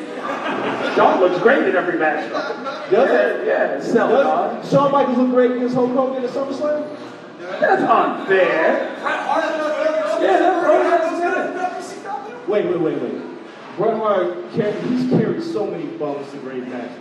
Shawn 0.94 1.20
looks 1.20 1.40
great 1.42 1.66
in 1.66 1.74
every 1.76 1.98
match. 1.98 2.30
Does 2.30 3.08
Yeah, 3.10 3.14
it? 3.14 3.46
yeah, 3.46 3.80
sell 3.80 4.58
it, 4.60 4.66
Shawn 4.66 4.92
Michaels 4.92 5.16
look 5.18 5.30
great 5.30 5.52
against 5.52 5.74
Hulk 5.74 5.92
Hogan 5.92 6.24
at 6.24 6.30
SummerSlam? 6.30 6.96
That's 7.38 7.82
unfair. 7.82 8.96
Bret 9.00 9.20
Hart 9.26 9.44
is 9.44 9.56
not 9.58 10.22
Yeah, 10.22 10.38
that's 10.38 10.66
right. 10.66 12.48
Wait, 12.48 12.64
wait, 12.66 12.80
wait, 12.80 13.02
wait. 13.02 13.27
Bret 13.78 13.96
Hart, 13.96 14.32
car- 14.54 14.72
he's 14.72 15.08
carried 15.08 15.42
so 15.42 15.64
many 15.66 15.86
bumps 15.86 16.30
to 16.32 16.38
great 16.38 16.66
matches. 16.68 16.98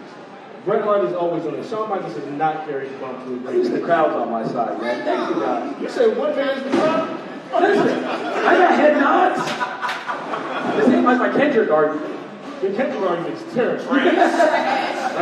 Bret 0.63 0.83
Hart 0.83 1.05
is 1.05 1.13
always 1.15 1.45
on 1.45 1.55
it. 1.55 1.65
Shawn 1.67 1.89
Michaels 1.89 2.15
has 2.15 2.25
not 2.33 2.65
carried 2.67 2.91
a 2.91 2.97
bump 2.99 3.23
to 3.25 3.33
a 3.33 3.37
great 3.37 3.55
least 3.57 3.71
the 3.71 3.77
match. 3.77 3.85
crowd's 3.85 4.15
on 4.15 4.29
my 4.31 4.45
side, 4.45 4.79
man. 4.81 5.03
Thank 5.03 5.35
you, 5.35 5.41
guys. 5.41 5.81
You 5.81 5.89
say 5.89 6.07
one 6.13 6.35
man 6.35 6.57
is 6.57 6.63
the 6.63 6.69
crowd? 6.77 7.19
Listen, 7.61 8.03
I 8.03 8.57
got 8.57 8.75
head 8.75 8.97
nods. 8.97 10.77
This 10.77 10.93
ain't 10.93 11.05
like 11.05 11.17
my 11.19 11.29
Kendrick 11.29 11.71
argument. 11.71 12.19
Your 12.61 12.73
Kendrick 12.73 13.01
argument 13.09 13.33
is 13.35 13.53
terrible. 13.53 13.85
like, 13.85 14.03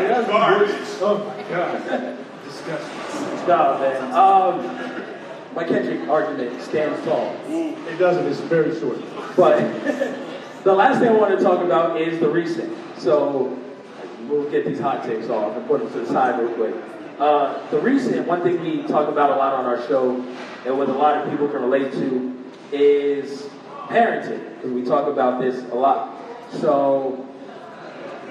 that's 0.07 0.27
Garbage. 0.27 0.75
Oh 1.01 1.17
my 1.37 1.43
god. 1.49 2.17
Disgusting. 2.45 3.47
No, 3.47 3.77
man. 3.79 4.13
Um, 4.13 5.55
my 5.55 5.63
Kendrick 5.63 6.09
argument 6.09 6.61
stands 6.63 7.05
tall. 7.05 7.35
It 7.47 7.97
doesn't, 7.97 8.25
it's 8.25 8.39
very 8.41 8.77
short. 8.79 8.97
But 9.37 9.59
the 10.65 10.73
last 10.73 10.99
thing 10.99 11.09
I 11.09 11.11
want 11.11 11.37
to 11.37 11.43
talk 11.43 11.63
about 11.63 12.01
is 12.01 12.19
the 12.19 12.27
recent. 12.27 12.75
So 12.97 13.57
we'll 14.27 14.49
get 14.49 14.65
these 14.65 14.79
hot 14.79 15.05
takes 15.05 15.29
off 15.29 15.55
and 15.55 15.65
put 15.67 15.79
them 15.79 15.93
to 15.93 15.99
the 15.99 16.07
side 16.07 16.39
real 16.39 16.49
quick. 16.55 16.75
Uh, 17.19 17.69
the 17.69 17.79
recent, 17.79 18.27
one 18.27 18.41
thing 18.41 18.59
we 18.59 18.81
talk 18.87 19.07
about 19.07 19.29
a 19.29 19.35
lot 19.35 19.53
on 19.53 19.65
our 19.65 19.87
show, 19.87 20.15
and 20.65 20.77
what 20.77 20.89
a 20.89 20.93
lot 20.93 21.17
of 21.17 21.29
people 21.29 21.47
can 21.47 21.61
relate 21.61 21.93
to, 21.93 22.43
is 22.71 23.47
parenting. 23.87 24.55
Because 24.55 24.71
we 24.71 24.83
talk 24.83 25.07
about 25.07 25.39
this 25.39 25.63
a 25.71 25.75
lot. 25.75 26.19
So 26.51 27.25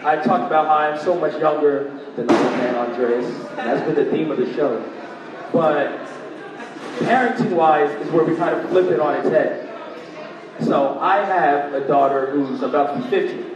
I 0.03 0.16
talked 0.16 0.45
about 0.45 0.66
how 0.66 0.74
I'm 0.74 0.99
so 1.03 1.14
much 1.14 1.39
younger 1.41 1.85
than 2.16 2.26
the 2.26 2.37
old 2.37 2.53
man 2.59 2.74
Andreas. 2.74 3.26
And 3.51 3.59
that's 3.59 3.87
been 3.87 3.95
the 3.95 4.11
theme 4.11 4.32
of 4.32 4.39
the 4.39 4.53
show. 4.55 4.85
But 5.53 6.05
parenting 6.99 7.53
wise 7.53 7.91
is 8.05 8.11
where 8.11 8.24
we 8.24 8.35
kind 8.35 8.59
of 8.59 8.68
flip 8.70 8.91
it 8.91 8.99
on 8.99 9.14
its 9.20 9.28
head. 9.28 9.64
So 10.62 10.98
I 11.00 11.24
have 11.24 11.74
a 11.74 11.86
daughter 11.86 12.30
who's 12.30 12.62
about 12.62 12.96
to 12.96 13.02
be 13.02 13.11
15. 13.11 13.50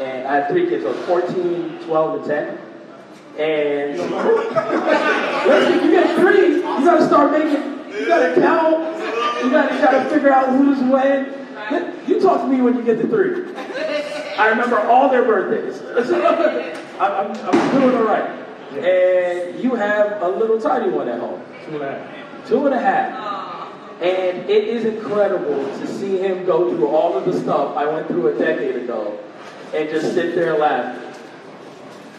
And 0.00 0.26
I 0.26 0.36
have 0.36 0.48
three 0.48 0.68
kids, 0.68 0.84
so 0.84 0.92
14, 0.92 1.80
12, 1.84 2.14
and 2.14 2.24
10. 2.26 2.58
And 3.38 3.98
listen, 5.48 5.84
you 5.84 5.90
get 5.90 6.18
three, 6.18 6.56
you 6.56 6.62
gotta 6.62 7.06
start 7.06 7.32
making, 7.32 7.92
you 7.92 8.06
gotta 8.06 8.34
count, 8.34 8.96
you 9.42 9.50
gotta, 9.50 9.74
you 9.74 9.80
gotta 9.80 10.10
figure 10.10 10.32
out 10.32 10.50
who's 10.50 10.78
when. 10.80 11.38
You 12.06 12.20
talk 12.20 12.42
to 12.42 12.46
me 12.46 12.60
when 12.60 12.76
you 12.76 12.82
get 12.82 13.00
to 13.00 13.08
three. 13.08 13.54
I 14.36 14.48
remember 14.48 14.80
all 14.80 15.08
their 15.08 15.24
birthdays. 15.24 15.80
I'm, 17.00 17.12
I'm, 17.12 17.36
I'm 17.36 17.80
doing 17.80 17.96
all 17.96 18.04
right. 18.04 18.38
And 18.78 19.62
you 19.62 19.74
have 19.74 20.20
a 20.22 20.28
little 20.28 20.60
tiny 20.60 20.90
one 20.90 21.08
at 21.08 21.20
home. 21.20 21.42
Two 21.66 21.74
and 21.74 21.82
a 21.82 21.98
half. 21.98 22.48
Two 22.48 22.66
and 22.66 22.74
a 22.74 22.80
half. 22.80 23.41
And 24.02 24.50
it 24.50 24.64
is 24.64 24.84
incredible 24.84 25.64
to 25.78 25.86
see 25.86 26.18
him 26.18 26.44
go 26.44 26.74
through 26.74 26.88
all 26.88 27.16
of 27.16 27.24
the 27.24 27.38
stuff 27.38 27.76
I 27.76 27.86
went 27.86 28.08
through 28.08 28.34
a 28.34 28.38
decade 28.38 28.74
ago 28.74 29.16
and 29.72 29.88
just 29.88 30.12
sit 30.14 30.34
there 30.34 30.54
and 30.54 30.58
laugh. 30.58 30.98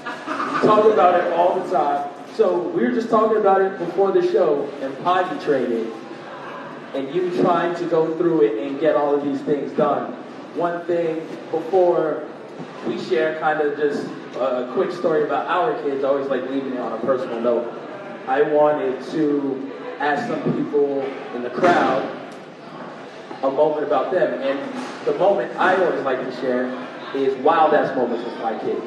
We 0.06 0.68
talk 0.68 0.86
about 0.86 1.20
it 1.20 1.34
all 1.34 1.60
the 1.60 1.70
time. 1.70 2.10
So 2.36 2.58
we 2.70 2.84
were 2.84 2.92
just 2.92 3.10
talking 3.10 3.36
about 3.38 3.62
it 3.62 3.78
before 3.78 4.14
the 4.14 4.22
show 4.32 4.70
and 4.82 4.98
potty 5.04 5.38
training 5.44 5.92
and 6.94 7.14
you 7.14 7.36
trying 7.42 7.76
to 7.76 7.86
go 7.86 8.16
through 8.18 8.44
it 8.44 8.66
and 8.66 8.80
get 8.80 8.96
all 8.96 9.14
of 9.14 9.26
these 9.26 9.42
things 9.42 9.72
done. 9.74 10.14
One 10.56 10.86
thing 10.86 11.16
before 11.52 12.28
we 12.88 12.98
share 12.98 13.40
kind 13.40 13.60
of 13.60 13.78
just 13.78 14.08
a 14.38 14.72
quick 14.74 14.92
story 14.94 15.24
about 15.24 15.48
our 15.48 15.74
kids, 15.84 16.06
always 16.06 16.28
like 16.28 16.50
leaving 16.50 16.74
it 16.74 16.80
on 16.80 16.94
a 16.94 17.02
personal 17.02 17.42
note. 17.42 17.74
I 18.28 18.42
wanted 18.42 19.04
to 19.12 19.73
ask 20.04 20.28
some 20.28 20.44
people 20.58 21.02
in 21.34 21.44
the 21.44 21.50
crowd 21.50 22.20
a 23.42 23.50
moment 23.50 23.86
about 23.86 24.12
them. 24.12 24.42
And 24.42 25.06
the 25.06 25.18
moment 25.18 25.58
I 25.58 25.76
always 25.76 26.04
like 26.04 26.20
to 26.20 26.32
share 26.42 26.66
is 27.16 27.36
wild 27.38 27.74
ass 27.74 27.96
moments 27.96 28.26
with 28.26 28.38
my 28.40 28.58
kids. 28.60 28.86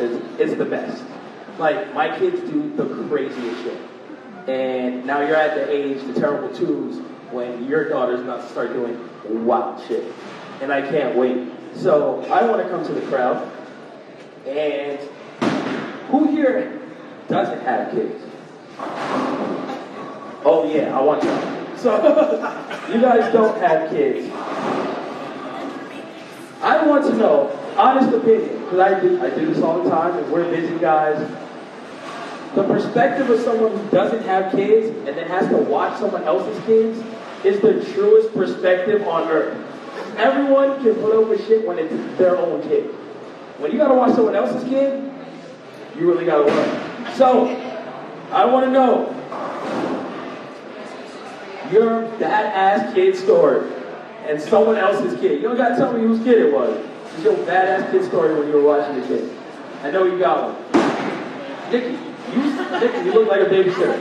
It's, 0.00 0.40
it's 0.40 0.54
the 0.54 0.64
best. 0.64 1.02
Like, 1.58 1.92
my 1.92 2.16
kids 2.18 2.40
do 2.50 2.72
the 2.76 2.84
craziest 3.08 3.62
shit. 3.62 3.78
And 4.48 5.04
now 5.04 5.20
you're 5.20 5.36
at 5.36 5.54
the 5.54 5.70
age, 5.70 6.02
the 6.06 6.18
terrible 6.18 6.54
twos, 6.56 6.98
when 7.32 7.64
your 7.66 7.88
daughter's 7.88 8.20
about 8.20 8.42
to 8.42 8.48
start 8.48 8.72
doing 8.72 8.98
wild 9.44 9.84
shit. 9.86 10.12
And 10.62 10.72
I 10.72 10.82
can't 10.82 11.16
wait. 11.16 11.48
So 11.74 12.22
I 12.30 12.44
want 12.44 12.62
to 12.62 12.68
come 12.68 12.84
to 12.86 12.92
the 12.92 13.06
crowd. 13.08 13.50
And 14.46 14.98
who 16.10 16.28
here 16.28 16.80
doesn't 17.28 17.60
have 17.62 17.90
kids? 17.90 18.24
Oh 20.44 20.70
yeah, 20.72 20.96
I 20.96 21.02
want 21.02 21.22
you. 21.22 21.76
So 21.78 21.96
you 22.92 23.00
guys 23.00 23.32
don't 23.32 23.58
have 23.60 23.90
kids. 23.90 24.32
I 26.60 26.84
want 26.86 27.04
to 27.04 27.14
know, 27.14 27.56
honest 27.76 28.14
opinion, 28.14 28.64
because 28.64 28.80
I 28.80 29.00
do, 29.00 29.22
I 29.22 29.30
do 29.30 29.46
this 29.46 29.62
all 29.62 29.82
the 29.82 29.90
time, 29.90 30.16
and 30.16 30.32
we're 30.32 30.50
busy 30.50 30.76
guys. 30.78 31.18
The 32.54 32.64
perspective 32.64 33.30
of 33.30 33.40
someone 33.40 33.76
who 33.76 33.90
doesn't 33.90 34.24
have 34.24 34.50
kids 34.52 34.88
and 35.06 35.16
then 35.16 35.28
has 35.28 35.48
to 35.50 35.56
watch 35.56 35.98
someone 36.00 36.24
else's 36.24 36.64
kids 36.64 36.98
is 37.44 37.60
the 37.60 37.84
truest 37.92 38.34
perspective 38.34 39.06
on 39.06 39.28
earth. 39.28 39.56
Everyone 40.16 40.82
can 40.82 40.94
put 40.96 41.14
up 41.14 41.28
with 41.28 41.46
shit 41.46 41.66
when 41.66 41.78
it's 41.78 42.18
their 42.18 42.36
own 42.36 42.62
kid. 42.62 42.86
when 43.58 43.70
you 43.70 43.78
gotta 43.78 43.94
watch 43.94 44.14
someone 44.14 44.34
else's 44.34 44.64
kid, 44.68 45.12
you 45.96 46.10
really 46.10 46.24
gotta 46.24 46.44
learn. 46.44 47.14
So, 47.14 47.46
I 48.32 48.44
wanna 48.44 48.70
know 48.70 49.14
your 51.72 52.02
badass 52.18 52.94
kid 52.94 53.16
story 53.16 53.70
and 54.26 54.40
someone 54.40 54.76
else's 54.76 55.18
kid. 55.20 55.40
You 55.40 55.48
don't 55.48 55.56
gotta 55.56 55.76
tell 55.76 55.92
me 55.92 56.00
whose 56.00 56.22
kid 56.24 56.38
it 56.38 56.52
was. 56.52 56.84
It's 57.14 57.24
your 57.24 57.34
badass 57.34 57.90
kid 57.90 58.04
story 58.04 58.38
when 58.38 58.48
you 58.48 58.54
were 58.54 58.62
watching 58.62 59.00
the 59.00 59.06
kid. 59.06 59.30
I 59.82 59.90
know 59.90 60.04
you 60.04 60.18
got 60.18 60.52
one. 60.52 61.72
Nikki, 61.72 61.98
you, 62.32 62.42
Nikki, 62.80 62.98
you 63.04 63.12
look 63.12 63.28
like 63.28 63.42
a 63.42 63.44
babysitter. 63.44 63.98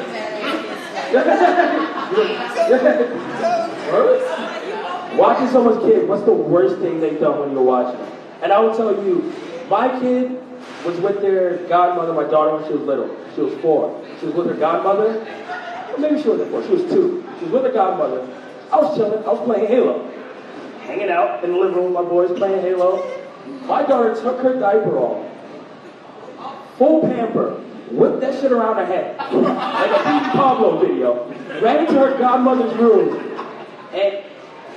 Watching 5.17 5.47
someone's 5.47 5.83
kid, 5.83 6.07
what's 6.07 6.23
the 6.23 6.31
worst 6.31 6.79
thing 6.79 6.99
they've 6.99 7.19
done 7.19 7.39
when 7.39 7.51
you're 7.51 7.63
watching? 7.63 7.99
And 8.43 8.51
I 8.51 8.59
will 8.59 8.75
tell 8.75 9.03
you, 9.03 9.33
my 9.69 9.99
kid 9.99 10.39
was 10.85 10.99
with 10.99 11.21
their 11.21 11.57
godmother, 11.67 12.13
my 12.13 12.29
daughter, 12.29 12.55
when 12.55 12.67
she 12.67 12.73
was 12.73 12.83
little. 12.83 13.09
She 13.35 13.41
was 13.41 13.53
four. 13.61 14.03
She 14.19 14.27
was 14.27 14.35
with 14.35 14.47
her 14.47 14.53
godmother. 14.53 15.25
Maybe 15.97 16.21
she 16.21 16.29
wasn't 16.29 16.51
four, 16.51 16.63
she 16.63 16.73
was 16.73 16.83
two. 16.91 17.26
She 17.37 17.45
was 17.45 17.53
with 17.53 17.63
her 17.63 17.71
godmother. 17.71 18.27
I 18.71 18.77
was 18.77 18.97
chilling, 18.97 19.23
I 19.23 19.31
was 19.31 19.45
playing 19.45 19.67
Halo. 19.67 20.11
Hanging 20.81 21.09
out 21.09 21.43
in 21.43 21.51
the 21.51 21.57
living 21.57 21.75
room, 21.75 21.93
with 21.93 21.93
my 21.93 22.09
boys 22.09 22.37
playing 22.37 22.61
Halo. 22.61 23.05
My 23.65 23.83
daughter 23.83 24.15
took 24.15 24.39
her 24.41 24.59
diaper 24.59 24.97
off. 24.97 25.25
Full 26.77 27.01
pamper. 27.01 27.63
Whipped 27.91 28.19
that 28.19 28.39
shit 28.39 28.51
around 28.51 28.75
her 28.77 28.85
head. 28.85 29.17
like 29.33 29.91
a 29.91 29.97
Pete 29.97 30.31
Pablo 30.33 30.79
video. 30.79 31.29
Ran 31.61 31.85
into 31.85 31.93
her 31.93 32.17
godmother's 32.17 32.75
room 32.77 33.17
and 33.93 34.23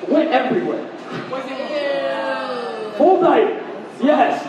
went 0.08 0.30
everywhere. 0.30 0.86
Full 2.96 3.20
diaper. 3.20 3.66
Yes. 4.00 4.46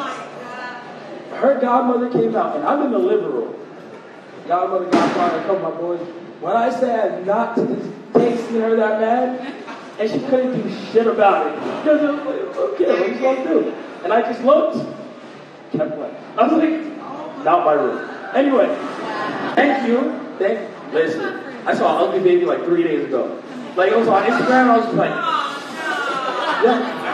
Her 1.31 1.59
godmother 1.59 2.09
came 2.11 2.35
out, 2.35 2.55
and 2.57 2.65
I'm 2.65 2.83
in 2.83 2.91
the 2.91 2.99
living 2.99 3.31
room. 3.31 3.55
Godmother, 4.47 4.85
godfather, 4.85 5.37
a 5.37 5.41
couple 5.41 5.65
of 5.65 5.73
my 5.73 5.81
boys. 5.81 5.99
When 6.39 6.55
I 6.55 6.69
say 6.69 6.93
I've 6.93 7.25
not 7.25 7.55
to 7.55 7.61
this 7.63 8.00
seen 8.37 8.61
her 8.61 8.75
that 8.75 8.99
mad, 8.99 9.53
and 9.99 10.09
she 10.09 10.19
couldn't 10.27 10.61
do 10.61 10.69
shit 10.91 11.07
about 11.07 11.47
it. 11.47 11.55
Because 11.55 12.01
it 12.01 12.11
was 12.11 12.25
like, 12.25 12.57
okay, 12.57 12.85
what 12.85 13.01
are 13.01 13.07
you 13.07 13.35
to 13.35 13.43
do? 13.43 13.73
And 14.03 14.13
I 14.13 14.21
just 14.21 14.41
looked, 14.43 14.77
kept 15.71 15.95
playing. 15.95 16.15
I 16.37 16.47
was 16.47 16.51
like, 16.53 17.43
not 17.43 17.65
my 17.65 17.73
room. 17.73 18.09
Anyway, 18.35 18.67
thank 19.55 19.87
you. 19.87 20.19
Thank 20.39 20.69
Listen, 20.93 21.23
I 21.65 21.73
saw 21.73 22.03
an 22.03 22.09
ugly 22.09 22.23
baby 22.23 22.45
like 22.45 22.63
three 22.65 22.83
days 22.83 23.05
ago. 23.05 23.41
Like 23.75 23.91
it 23.91 23.97
was 23.97 24.07
on 24.07 24.23
Instagram, 24.23 24.69
I 24.69 24.77
was 24.77 24.85
just 24.85 24.97
like, 24.97 25.11
oh, 25.13 26.61
Yeah. 26.65 27.07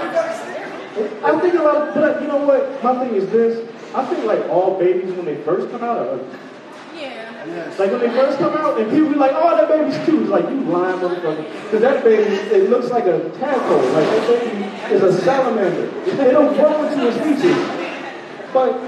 I 1.24 1.39
think 1.39 1.53
a 1.53 1.62
lot 1.62 1.76
of, 1.76 1.93
but 1.93 2.22
you 2.22 2.28
know 2.28 2.43
what? 2.43 2.84
My 2.84 2.97
thing 3.05 3.16
is 3.16 3.30
this. 3.30 3.70
I 3.93 4.03
think 4.05 4.26
like 4.26 4.49
all 4.49 4.80
babies 4.80 5.14
when 5.14 5.26
they 5.26 5.36
first 5.43 5.70
come 5.70 5.84
out 5.84 5.99
are 5.99 6.20
Yeah. 7.46 7.74
Like 7.78 7.92
when 7.92 8.00
they 8.00 8.10
first 8.10 8.40
come 8.40 8.58
out, 8.58 8.80
and 8.80 8.90
people 8.90 9.10
be 9.10 9.16
like, 9.16 9.32
"Oh, 9.36 9.56
that 9.56 9.68
baby's 9.70 9.98
cute." 10.06 10.22
It's 10.24 10.30
like 10.30 10.46
you 10.50 10.62
lying 10.62 11.00
motherfucker, 11.00 11.46
because 11.64 11.82
that 11.82 12.04
baby 12.04 12.24
it 12.24 12.70
looks 12.70 12.90
like 12.90 13.06
a 13.06 13.30
tadpole. 13.38 13.86
Like 13.94 14.10
that 14.10 14.28
baby 14.28 14.96
is 14.96 15.04
a 15.04 15.22
salamander. 15.22 15.88
They 16.04 16.32
don't 16.32 16.54
grow 16.56 16.84
into 16.84 17.08
a 17.08 17.14
species. 17.14 17.56
But 18.52 18.80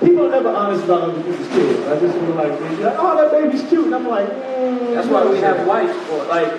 people 0.00 0.26
are 0.26 0.30
never 0.30 0.50
honest 0.50 0.84
about 0.84 1.02
other 1.02 1.22
people's 1.22 1.48
kids. 1.48 1.80
I 1.88 1.98
just 1.98 2.18
feel 2.18 2.34
like 2.34 2.52
like, 2.60 2.96
"Oh, 2.98 3.16
that 3.16 3.30
baby's 3.32 3.62
cute," 3.68 3.86
and 3.86 3.94
I'm 3.94 4.06
like, 4.06 4.28
mm, 4.28 4.94
That's 4.94 5.08
why 5.08 5.26
we 5.26 5.38
have 5.38 5.66
wives 5.66 5.96
for 6.06 6.24
like 6.24 6.52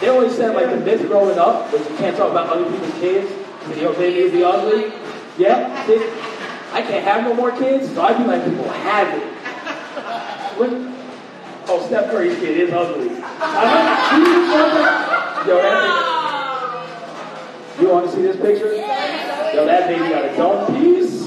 they 0.00 0.08
always 0.08 0.34
said 0.34 0.54
like 0.54 0.70
the 0.70 0.78
myth 0.78 1.06
growing 1.06 1.38
up 1.38 1.72
was 1.72 1.88
you 1.88 1.96
can't 1.96 2.16
talk 2.16 2.30
about 2.30 2.48
other 2.48 2.64
people's 2.70 2.94
kids, 3.00 3.30
your 3.78 3.92
baby 3.94 4.24
will 4.24 4.32
be 4.32 4.44
ugly. 4.44 4.92
Yeah, 5.38 5.68
I 6.72 6.82
can't 6.82 7.04
have 7.04 7.24
no 7.24 7.34
more 7.34 7.50
kids, 7.52 7.92
so 7.92 8.02
I'd 8.02 8.18
be 8.18 8.24
like 8.24 8.44
people 8.44 8.68
have 8.68 9.08
it. 9.16 9.39
What? 10.60 10.68
Oh, 11.70 11.86
Steph 11.86 12.10
Curry's 12.10 12.38
kid 12.38 12.58
is 12.60 12.70
ugly. 12.70 13.08
I 13.16 13.64
know. 13.64 13.80
Yo, 15.48 15.56
that 15.56 15.80
You 17.80 17.88
want 17.88 18.04
to 18.04 18.12
see 18.14 18.20
this 18.20 18.36
picture? 18.36 18.74
Yo, 18.76 19.64
that 19.64 19.88
baby 19.88 20.10
got 20.10 20.26
a 20.26 20.36
dome 20.36 20.66
piece. 20.76 21.24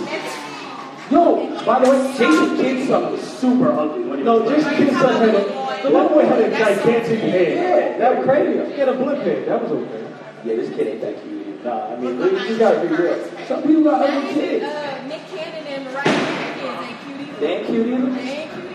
Yo, 1.09 1.65
by 1.65 1.83
the 1.83 1.89
way, 1.89 2.13
Jason 2.15 2.57
Kidd's 2.57 2.87
son 2.87 3.11
was 3.11 3.21
super 3.21 3.71
ugly 3.71 4.03
when 4.03 4.19
he 4.19 4.23
No, 4.23 4.37
was 4.37 4.53
Jason 4.53 4.75
Kidd's 4.75 4.97
son 4.99 5.13
had 5.15 5.29
a, 5.33 5.81
the 5.81 5.89
one 5.89 6.07
boy 6.09 6.25
had 6.25 6.39
a 6.39 6.51
gigantic 6.51 7.19
head. 7.19 7.53
Yeah, 7.57 7.97
that 7.97 8.17
was 8.17 8.25
crazy. 8.25 8.71
He 8.71 8.77
had 8.79 8.89
a 8.89 8.93
blip 8.93 9.17
head. 9.23 9.47
That 9.47 9.63
was 9.63 9.71
okay. 9.71 10.03
Yeah, 10.45 10.55
this 10.57 10.69
kid 10.75 10.87
ain't 10.87 11.01
that 11.01 11.19
cute. 11.23 11.63
Nah, 11.65 11.87
I 11.93 11.95
mean, 11.97 12.19
you 12.19 12.29
just 12.37 12.59
gotta 12.59 12.81
be 12.87 12.93
real. 12.95 13.17
Some 13.47 13.63
people 13.63 13.83
got 13.85 14.07
ugly 14.07 14.29
kids. 14.35 14.63
Uh, 14.63 15.07
Nick 15.07 15.25
Cannon 15.27 15.65
and 15.65 15.85
Mariah 15.85 16.03
Carey 16.03 16.85
ain't 16.85 17.01
cute 17.01 17.19
either. 17.19 17.39
They 17.39 17.47
ain't 17.57 17.65
cute 17.65 17.87
either. 17.87 18.09
They 18.11 18.29
ain't 18.29 18.51
cute 18.51 18.65
either. 18.65 18.73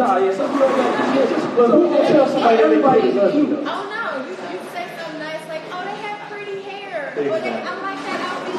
Nah, 0.00 0.16
yeah, 0.16 0.32
some 0.34 0.50
people 0.50 0.68
got 0.68 1.12
cute 1.12 1.28
kids. 1.28 1.44
But 1.56 1.68
who 1.70 1.90
gonna 1.92 2.08
tell 2.08 2.26
somebody 2.26 2.56
that 2.56 2.68
they 2.70 2.80
is 2.80 2.84
kid 3.02 3.04
is 3.04 3.16
ugly? 3.20 3.42
Oh 3.68 3.84
no, 3.92 4.04
you, 4.24 4.32
you 4.32 4.58
say 4.72 4.88
something 4.96 5.20
nice 5.20 5.44
like, 5.46 5.64
oh, 5.68 5.84
they 5.84 5.96
have 6.00 6.20
pretty 6.32 6.62
hair. 6.62 7.12
Or 7.12 7.20
they, 7.20 7.28
I 7.28 7.72
like 7.84 8.00
that 8.08 8.20
outfit. 8.24 8.56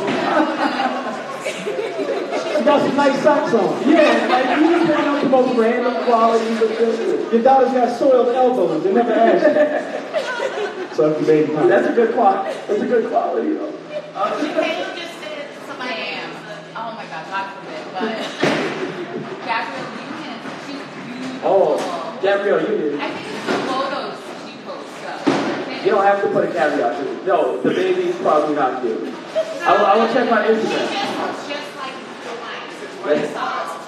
She 2.58 2.64
got 2.64 2.80
some 2.86 2.96
nice 2.96 3.24
socks 3.24 3.54
on. 3.56 3.90
Yeah, 3.90 4.28
like 4.30 4.62
you 4.62 4.70
just 4.70 4.86
bring 4.86 5.08
up 5.08 5.18
the 5.24 5.30
most 5.30 5.58
random 5.58 6.04
qualities 6.06 6.62
of 6.62 6.78
children. 6.78 7.32
Your 7.32 7.42
daughter's 7.42 7.74
got 7.74 7.98
soiled 7.98 8.30
elbows. 8.36 8.84
They 8.84 8.94
never 8.94 9.12
asked. 9.12 10.96
So 10.96 11.10
if 11.12 11.26
baby 11.26 11.48
Dude, 11.48 11.72
That's 11.72 11.88
a 11.88 11.94
good 11.94 12.14
quality. 12.14 12.54
That's 12.68 12.82
a 12.82 12.86
good 12.86 13.10
quality, 13.10 13.54
though. 13.54 13.72
Caleb 13.72 14.96
just 14.96 15.16
said 15.24 15.48
somebody 15.66 15.96
am. 15.96 16.30
Oh 16.76 16.94
my 16.94 17.06
God, 17.10 17.26
God 17.32 17.50
forbid. 17.56 17.82
But 17.98 18.14
Gabrielle 19.48 19.90
Union, 19.98 20.38
she's 20.68 20.84
beautiful. 21.06 21.31
Oh, 21.44 22.20
Gabrielle, 22.22 22.62
you 22.62 22.78
did. 22.78 23.00
I 23.00 23.10
think 23.10 23.28
it's 23.28 23.46
the 23.46 23.58
photos 23.66 24.18
she 24.46 24.54
posts 24.62 25.04
up. 25.06 25.84
You 25.86 25.92
don't 25.92 26.04
have 26.06 26.22
to 26.22 26.28
put 26.30 26.44
a 26.46 26.48
caveat 26.48 26.98
to 27.02 27.12
it. 27.12 27.26
No, 27.26 27.62
the 27.62 27.70
baby's 27.72 28.16
probably 28.18 28.56
not 28.56 28.82
cute. 28.84 29.02
I 29.62 29.78
will, 29.78 29.86
I 29.86 29.96
will 29.98 30.14
check 30.14 30.30
my 30.30 30.46
She 30.46 30.54
Instagram. 30.54 30.92
just 30.94 31.18
looks 31.18 31.48
just 31.50 31.70
like 31.78 31.98
the 32.26 32.34
lines. 32.42 33.34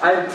I 0.02 0.26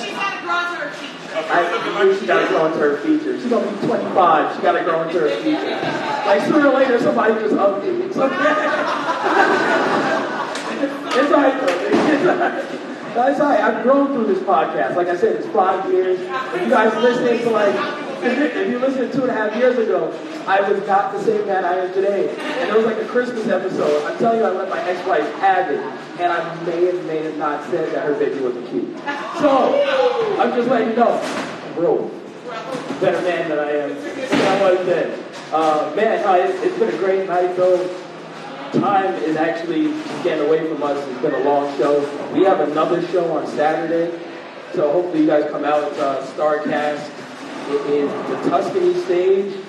She's 0.00 0.14
got 0.16 0.32
to 0.32 0.40
grow 0.44 0.58
into 0.64 0.76
her 0.80 0.90
features. 0.92 1.16
I 1.36 2.04
knew 2.04 2.14
she 2.18 2.26
gotta 2.26 2.48
grow 2.48 2.66
into 2.66 2.78
her 2.78 2.96
features. 2.98 3.42
She's 3.42 3.50
gonna 3.50 3.70
be 3.70 3.86
25. 3.86 4.56
She 4.56 4.62
gotta 4.62 4.84
grow 4.84 5.02
into 5.02 5.20
her 5.20 5.28
features. 5.42 5.82
Like 6.26 6.40
sooner 6.46 6.68
or 6.68 6.74
later, 6.74 6.98
somebody 7.00 7.34
just 7.34 7.52
it. 7.52 7.58
It's 8.06 8.16
okay. 8.16 8.44
it's 11.20 11.32
alright 11.32 11.60
though. 11.60 11.76
It's 11.92 12.26
alright. 12.26 12.95
No, 13.16 13.26
it's 13.28 13.40
alright. 13.40 13.60
I've 13.60 13.82
grown 13.82 14.08
through 14.08 14.26
this 14.26 14.42
podcast. 14.42 14.94
Like 14.94 15.08
I 15.08 15.16
said, 15.16 15.36
it's 15.36 15.46
five 15.46 15.90
years. 15.90 16.20
If 16.20 16.62
you 16.62 16.68
guys 16.68 16.94
listening 17.02 17.40
to 17.44 17.50
like, 17.50 17.74
if 18.22 18.68
you 18.68 18.78
listened 18.78 19.10
two 19.10 19.22
and 19.22 19.30
a 19.30 19.32
half 19.32 19.56
years 19.56 19.78
ago, 19.78 20.12
I 20.46 20.60
was 20.60 20.86
not 20.86 21.14
the 21.14 21.22
same 21.24 21.46
man 21.46 21.64
I 21.64 21.76
am 21.78 21.94
today. 21.94 22.28
And 22.36 22.68
it 22.68 22.76
was 22.76 22.84
like 22.84 22.98
a 22.98 23.06
Christmas 23.06 23.48
episode. 23.48 24.04
I'm 24.04 24.18
telling 24.18 24.40
you, 24.40 24.44
I 24.44 24.50
let 24.50 24.68
my 24.68 24.82
ex-wife 24.82 25.32
have 25.36 25.70
it. 25.70 25.80
And 26.20 26.30
I 26.30 26.64
may 26.66 26.84
have, 26.84 27.04
may 27.06 27.22
have 27.22 27.38
not 27.38 27.64
said 27.70 27.90
that 27.94 28.04
her 28.04 28.18
baby 28.18 28.38
wasn't 28.38 28.68
cute. 28.68 28.98
So, 29.40 30.36
I'm 30.38 30.54
just 30.54 30.68
letting 30.68 30.90
you 30.90 30.96
know. 30.96 31.18
I'm. 31.78 32.10
Better 33.00 33.20
man 33.22 33.48
than 33.48 33.58
I 33.58 33.70
am 33.70 33.90
I 33.92 34.62
was 34.62 34.86
then. 34.86 35.24
Uh, 35.52 35.92
man, 35.96 36.24
uh, 36.24 36.32
it, 36.34 36.50
it's 36.64 36.78
been 36.78 36.94
a 36.94 36.98
great 36.98 37.26
night 37.26 37.56
though. 37.56 38.05
Time 38.72 39.14
is 39.22 39.36
actually 39.36 39.88
getting 40.22 40.46
away 40.46 40.68
from 40.68 40.82
us. 40.82 41.06
It's 41.08 41.22
been 41.22 41.34
a 41.34 41.44
long 41.44 41.76
show. 41.78 42.00
We 42.32 42.44
have 42.44 42.60
another 42.60 43.06
show 43.08 43.36
on 43.36 43.46
Saturday. 43.46 44.18
So 44.74 44.92
hopefully 44.92 45.20
you 45.20 45.26
guys 45.26 45.50
come 45.50 45.64
out. 45.64 45.84
It's 45.90 45.98
uh, 45.98 46.26
Starrcast. 46.34 47.10
It 47.70 47.86
is 47.90 48.10
the 48.28 48.50
Tuscany 48.50 48.94
stage. 49.04 49.64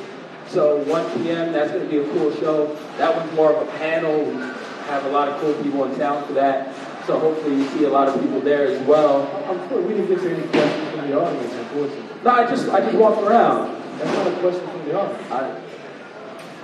So 0.47 0.77
1 0.83 1.23
p.m. 1.23 1.53
That's 1.53 1.71
going 1.71 1.83
to 1.83 1.89
be 1.89 1.97
a 1.97 2.13
cool 2.13 2.33
show. 2.35 2.75
That 2.97 3.15
one's 3.15 3.31
more 3.33 3.53
of 3.53 3.67
a 3.67 3.71
panel. 3.77 4.25
We 4.25 4.41
have 4.87 5.05
a 5.05 5.09
lot 5.09 5.27
of 5.27 5.39
cool 5.41 5.53
people 5.63 5.85
in 5.85 5.97
town 5.97 6.25
for 6.25 6.33
that. 6.33 6.75
So 7.05 7.19
hopefully 7.19 7.55
you 7.55 7.67
see 7.69 7.85
a 7.85 7.89
lot 7.89 8.07
of 8.07 8.19
people 8.19 8.41
there 8.41 8.67
as 8.67 8.81
well. 8.85 9.27
I'm 9.47 9.69
sure 9.69 9.81
we 9.81 9.93
didn't 9.93 10.07
get 10.07 10.19
to 10.19 10.35
any 10.35 10.47
questions 10.47 10.89
from 10.91 11.09
the 11.09 11.21
audience, 11.21 11.53
unfortunately. 11.53 12.23
No, 12.23 12.31
I 12.31 12.47
just 12.47 12.69
I 12.69 12.79
just 12.81 12.97
walked 12.97 13.21
around. 13.21 13.81
That's 13.99 14.11
not 14.11 14.27
a 14.27 14.39
question 14.41 14.67
from 14.67 14.85
the 14.85 14.99
audience. 14.99 15.31
I, 15.31 15.61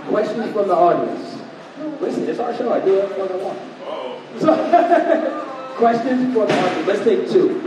questions 0.09 0.51
from 0.51 0.67
the 0.67 0.75
audience. 0.75 1.42
Listen, 1.99 2.27
it's 2.29 2.39
our 2.39 2.55
show. 2.55 2.71
I 2.71 2.79
do 2.79 2.95
whatever 3.01 3.33
I 3.33 3.37
want. 3.43 3.59
So, 4.39 5.75
questions 5.75 6.33
for 6.33 6.45
the 6.45 6.53
audience. 6.53 6.87
Let's 6.87 7.03
take 7.03 7.29
two. 7.29 7.59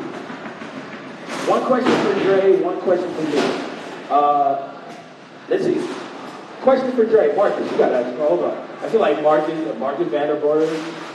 One 1.48 1.62
question 1.64 1.92
for 2.02 2.20
Dre, 2.24 2.60
one 2.60 2.80
question 2.80 3.12
for 3.14 3.22
me. 3.22 3.38
Uh, 4.10 4.74
let's 5.48 5.64
see. 5.64 5.80
Question 6.62 6.92
for 6.92 7.04
Dre. 7.04 7.36
Marcus, 7.36 7.70
you 7.70 7.78
got 7.78 7.90
to 7.90 7.96
ask. 8.04 8.16
Hold 8.18 8.44
on. 8.44 8.56
I 8.82 8.88
feel 8.88 9.00
like 9.00 9.22
Marcus, 9.22 9.78
Marcus 9.78 10.08
Vanderberg, 10.08 10.66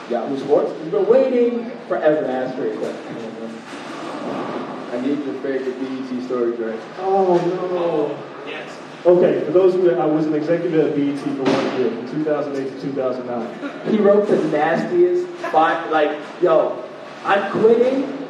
Yahoo 0.09 0.37
Sports, 0.39 0.71
has 0.79 0.87
been 0.89 1.05
waiting 1.07 1.69
forever 1.87 2.21
to 2.21 2.29
ask 2.29 2.55
Dre 2.55 2.71
a 2.73 2.77
question. 2.77 3.17
I 4.91 5.01
need 5.01 5.25
your 5.25 5.35
favorite 5.41 5.79
BET 5.79 6.23
story, 6.25 6.55
Dre. 6.55 6.77
Oh 6.99 7.37
no. 7.37 8.30
Okay, 9.03 9.43
for 9.45 9.51
those 9.51 9.73
who 9.73 9.89
I 9.95 10.05
was 10.05 10.27
an 10.27 10.35
executive 10.35 10.79
at 10.79 10.95
BET 10.95 11.17
for 11.17 11.43
one 11.43 11.79
year, 11.79 11.89
from 11.89 12.23
2008 12.23 12.71
to 12.71 12.81
2009. 12.81 13.91
He 13.91 13.99
wrote 13.99 14.27
the 14.27 14.37
nastiest 14.49 15.27
five, 15.51 15.89
like, 15.91 16.19
yo, 16.39 16.83
I'm 17.23 17.51
quitting 17.51 18.27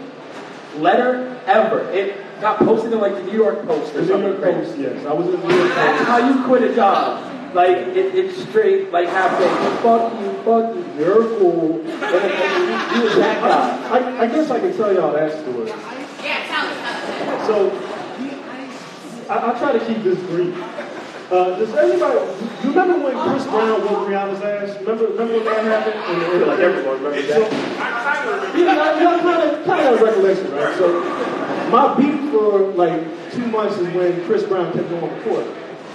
letter 0.78 1.39
ever. 1.45 1.89
It 1.91 2.15
got 2.39 2.57
posted 2.59 2.93
in 2.93 2.99
like 2.99 3.15
the 3.15 3.24
New 3.24 3.38
York 3.38 3.65
Post 3.65 3.93
or 3.95 4.01
The 4.01 4.17
New 4.17 4.28
York 4.28 4.41
crazy. 4.41 4.65
Post, 4.65 4.80
yes. 4.80 5.05
I 5.05 5.13
was 5.13 5.28
in 5.28 5.39
the 5.39 5.47
New 5.47 5.55
York 5.55 5.76
That's 5.76 6.07
how 6.07 6.17
you 6.17 6.43
quit 6.45 6.63
a 6.63 6.74
job. 6.74 7.28
Like 7.53 7.76
it, 7.76 8.15
it's 8.15 8.41
straight 8.47 8.91
like 8.93 9.09
half 9.09 9.38
baked. 9.38 9.82
Fuck 9.84 10.13
you, 10.22 10.32
fuck 10.43 10.74
you, 10.74 11.03
you're 11.03 11.38
cool. 11.38 11.82
And 11.82 11.91
and 11.91 12.95
you, 12.95 13.09
you 13.09 13.15
that 13.15 13.41
guy. 13.41 13.99
I, 13.99 14.22
I 14.22 14.28
guess 14.28 14.49
I 14.49 14.59
can 14.59 14.76
tell 14.78 14.93
y'all 14.93 15.11
that 15.11 15.32
story. 15.41 15.67
Yeah, 15.67 16.47
tell 16.47 16.65
us, 16.65 16.78
tell 17.17 17.39
us. 17.41 17.47
So, 17.47 17.91
I, 19.30 19.36
I'll 19.36 19.57
try 19.57 19.78
to 19.78 19.86
keep 19.86 20.03
this 20.03 20.19
brief. 20.30 20.55
Uh, 21.32 21.57
does 21.57 21.74
everybody, 21.76 22.19
you 22.61 22.69
remember 22.69 23.05
when 23.05 23.30
Chris 23.30 23.45
Brown 23.45 23.82
whooped 23.82 24.09
Rihanna's 24.09 24.41
ass? 24.41 24.78
Remember, 24.82 25.07
remember 25.07 25.36
when 25.36 25.45
that 25.45 25.63
happened? 25.63 25.95
And, 25.95 26.34
and, 26.34 26.47
like 26.47 26.59
everyone 26.59 27.01
remembers 27.01 27.28
so, 27.28 27.39
Yeah, 28.57 28.99
y'all 28.99 29.19
kind 29.19 29.49
of, 29.49 29.65
kind 29.65 29.95
of 29.95 30.01
recollection, 30.01 30.51
right? 30.51 30.78
So, 30.78 30.99
my 31.72 31.95
beef 31.95 32.32
for 32.32 32.59
like 32.74 33.01
two 33.32 33.47
months 33.47 33.78
is 33.78 33.88
when 33.95 34.26
Chris 34.26 34.43
Brown 34.43 34.74
kept 34.74 34.89
going 34.89 35.09
to 35.09 35.22
court. 35.24 35.47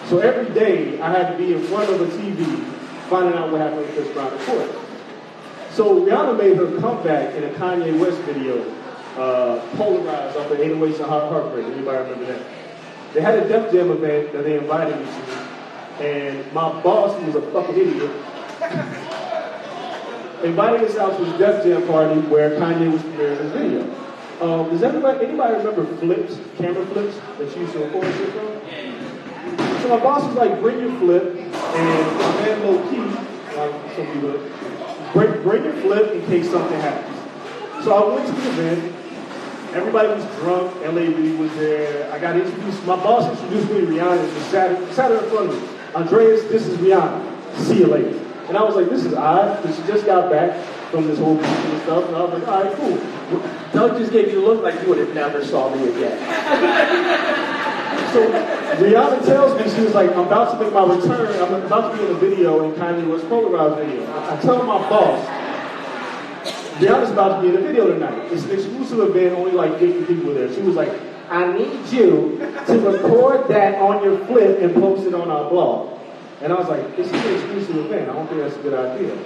So 0.09 0.21
every 0.21 0.55
day 0.55 0.99
I 1.01 1.11
had 1.11 1.33
to 1.33 1.37
be 1.37 1.53
in 1.53 1.63
front 1.65 1.91
of 1.91 2.01
a 2.01 2.07
TV 2.17 2.65
finding 3.11 3.35
out 3.35 3.53
what 3.53 3.61
happened 3.61 3.81
with 3.81 3.95
Chris 3.95 4.09
Brown 4.13 4.33
in 4.33 4.39
court. 4.47 4.71
So 5.73 6.01
Rihanna 6.01 6.39
made 6.39 6.57
her 6.57 6.81
comeback 6.81 7.35
in 7.35 7.45
a 7.45 7.51
Kanye 7.51 7.99
West 7.99 8.19
video, 8.23 8.65
uh, 9.19 9.61
Polarized 9.77 10.37
off 10.39 10.51
of 10.51 10.59
808s 10.59 10.97
and 10.97 11.05
Heart 11.05 11.33
Heartbreak. 11.33 11.67
Anybody 11.67 12.11
remember 12.11 12.25
that? 12.33 12.43
They 13.15 13.21
had 13.21 13.39
a 13.39 13.49
Def 13.49 13.73
Jam 13.73 13.91
event 13.91 14.33
that 14.33 14.45
they 14.45 14.59
invited 14.59 14.99
me 14.99 15.07
to, 15.07 16.05
and 16.05 16.53
my 16.53 16.81
boss, 16.83 17.19
who 17.19 17.27
was 17.27 17.37
a 17.37 17.43
fucking 17.53 17.77
idiot, 17.77 18.11
invited 20.45 20.89
us 20.89 20.97
out 20.97 21.17
to 21.17 21.25
his 21.25 21.39
Def 21.39 21.65
Jam 21.65 21.87
party 21.87 22.21
where 22.29 22.51
Kanye 22.59 22.93
was 22.93 23.03
premiering 23.03 23.39
his 23.41 23.53
video. 23.53 23.83
Um, 24.41 24.69
does 24.69 24.83
everybody, 24.83 25.25
anybody 25.27 25.55
remember 25.55 25.87
flips, 25.97 26.39
camera 26.59 26.85
flips 26.87 27.17
that 27.39 27.57
you 27.57 27.63
used 27.63 27.73
to 27.73 27.79
record 27.79 28.05
shit 28.05 28.29
from? 28.33 29.81
So 29.81 29.89
my 29.89 30.03
boss 30.03 30.25
was 30.25 30.35
like, 30.37 30.61
bring 30.61 30.79
your 30.81 30.99
flip, 30.99 31.35
and 31.35 32.19
my 32.19 32.33
man 32.43 32.63
low 32.63 32.91
key, 32.91 32.99
like 33.57 33.97
some 33.97 34.07
people, 34.13 34.39
bring, 35.15 35.43
bring 35.43 35.65
your 35.65 35.73
flip 35.75 36.13
in 36.13 36.27
case 36.27 36.51
something 36.51 36.79
happens. 36.81 37.17
So 37.85 37.95
I 37.95 38.15
went 38.15 38.27
to 38.27 38.33
the 38.33 38.49
event. 38.51 38.96
Everybody 39.77 40.09
was 40.09 40.25
drunk. 40.37 40.75
LA 40.81 41.03
Reid 41.03 41.39
was 41.39 41.55
there. 41.57 42.11
I 42.11 42.19
got 42.19 42.35
introduced. 42.35 42.83
My 42.87 42.97
boss 42.97 43.31
introduced 43.31 43.71
me 43.71 43.81
to 43.83 43.87
Rihanna. 43.87 44.35
She 44.35 44.41
sat, 44.51 44.71
in 44.73 45.29
front 45.29 45.51
of 45.51 45.63
me. 45.63 45.69
Andreas, 45.95 46.45
this 46.45 46.67
is 46.67 46.79
Rihanna. 46.79 47.57
See 47.59 47.81
you 47.81 47.87
later. 47.87 48.19
And 48.49 48.57
I 48.57 48.63
was 48.63 48.75
like, 48.75 48.89
this 48.89 49.05
is 49.05 49.13
odd 49.13 49.61
because 49.61 49.77
she 49.77 49.83
just 49.87 50.07
got 50.07 50.31
back 50.31 50.65
from 50.91 51.07
this 51.07 51.19
whole 51.19 51.35
beach 51.35 51.45
and 51.45 51.83
stuff. 51.83 52.07
And 52.07 52.17
I 52.17 52.25
was 52.25 52.41
like, 52.41 52.49
all 52.49 52.65
right, 52.65 52.75
cool. 52.77 53.43
Doug 53.75 53.99
just 53.99 54.13
gave 54.13 54.33
you 54.33 54.43
a 54.43 54.45
look 54.47 54.63
like 54.63 54.81
you 54.81 54.89
would 54.89 54.99
have 54.99 55.15
never 55.15 55.45
saw 55.45 55.69
me 55.75 55.89
again. 55.89 56.17
So 58.13 58.31
Rihanna 58.81 59.27
tells 59.27 59.61
me, 59.61 59.69
she 59.77 59.83
was 59.83 59.95
like, 59.95 60.11
I'm 60.13 60.27
about 60.27 60.57
to 60.59 60.65
make 60.65 60.73
my 60.73 60.87
return. 60.87 61.43
I'm 61.43 61.53
about 61.65 61.91
to 61.91 61.99
be 61.99 62.05
in 62.07 62.13
a 62.13 62.19
video 62.19 62.65
in 62.65 62.73
Kanye 62.81 63.07
West 63.07 63.29
Polarized 63.29 63.77
video. 63.77 64.11
I, 64.11 64.39
I 64.39 64.41
tell 64.41 64.63
my 64.63 64.79
boss, 64.89 65.46
Rihanna's 66.79 67.11
about 67.11 67.41
to 67.41 67.43
be 67.43 67.57
in 67.57 67.63
a 67.63 67.67
video 67.67 67.87
tonight. 67.87 68.31
It's 68.31 68.45
an 68.45 68.51
exclusive 68.51 68.99
event, 69.01 69.35
only 69.35 69.53
like 69.53 69.79
50 69.79 70.05
people 70.05 70.35
there. 70.35 70.53
She 70.53 70.61
was 70.61 70.75
like, 70.77 70.93
I 71.31 71.51
need 71.57 71.87
you 71.91 72.39
to 72.67 72.79
record 72.81 73.49
that 73.49 73.81
on 73.81 74.05
your 74.05 74.19
flip 74.27 74.61
and 74.61 74.75
post 74.75 75.07
it 75.07 75.15
on 75.15 75.31
our 75.31 75.49
blog. 75.49 75.99
And 76.43 76.53
I 76.53 76.57
was 76.57 76.69
like, 76.69 76.95
this 76.97 77.07
is 77.07 77.13
an 77.15 77.35
exclusive 77.35 77.77
event. 77.87 78.11
I 78.11 78.13
don't 78.13 78.29
think 78.29 78.43
that's 78.43 78.57
a 78.57 78.63
good 78.63 78.75
idea. 78.75 79.17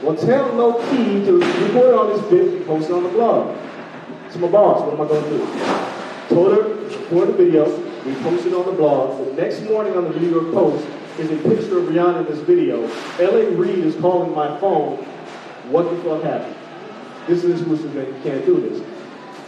Well, 0.00 0.16
tell 0.16 0.52
Low 0.54 0.74
Key 0.90 1.24
to 1.24 1.40
record 1.40 1.94
on 1.94 2.08
this 2.10 2.22
bit 2.30 2.54
and 2.54 2.66
post 2.66 2.88
it 2.88 2.92
on 2.92 3.02
the 3.02 3.08
blog. 3.08 3.56
It's 4.26 4.36
my 4.36 4.46
boss. 4.46 4.82
What 4.82 4.94
am 4.94 5.00
I 5.00 5.08
going 5.08 5.24
to 5.24 5.30
do? 5.30 6.34
Told 6.34 6.52
her, 6.52 6.74
record 7.00 7.28
the 7.28 7.32
video. 7.32 7.78
We 8.04 8.14
posted 8.22 8.52
it 8.52 8.54
on 8.54 8.66
the 8.66 8.72
blog. 8.72 9.26
The 9.26 9.32
next 9.32 9.62
morning 9.62 9.96
on 9.96 10.04
the 10.04 10.20
New 10.20 10.30
York 10.30 10.52
Post 10.52 10.86
is 11.18 11.32
a 11.32 11.36
picture 11.48 11.78
of 11.78 11.86
Rihanna 11.86 12.20
in 12.20 12.32
this 12.32 12.44
video. 12.44 12.84
L.A. 13.18 13.50
Reid 13.50 13.84
is 13.84 13.96
calling 13.96 14.32
my 14.32 14.56
phone. 14.60 14.98
What 15.68 15.90
the 15.90 15.96
fuck 16.02 16.22
happened? 16.22 16.54
This 17.26 17.44
is 17.44 17.60
exclusive 17.60 17.96
event. 17.96 18.16
You 18.16 18.22
can't 18.22 18.46
do 18.46 18.60
this. 18.60 18.80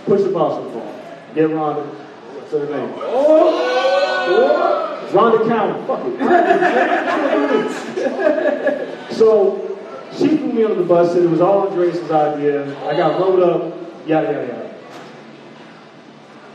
Push 0.05 0.23
the 0.23 0.31
boss 0.31 0.59
on 0.59 0.65
the 0.65 0.71
phone. 0.73 0.95
Get 1.35 1.51
Ronda. 1.51 1.83
What's 1.83 2.53
her 2.53 2.67
name? 2.67 2.93
Oh! 2.97 3.79
Rhonda 5.11 5.49
Cowan. 5.49 5.87
Fuck 5.87 6.01
it. 6.07 6.19
so 9.13 9.79
she 10.13 10.37
threw 10.37 10.53
me 10.53 10.65
under 10.65 10.77
the 10.77 10.85
bus, 10.85 11.15
and 11.15 11.25
it 11.25 11.31
was 11.31 11.41
all 11.41 11.69
Andreas' 11.69 11.99
idea. 12.11 12.77
I 12.87 12.95
got 12.97 13.19
rolled 13.21 13.41
up, 13.41 13.75
yada, 14.07 14.33
yada, 14.33 14.47
yada. 14.47 14.75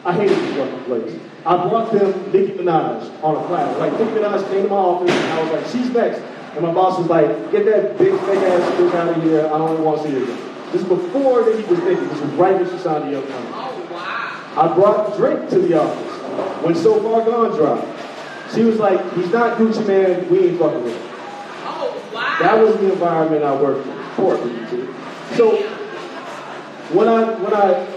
I 0.05 0.13
hated 0.13 0.38
this 0.38 0.55
fucking 0.57 0.84
place. 0.84 1.19
I 1.45 1.67
brought 1.67 1.91
them 1.91 2.32
Nicki 2.32 2.53
Minaj 2.53 3.24
on 3.24 3.36
a 3.36 3.43
platter. 3.47 3.78
Like, 3.80 3.91
Nicki 3.93 4.11
Minaj 4.11 4.47
came 4.49 4.63
to 4.63 4.69
my 4.69 4.76
office, 4.76 5.11
and 5.11 5.34
I 5.34 5.43
was 5.43 5.51
like, 5.51 5.65
she's 5.71 5.89
next. 5.93 6.19
And 6.55 6.61
my 6.61 6.74
boss 6.74 6.99
was 6.99 7.07
like, 7.07 7.51
get 7.51 7.65
that 7.65 7.97
big, 7.97 8.13
fake 8.21 8.39
ass 8.39 8.71
bitch 8.80 8.93
out 8.93 9.17
of 9.17 9.24
here. 9.24 9.45
I 9.47 9.57
don't 9.57 9.84
want 9.84 10.01
to 10.01 10.07
see 10.07 10.13
her 10.13 10.24
again. 10.24 10.53
This 10.74 10.82
is 10.82 10.88
before 10.88 11.45
Nicki 11.45 11.63
was 11.69 11.80
Nicki. 11.84 12.01
This 12.01 12.19
was 12.19 12.32
right 12.32 12.55
when 12.55 12.67
she 12.67 12.80
signed 12.80 13.05
the 13.05 13.11
Young 13.11 13.28
Company. 13.28 13.95
I 14.57 14.74
brought 14.74 15.15
Drake 15.15 15.47
to 15.51 15.59
the 15.59 15.80
office 15.80 16.63
when 16.63 16.74
So 16.74 16.99
Far 16.99 17.24
Gone 17.24 17.55
dropped. 17.55 17.88
She 18.55 18.63
was 18.63 18.80
like, 18.80 18.99
he's 19.13 19.30
not 19.30 19.59
Gucci 19.59 19.86
Mane, 19.86 20.28
we 20.30 20.47
ain't 20.47 20.59
fucking 20.59 20.84
with 20.84 20.95
him. 20.95 21.09
Oh, 21.65 22.11
wow. 22.11 22.38
That 22.39 22.59
was 22.59 22.76
the 22.78 22.91
environment 22.91 23.43
I 23.43 23.55
worked 23.61 23.88
in. 23.88 23.93
Poor 24.15 24.36
BET. 24.38 25.36
So 25.36 25.57
when 26.91 27.07
I 27.07 27.34
when 27.39 27.53
I 27.53 27.88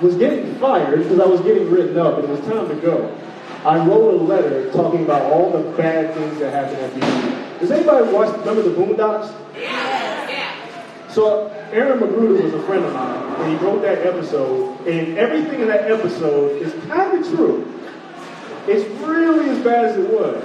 was 0.00 0.14
getting 0.16 0.54
fired 0.56 1.02
because 1.02 1.18
I 1.18 1.26
was 1.26 1.40
getting 1.40 1.68
written 1.68 1.98
up 1.98 2.18
and 2.18 2.24
it 2.24 2.30
was 2.30 2.40
time 2.40 2.68
to 2.68 2.74
go, 2.76 3.16
I 3.64 3.84
wrote 3.84 4.14
a 4.14 4.22
letter 4.22 4.70
talking 4.70 5.02
about 5.02 5.22
all 5.32 5.50
the 5.50 5.76
bad 5.76 6.14
things 6.14 6.38
that 6.38 6.52
happened 6.52 6.78
at 6.78 7.00
BET. 7.00 7.60
Does 7.60 7.70
anybody 7.72 8.12
watch 8.12 8.36
remember 8.38 8.62
the 8.62 8.70
Boondocks? 8.70 9.34
So 11.16 11.48
Aaron 11.72 11.98
McGruder 11.98 12.42
was 12.42 12.52
a 12.52 12.62
friend 12.64 12.84
of 12.84 12.92
mine, 12.92 13.40
and 13.40 13.50
he 13.50 13.64
wrote 13.64 13.80
that 13.80 14.04
episode, 14.04 14.78
and 14.86 15.16
everything 15.16 15.60
in 15.62 15.68
that 15.68 15.90
episode 15.90 16.60
is 16.60 16.74
kind 16.88 17.18
of 17.18 17.26
true. 17.34 17.72
It's 18.66 18.84
really 19.00 19.48
as 19.48 19.64
bad 19.64 19.86
as 19.86 19.96
it 19.96 20.10
was. 20.10 20.44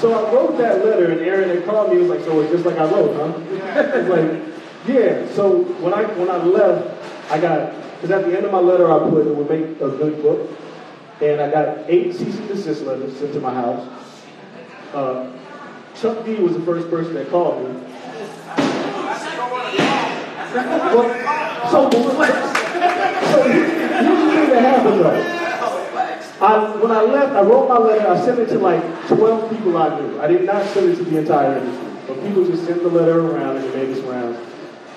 So 0.00 0.12
I 0.12 0.32
wrote 0.32 0.58
that 0.58 0.84
letter, 0.84 1.10
and 1.10 1.22
Aaron 1.22 1.48
had 1.48 1.64
called 1.66 1.90
me. 1.90 1.96
He 1.96 2.02
was 2.02 2.10
like, 2.10 2.20
"So 2.20 2.38
it's 2.38 2.52
just 2.52 2.64
like 2.64 2.78
I 2.78 2.84
wrote, 2.84 3.16
huh?" 3.16 3.32
I 3.80 3.98
was 3.98 4.08
like, 4.10 4.42
"Yeah." 4.86 5.26
So 5.34 5.64
when 5.82 5.92
I 5.92 6.04
when 6.04 6.30
I 6.30 6.36
left, 6.36 7.02
I 7.28 7.40
got 7.40 7.74
because 7.96 8.12
at 8.12 8.24
the 8.24 8.36
end 8.36 8.46
of 8.46 8.52
my 8.52 8.60
letter 8.60 8.92
I 8.92 9.00
put 9.10 9.26
it 9.26 9.34
would 9.34 9.50
make 9.50 9.80
a 9.80 9.90
good 9.90 10.22
book, 10.22 10.48
and 11.20 11.40
I 11.40 11.50
got 11.50 11.90
eight 11.90 12.14
cease 12.14 12.38
and 12.38 12.46
desist 12.46 12.84
letters 12.84 13.16
sent 13.16 13.32
to 13.32 13.40
my 13.40 13.52
house. 13.52 13.88
Uh, 14.94 15.32
Chuck 15.96 16.24
D 16.24 16.36
was 16.36 16.52
the 16.52 16.62
first 16.62 16.88
person 16.90 17.14
that 17.14 17.28
called 17.28 17.68
me. 17.68 17.91
Well, 20.94 21.08
so, 21.70 21.90
so 21.90 23.42
here's 23.42 23.70
the 23.70 24.30
thing 24.32 24.48
that 24.50 24.62
happened 24.62 25.00
though. 25.00 25.38
I, 26.42 26.76
when 26.76 26.90
I 26.90 27.02
left, 27.02 27.32
I 27.34 27.42
wrote 27.42 27.68
my 27.68 27.78
letter, 27.78 28.08
I 28.08 28.20
sent 28.24 28.40
it 28.40 28.46
to 28.46 28.58
like 28.58 28.82
12 29.06 29.50
people 29.50 29.78
I 29.78 30.00
knew. 30.00 30.20
I 30.20 30.26
did 30.26 30.44
not 30.44 30.66
send 30.66 30.90
it 30.90 30.96
to 30.96 31.04
the 31.04 31.18
entire 31.18 31.58
industry. 31.58 31.88
But 32.08 32.20
people 32.26 32.44
just 32.44 32.66
sent 32.66 32.82
the 32.82 32.88
letter 32.88 33.20
around 33.20 33.58
and 33.58 33.64
it 33.64 33.76
made 33.76 33.90
its 33.90 34.00
rounds. 34.00 34.38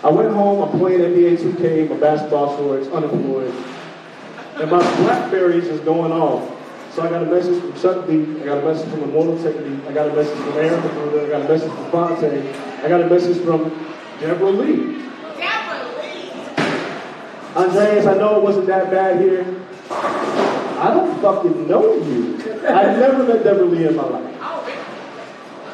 I 0.03 0.09
went 0.09 0.33
home, 0.33 0.67
I'm 0.67 0.79
playing 0.79 1.01
NBA 1.01 1.37
2K, 1.37 1.89
my 1.89 1.97
basketball 1.97 2.57
shorts, 2.57 2.87
unemployed. 2.87 3.53
And 4.55 4.71
my 4.71 4.79
Blackberries 5.03 5.65
is 5.67 5.79
going 5.81 6.11
off. 6.11 6.51
So 6.93 7.03
I 7.03 7.09
got 7.09 7.23
a 7.23 7.25
message 7.25 7.61
from 7.61 7.73
Chuck 7.79 8.07
D, 8.07 8.41
I 8.41 8.45
got 8.45 8.57
a 8.57 8.61
message 8.61 8.89
from 8.89 9.03
Immortal 9.03 9.37
Technique, 9.43 9.85
I 9.85 9.93
got 9.93 10.09
a 10.09 10.13
message 10.15 10.37
from 10.37 10.53
Aaron 10.53 10.81
McGruder, 10.81 11.25
I 11.25 11.29
got 11.29 11.41
a 11.41 11.49
message 11.49 11.71
from 11.71 11.91
Phonte, 11.91 12.83
I 12.83 12.87
got 12.87 13.01
a 13.01 13.09
message 13.09 13.43
from 13.43 13.69
Debra 14.19 14.49
Lee. 14.49 15.01
Debra 15.37 15.79
Lee. 16.01 16.31
Andreas, 17.55 18.05
I 18.05 18.17
know 18.17 18.37
it 18.37 18.43
wasn't 18.43 18.67
that 18.67 18.89
bad 18.89 19.19
here. 19.19 19.45
I 19.89 20.93
don't 20.93 21.21
fucking 21.21 21.67
know 21.67 21.95
you. 21.95 22.35
I've 22.67 22.97
never 22.99 23.23
met 23.23 23.43
Debra 23.43 23.65
Lee 23.65 23.87
in 23.87 23.95
my 23.95 24.03
life. 24.03 24.35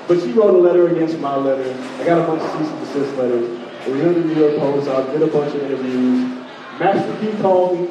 But 0.08 0.20
she 0.20 0.32
wrote 0.34 0.56
a 0.56 0.58
letter 0.58 0.90
against 0.90 1.20
my 1.20 1.36
letter. 1.36 1.74
I 2.00 2.06
got 2.06 2.20
a 2.22 2.28
bunch 2.28 2.42
of 2.42 2.52
cease 2.52 2.68
and 2.68 2.80
desist 2.80 3.18
letters. 3.18 3.62
We 3.88 4.02
in 4.02 4.14
the 4.14 4.20
New 4.20 4.36
York 4.36 4.58
Post. 4.58 4.90
I 4.90 5.12
did 5.12 5.22
a 5.22 5.28
bunch 5.28 5.56
of 5.56 5.64
interviews. 5.64 6.46
Master 6.80 7.18
P 7.20 7.42
called 7.42 7.80
me. 7.80 7.90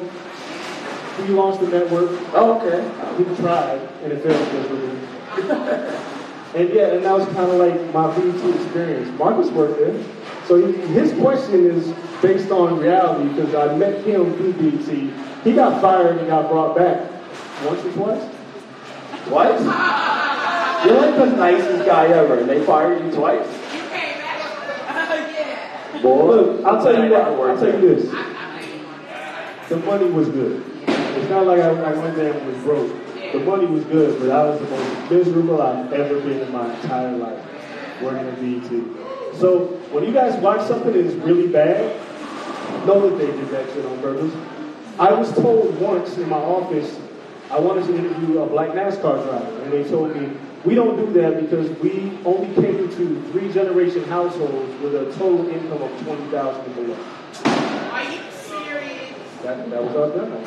He 1.17 1.33
launched 1.33 1.61
the 1.61 1.67
network. 1.67 2.11
Oh, 2.33 2.59
okay. 2.59 2.81
He 3.17 3.35
tried, 3.41 3.79
and 4.03 4.13
it 4.13 4.23
failed 4.23 4.53
miserably. 4.53 4.99
and 6.55 6.69
yeah, 6.73 6.93
and 6.93 7.05
that 7.05 7.17
was 7.17 7.25
kind 7.27 7.51
of 7.51 7.55
like 7.55 7.93
my 7.93 8.15
BET 8.15 8.55
experience. 8.55 9.19
Marcus 9.19 9.49
worked 9.51 9.79
there. 9.79 9.95
So 10.51 10.67
he, 10.67 10.73
his 10.87 11.13
question 11.13 11.65
is 11.65 11.93
based 12.21 12.51
on 12.51 12.77
reality 12.77 13.29
because 13.29 13.55
I 13.55 13.73
met 13.77 14.03
him 14.03 14.33
through 14.35 14.51
BET. 14.51 15.45
He 15.45 15.53
got 15.53 15.79
fired 15.79 16.17
and 16.17 16.27
got 16.27 16.49
brought 16.49 16.75
back 16.75 17.09
once 17.63 17.85
or 17.85 17.91
twice. 17.93 18.35
Twice? 19.27 19.61
You're 20.85 20.99
like 20.99 21.15
the 21.15 21.37
nicest 21.37 21.85
guy 21.85 22.07
ever, 22.07 22.39
and 22.39 22.49
they 22.49 22.65
fired 22.65 23.01
you 23.01 23.11
twice? 23.13 23.47
You 23.73 23.79
came 23.79 24.19
back, 24.19 25.21
Boy, 26.03 26.25
look, 26.25 26.65
I'll 26.65 26.83
tell 26.83 27.01
you 27.01 27.11
what. 27.13 27.51
I'll 27.51 27.57
tell 27.57 27.81
you 27.81 27.95
this. 27.95 28.11
the 29.69 29.77
money 29.77 30.11
was 30.11 30.27
good. 30.27 30.65
It's 30.85 31.29
not 31.29 31.47
like 31.47 31.61
I, 31.61 31.69
I 31.69 31.93
went 31.93 32.17
there 32.17 32.33
and 32.33 32.45
was 32.45 32.61
broke. 32.65 33.31
The 33.31 33.39
money 33.39 33.67
was 33.67 33.85
good, 33.85 34.19
but 34.19 34.29
I 34.29 34.49
was 34.49 34.59
the 34.59 34.67
most 34.67 35.11
miserable 35.11 35.61
I've 35.61 35.93
ever 35.93 36.19
been 36.19 36.41
in 36.41 36.51
my 36.51 36.75
entire 36.75 37.15
life 37.15 38.01
working 38.01 38.27
at 38.27 38.41
BET. 38.41 39.00
So 39.41 39.65
when 39.91 40.03
you 40.05 40.13
guys 40.13 40.39
watch 40.39 40.67
something 40.67 40.93
that 40.93 40.99
is 41.03 41.15
really 41.15 41.47
bad, 41.47 41.95
know 42.85 43.09
that 43.09 43.17
they 43.17 43.25
did 43.25 43.49
that 43.49 43.67
shit 43.73 43.83
on 43.85 43.99
purpose. 43.99 44.31
I 44.99 45.11
was 45.11 45.33
told 45.33 45.79
once 45.81 46.15
in 46.17 46.29
my 46.29 46.37
office 46.37 46.99
I 47.49 47.59
wanted 47.59 47.87
to 47.87 47.97
interview 47.97 48.39
a 48.43 48.45
black 48.45 48.69
NASCAR 48.69 49.23
driver, 49.25 49.61
and 49.63 49.73
they 49.73 49.83
told 49.89 50.15
me 50.15 50.31
we 50.63 50.75
don't 50.75 50.95
do 50.95 51.11
that 51.19 51.41
because 51.41 51.71
we 51.79 52.15
only 52.23 52.53
cater 52.53 52.87
to 52.87 53.21
three 53.31 53.51
generation 53.51 54.03
households 54.03 54.79
with 54.81 54.93
a 54.93 55.05
total 55.17 55.49
income 55.49 55.81
of 55.81 55.89
twenty 56.03 56.29
thousand 56.29 56.63
and 56.65 56.75
below. 56.75 56.97
Are 57.45 58.03
you 58.03 58.19
serious? 58.31 59.09
That, 59.41 59.67
that 59.71 59.83
was 59.83 59.95
our 59.95 60.09
demo. 60.15 60.37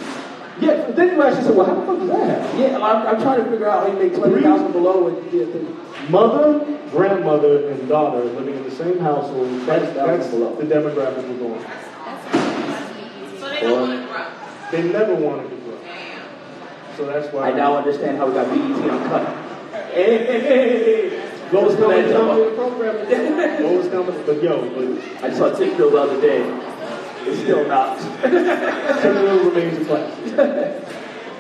Yeah, 0.61 0.87
but 0.87 0.95
then 0.95 1.17
you 1.17 1.23
actually 1.25 1.43
said, 1.43 1.57
well, 1.57 1.67
how 1.67 1.75
the 1.75 1.85
fuck 1.85 1.99
does 1.99 2.09
that 2.11 2.43
happen? 2.43 2.61
Yeah, 2.61 2.77
I'm, 2.79 3.07
I'm 3.09 3.21
trying 3.21 3.43
to 3.45 3.51
figure 3.51 3.69
out 3.69 3.89
how 3.89 3.93
you 3.93 3.99
make 3.99 4.15
twenty 4.15 4.41
thousand 4.41 4.71
below 4.71 5.09
and 5.09 5.33
yeah, 5.33 5.47
the- 5.47 5.85
Mother, 6.11 6.61
grandmother, 6.95 7.69
and 7.71 7.89
daughter 7.89 8.23
living 8.25 8.55
in 8.55 8.63
the 8.65 8.71
same 8.71 8.99
household. 9.01 9.49
That's, 9.67 9.93
that's 9.95 10.29
below. 10.29 10.55
the 10.55 10.65
demographic 10.65 11.29
we're 11.29 11.39
going. 11.39 11.61
So 13.41 13.49
they 13.51 13.61
don't 13.61 13.89
want 13.89 14.01
to 14.01 14.07
grow. 14.07 14.27
They 14.71 14.83
never 14.93 15.15
wanted 15.17 15.51
to 15.51 15.57
grow. 15.57 15.79
So 16.97 17.07
that's 17.07 17.33
why. 17.33 17.51
I 17.51 17.53
now 17.53 17.77
understand 17.77 18.17
how 18.19 18.27
we 18.29 18.35
got 18.35 18.49
BET 18.49 18.91
uncut. 18.91 19.27
Hey, 19.93 20.19
hey, 20.19 20.41
hey, 20.41 21.09
hey. 21.11 21.31
Lowest 21.53 21.79
common 21.79 22.01
Glad 22.01 22.11
y'all- 22.11 22.35
denominator 22.37 22.55
programming. 22.57 23.63
Lowest 23.65 23.91
common, 23.93 24.27
but 24.27 24.43
yo, 24.43 24.55
but 24.71 25.25
I 25.25 25.35
saw 25.35 25.51
TikTok 25.55 25.91
the 25.91 25.99
other 25.99 26.21
day. 26.21 26.43
It's 27.27 27.41
still 27.41 27.67
not. 27.67 27.99
Seminole 28.01 29.51
remains 29.51 29.79
a 29.79 29.85
classic. 29.85 30.37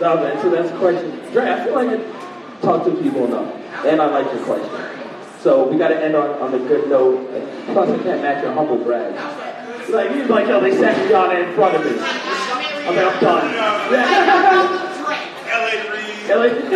No, 0.00 0.16
man, 0.16 0.40
so 0.42 0.50
that's 0.50 0.70
the 0.70 0.78
question. 0.78 1.10
Dre, 1.32 1.50
I 1.50 1.64
feel 1.64 1.74
like 1.74 1.88
I 1.88 2.60
talked 2.60 2.86
to 2.86 2.94
people 3.02 3.26
enough, 3.26 3.54
and 3.86 4.00
I 4.02 4.06
like 4.06 4.32
your 4.34 4.44
question. 4.44 4.83
So 5.44 5.68
we 5.68 5.76
got 5.76 5.88
to 5.88 6.02
end 6.02 6.16
on, 6.16 6.30
on 6.40 6.54
a 6.54 6.58
good 6.58 6.88
note. 6.88 7.28
Plus, 7.66 7.90
I 7.90 8.02
can't 8.02 8.22
match 8.22 8.42
your 8.42 8.54
humble 8.54 8.78
brag. 8.78 9.12
Like, 9.90 10.10
he's 10.12 10.30
like, 10.30 10.46
yo, 10.46 10.58
they 10.58 10.74
sat 10.74 10.96
Rihanna 10.96 11.46
in 11.46 11.54
front 11.54 11.76
of 11.76 11.84
me. 11.84 11.98
I 12.00 12.88
mean, 12.88 13.04
I'm 13.04 13.20
done. 13.20 13.54
LA 16.30 16.44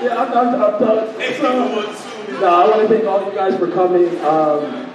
yeah, 0.00 0.14
I'm, 0.16 0.32
I'm, 0.32 0.62
I'm 0.62 0.78
done. 0.78 1.08
So, 1.40 2.38
no, 2.40 2.46
I 2.46 2.68
want 2.68 2.82
to 2.82 2.94
thank 2.94 3.04
all 3.04 3.26
you 3.26 3.34
guys 3.34 3.58
for 3.58 3.68
coming. 3.72 4.16
Um, 4.24 4.88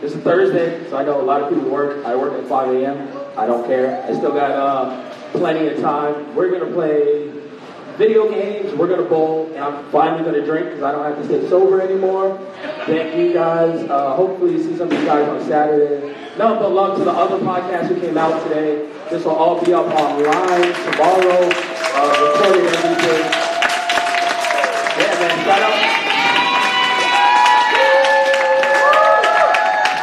it's 0.00 0.14
a 0.14 0.18
Thursday, 0.18 0.88
so 0.88 0.96
I 0.96 1.04
know 1.04 1.20
a 1.20 1.22
lot 1.22 1.42
of 1.42 1.50
people 1.50 1.68
work. 1.68 2.02
I 2.06 2.16
work 2.16 2.32
at 2.32 2.48
5 2.48 2.76
a.m. 2.76 3.08
I 3.36 3.46
don't 3.46 3.66
care. 3.66 4.02
I 4.04 4.14
still 4.16 4.32
got 4.32 4.52
uh, 4.52 5.12
plenty 5.32 5.68
of 5.68 5.82
time. 5.82 6.34
We're 6.34 6.50
gonna 6.50 6.72
play 6.72 7.30
video 7.96 8.28
games. 8.30 8.74
We're 8.74 8.88
gonna 8.88 9.08
bowl, 9.08 9.50
and 9.54 9.58
I'm 9.58 9.90
finally 9.90 10.24
gonna 10.24 10.44
drink 10.44 10.66
because 10.66 10.82
I 10.82 10.92
don't 10.92 11.04
have 11.04 11.16
to 11.16 11.24
stay 11.24 11.48
sober 11.48 11.80
anymore. 11.80 12.38
Thank 12.86 13.16
you 13.16 13.32
guys. 13.32 13.88
Uh, 13.88 14.14
hopefully, 14.14 14.52
you 14.52 14.62
see 14.62 14.76
some 14.76 14.90
of 14.90 14.98
you 14.98 15.06
guys 15.06 15.28
on 15.28 15.46
Saturday. 15.48 16.14
Nothing 16.38 16.58
but 16.60 16.72
love 16.72 16.98
to 16.98 17.04
the 17.04 17.10
other 17.10 17.38
podcasts 17.38 17.88
who 17.88 18.00
came 18.00 18.18
out 18.18 18.42
today. 18.44 18.90
This 19.10 19.24
will 19.24 19.32
all 19.32 19.64
be 19.64 19.72
up 19.72 19.86
online 19.86 20.74
tomorrow. 20.90 21.50
Uh, 21.94 22.32
recorded 22.32 22.66
everything. 22.74 23.24
Yeah, 24.98 25.20
man. 25.20 25.44
Shout 25.44 25.62
out. 25.62 25.96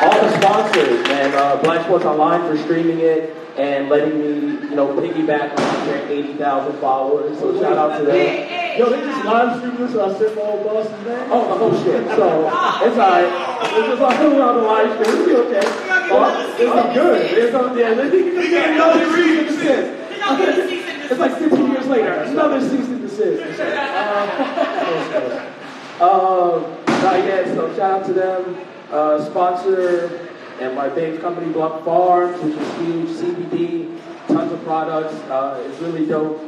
all 0.03 0.19
the 0.21 0.37
sponsors, 0.41 1.07
man. 1.07 1.33
Uh, 1.33 1.61
Black 1.63 1.85
Sports 1.85 2.05
Online 2.05 2.41
for 2.41 2.57
streaming 2.61 2.99
it 2.99 3.42
and 3.57 3.89
letting 3.89 4.19
me, 4.19 4.69
you 4.69 4.75
know, 4.75 4.87
piggyback 4.95 5.51
on 5.57 5.87
their 5.87 6.07
80,000 6.07 6.79
followers. 6.79 7.37
So 7.39 7.59
shout 7.61 7.77
out 7.77 7.99
to 7.99 8.05
them. 8.05 8.79
Yo, 8.79 8.89
they 8.89 9.01
just 9.01 9.25
live 9.25 9.57
streamed 9.59 9.77
this, 9.77 9.91
so 9.91 10.03
I 10.03 10.17
sent 10.17 10.35
my 10.35 10.41
old 10.41 10.63
boss's 10.63 10.91
name. 11.05 11.29
Oh, 11.29 11.57
whole 11.57 11.83
shit. 11.83 12.07
So 12.15 12.47
it's 12.81 12.97
alright. 12.97 13.69
It's 13.77 13.87
just 13.87 14.01
like 14.01 14.17
who 14.17 14.41
on 14.41 14.55
the 14.55 14.61
live 14.63 14.91
stream. 14.93 15.09
It'll 15.09 15.25
be 15.25 15.35
okay. 15.55 15.67
Oh, 16.09 16.55
this 16.57 16.61
is 16.61 16.93
good. 16.95 17.21
It's 17.37 17.55
on, 17.55 17.77
yeah, 17.77 17.93
this 17.93 18.13
is 18.13 18.53
another 18.53 19.05
cease 19.13 19.39
and 19.39 19.47
desist. 19.47 21.11
It's 21.11 21.19
like 21.19 21.37
15 21.37 21.71
years 21.71 21.87
later. 21.87 22.13
Another 22.13 22.61
season 22.61 23.01
to 23.01 23.07
desist. 23.07 23.59
Um, 26.01 26.09
um, 26.09 26.77
uh, 26.87 27.15
yeah, 27.17 27.45
so 27.53 27.71
shout 27.75 28.01
out 28.01 28.05
to 28.07 28.13
them. 28.13 28.57
Uh, 28.91 29.23
sponsor 29.23 30.32
and 30.59 30.75
my 30.75 30.89
babes 30.89 31.19
company, 31.21 31.51
Blunt 31.51 31.83
Farms, 31.83 32.39
which 32.41 32.55
is 32.55 32.75
huge. 32.77 33.09
CBD, 33.09 33.99
tons 34.27 34.51
of 34.51 34.63
products. 34.63 35.13
Uh, 35.29 35.63
it's 35.67 35.79
really 35.79 36.05
dope. 36.05 36.39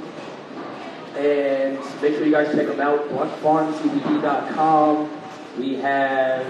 And 1.17 1.77
make 2.01 2.15
sure 2.15 2.25
you 2.25 2.31
guys 2.31 2.53
check 2.53 2.67
them 2.67 2.81
out, 2.81 3.07
bluntfarmcbd.com. 3.09 5.21
We 5.57 5.75
have 5.75 6.45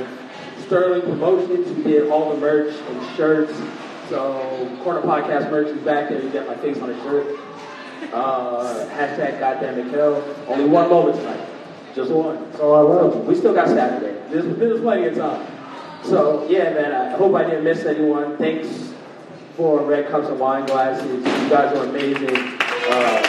Sterling 0.65 1.03
Promotions, 1.03 1.68
who 1.68 1.84
did 1.84 2.10
all 2.10 2.34
the 2.34 2.40
merch 2.40 2.73
and 2.73 3.15
shirts. 3.15 3.53
So, 4.10 4.77
Corner 4.84 5.02
Podcast 5.02 5.52
merch 5.52 5.68
is 5.68 5.82
back 5.84 6.10
there. 6.10 6.22
You 6.22 6.30
get 6.30 6.48
my 6.48 6.56
face 6.56 6.80
on 6.80 6.90
a 6.90 7.03
shirt. 7.03 7.27
Uh, 8.11 8.88
hashtag 8.90 9.40
goddamn. 9.40 9.77
Only 10.48 10.65
one 10.65 10.90
moment 10.90 11.18
tonight. 11.18 11.48
Just 11.95 12.11
one. 12.11 12.52
That's 12.52 12.60
all 12.60 12.76
I 12.76 12.82
love. 12.82 13.26
We 13.26 13.36
still 13.36 13.53
got 13.53 13.68
Saturday. 13.68 14.19
There's, 14.30 14.57
there's 14.57 14.82
plenty 14.82 15.07
of 15.07 15.15
time. 15.15 15.55
So, 16.06 16.48
yeah, 16.48 16.69
man, 16.72 16.91
I 16.91 17.18
hope 17.18 17.34
I 17.36 17.44
didn't 17.44 17.64
miss 17.64 17.84
anyone. 17.84 18.38
Thanks 18.38 18.94
for 19.57 19.82
Red 19.82 20.07
Cups 20.10 20.27
and 20.27 20.40
Wine 20.40 20.65
Glasses. 20.68 21.11
You 21.11 21.49
guys 21.49 21.76
are 21.76 21.86
amazing. 21.86 22.60
Uh, 22.90 23.22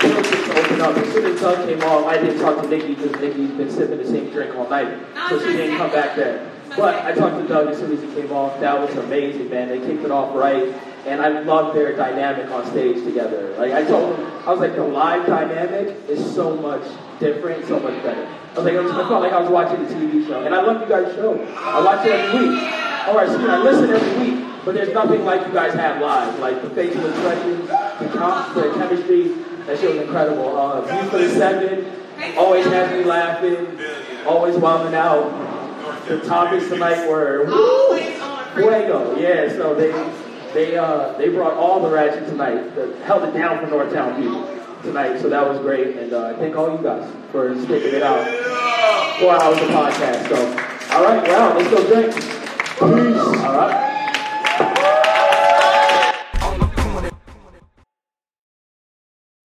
just 0.00 0.80
up. 0.80 0.96
As 0.96 1.12
soon 1.12 1.26
as 1.26 1.40
Doug 1.40 1.68
came 1.68 1.82
on, 1.82 2.04
I 2.04 2.18
didn't 2.18 2.40
talk 2.40 2.60
to 2.60 2.68
Nikki 2.68 2.94
because 2.94 3.12
Nikki's 3.20 3.50
been 3.52 3.70
sipping 3.70 3.98
the 3.98 4.06
same 4.06 4.30
drink 4.30 4.56
all 4.56 4.68
night. 4.68 4.98
So 5.28 5.38
she 5.38 5.52
didn't 5.52 5.76
come 5.76 5.92
back 5.92 6.16
there. 6.16 6.50
But 6.76 7.04
I 7.04 7.12
talked 7.12 7.40
to 7.40 7.46
Doug 7.46 7.68
as 7.68 7.78
soon 7.78 7.92
as 7.92 8.02
he 8.02 8.20
came 8.20 8.32
off. 8.32 8.58
That 8.58 8.80
was 8.80 8.94
amazing, 8.96 9.48
man. 9.50 9.68
They 9.68 9.78
kicked 9.78 10.04
it 10.04 10.10
off 10.10 10.34
right. 10.34 10.74
And 11.06 11.22
I 11.22 11.40
love 11.42 11.74
their 11.74 11.96
dynamic 11.96 12.50
on 12.50 12.66
stage 12.70 13.04
together. 13.04 13.54
Like 13.56 13.72
I 13.72 13.84
told 13.84 14.18
them, 14.18 14.26
I 14.46 14.50
was 14.50 14.58
like, 14.58 14.74
the 14.74 14.82
live 14.82 15.26
dynamic 15.26 15.96
is 16.08 16.34
so 16.34 16.56
much 16.56 16.82
different, 17.20 17.66
so 17.66 17.78
much 17.78 18.02
better. 18.02 18.28
I 18.54 18.58
was 18.58 18.64
like, 18.66 18.76
I 18.76 19.08
felt 19.08 19.20
like 19.20 19.32
I 19.32 19.40
was 19.40 19.50
watching 19.50 19.84
a 19.84 19.88
TV 19.88 20.28
show. 20.28 20.44
And 20.44 20.54
I 20.54 20.62
love 20.62 20.80
you 20.80 20.86
guys' 20.86 21.12
show. 21.16 21.34
I 21.56 21.84
watch 21.84 22.06
it 22.06 22.12
every 22.12 22.50
week. 22.50 22.62
Or 23.08 23.24
excuse 23.24 23.42
me, 23.42 23.48
I 23.50 23.58
listen 23.58 23.90
every 23.90 24.30
week. 24.30 24.44
But 24.64 24.74
there's 24.76 24.94
nothing 24.94 25.24
like 25.24 25.44
you 25.44 25.52
guys 25.52 25.74
have 25.74 26.00
live. 26.00 26.38
Like 26.38 26.62
the 26.62 26.70
facial 26.70 27.04
expressions, 27.04 27.68
the 27.68 28.16
comp, 28.16 28.54
the 28.54 28.72
chemistry. 28.74 29.28
That 29.66 29.80
shit 29.80 29.90
was 29.90 30.02
incredible. 30.02 30.56
Uh, 30.56 30.82
View 30.82 31.10
for 31.10 31.18
the 31.18 31.28
Seven 31.30 31.90
always 32.36 32.64
has 32.66 32.92
me 32.92 33.04
laughing, 33.04 33.76
always 34.24 34.56
wilding 34.56 34.94
out. 34.94 36.06
The 36.06 36.20
topics 36.20 36.68
tonight 36.68 37.08
were 37.08 37.46
fuego. 38.54 39.18
Yeah, 39.18 39.48
so 39.48 39.74
they 39.74 39.90
they 40.54 40.76
uh, 40.76 41.12
they 41.18 41.28
brought 41.28 41.54
all 41.54 41.82
the 41.82 41.90
ratchet 41.90 42.28
tonight. 42.28 42.70
Held 43.02 43.24
it 43.24 43.32
down 43.32 43.58
for 43.58 43.66
Northtown 43.66 44.16
people 44.16 44.63
tonight. 44.84 45.20
So 45.20 45.28
that 45.28 45.48
was 45.48 45.58
great. 45.60 45.96
And 45.96 46.12
uh, 46.12 46.26
I 46.26 46.34
thank 46.34 46.54
all 46.56 46.70
you 46.70 46.82
guys 46.82 47.10
for 47.32 47.54
sticking 47.62 47.94
it 47.94 48.02
out. 48.02 48.24
Four 49.18 49.42
hours 49.42 49.58
of 49.58 49.68
podcast. 49.68 50.28
So 50.28 50.74
all 50.94 51.02
right, 51.02 51.22
well, 51.24 51.56
let's 51.56 51.70
go 51.70 51.86
drink. 51.88 52.14
Peace. 52.14 53.44
All 53.44 53.56
right. 53.56 53.90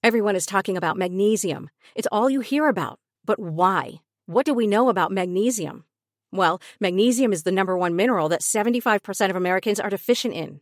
Everyone 0.04 0.36
is 0.36 0.46
talking 0.46 0.78
about 0.78 0.96
magnesium. 0.96 1.70
It's 1.96 2.08
all 2.12 2.30
you 2.30 2.42
hear 2.42 2.68
about. 2.68 3.00
But 3.26 3.40
why? 3.40 4.02
What 4.28 4.46
do 4.46 4.54
we 4.54 4.68
know 4.68 4.90
about 4.90 5.12
magnesium? 5.12 5.86
Well, 6.32 6.62
magnesium 6.80 7.34
is 7.34 7.42
the 7.42 7.52
number 7.52 7.76
one 7.76 7.96
mineral 7.96 8.30
that 8.30 8.42
75% 8.42 9.30
of 9.30 9.36
Americans 9.36 9.80
are 9.80 9.90
deficient 9.90 10.36
in. 10.36 10.62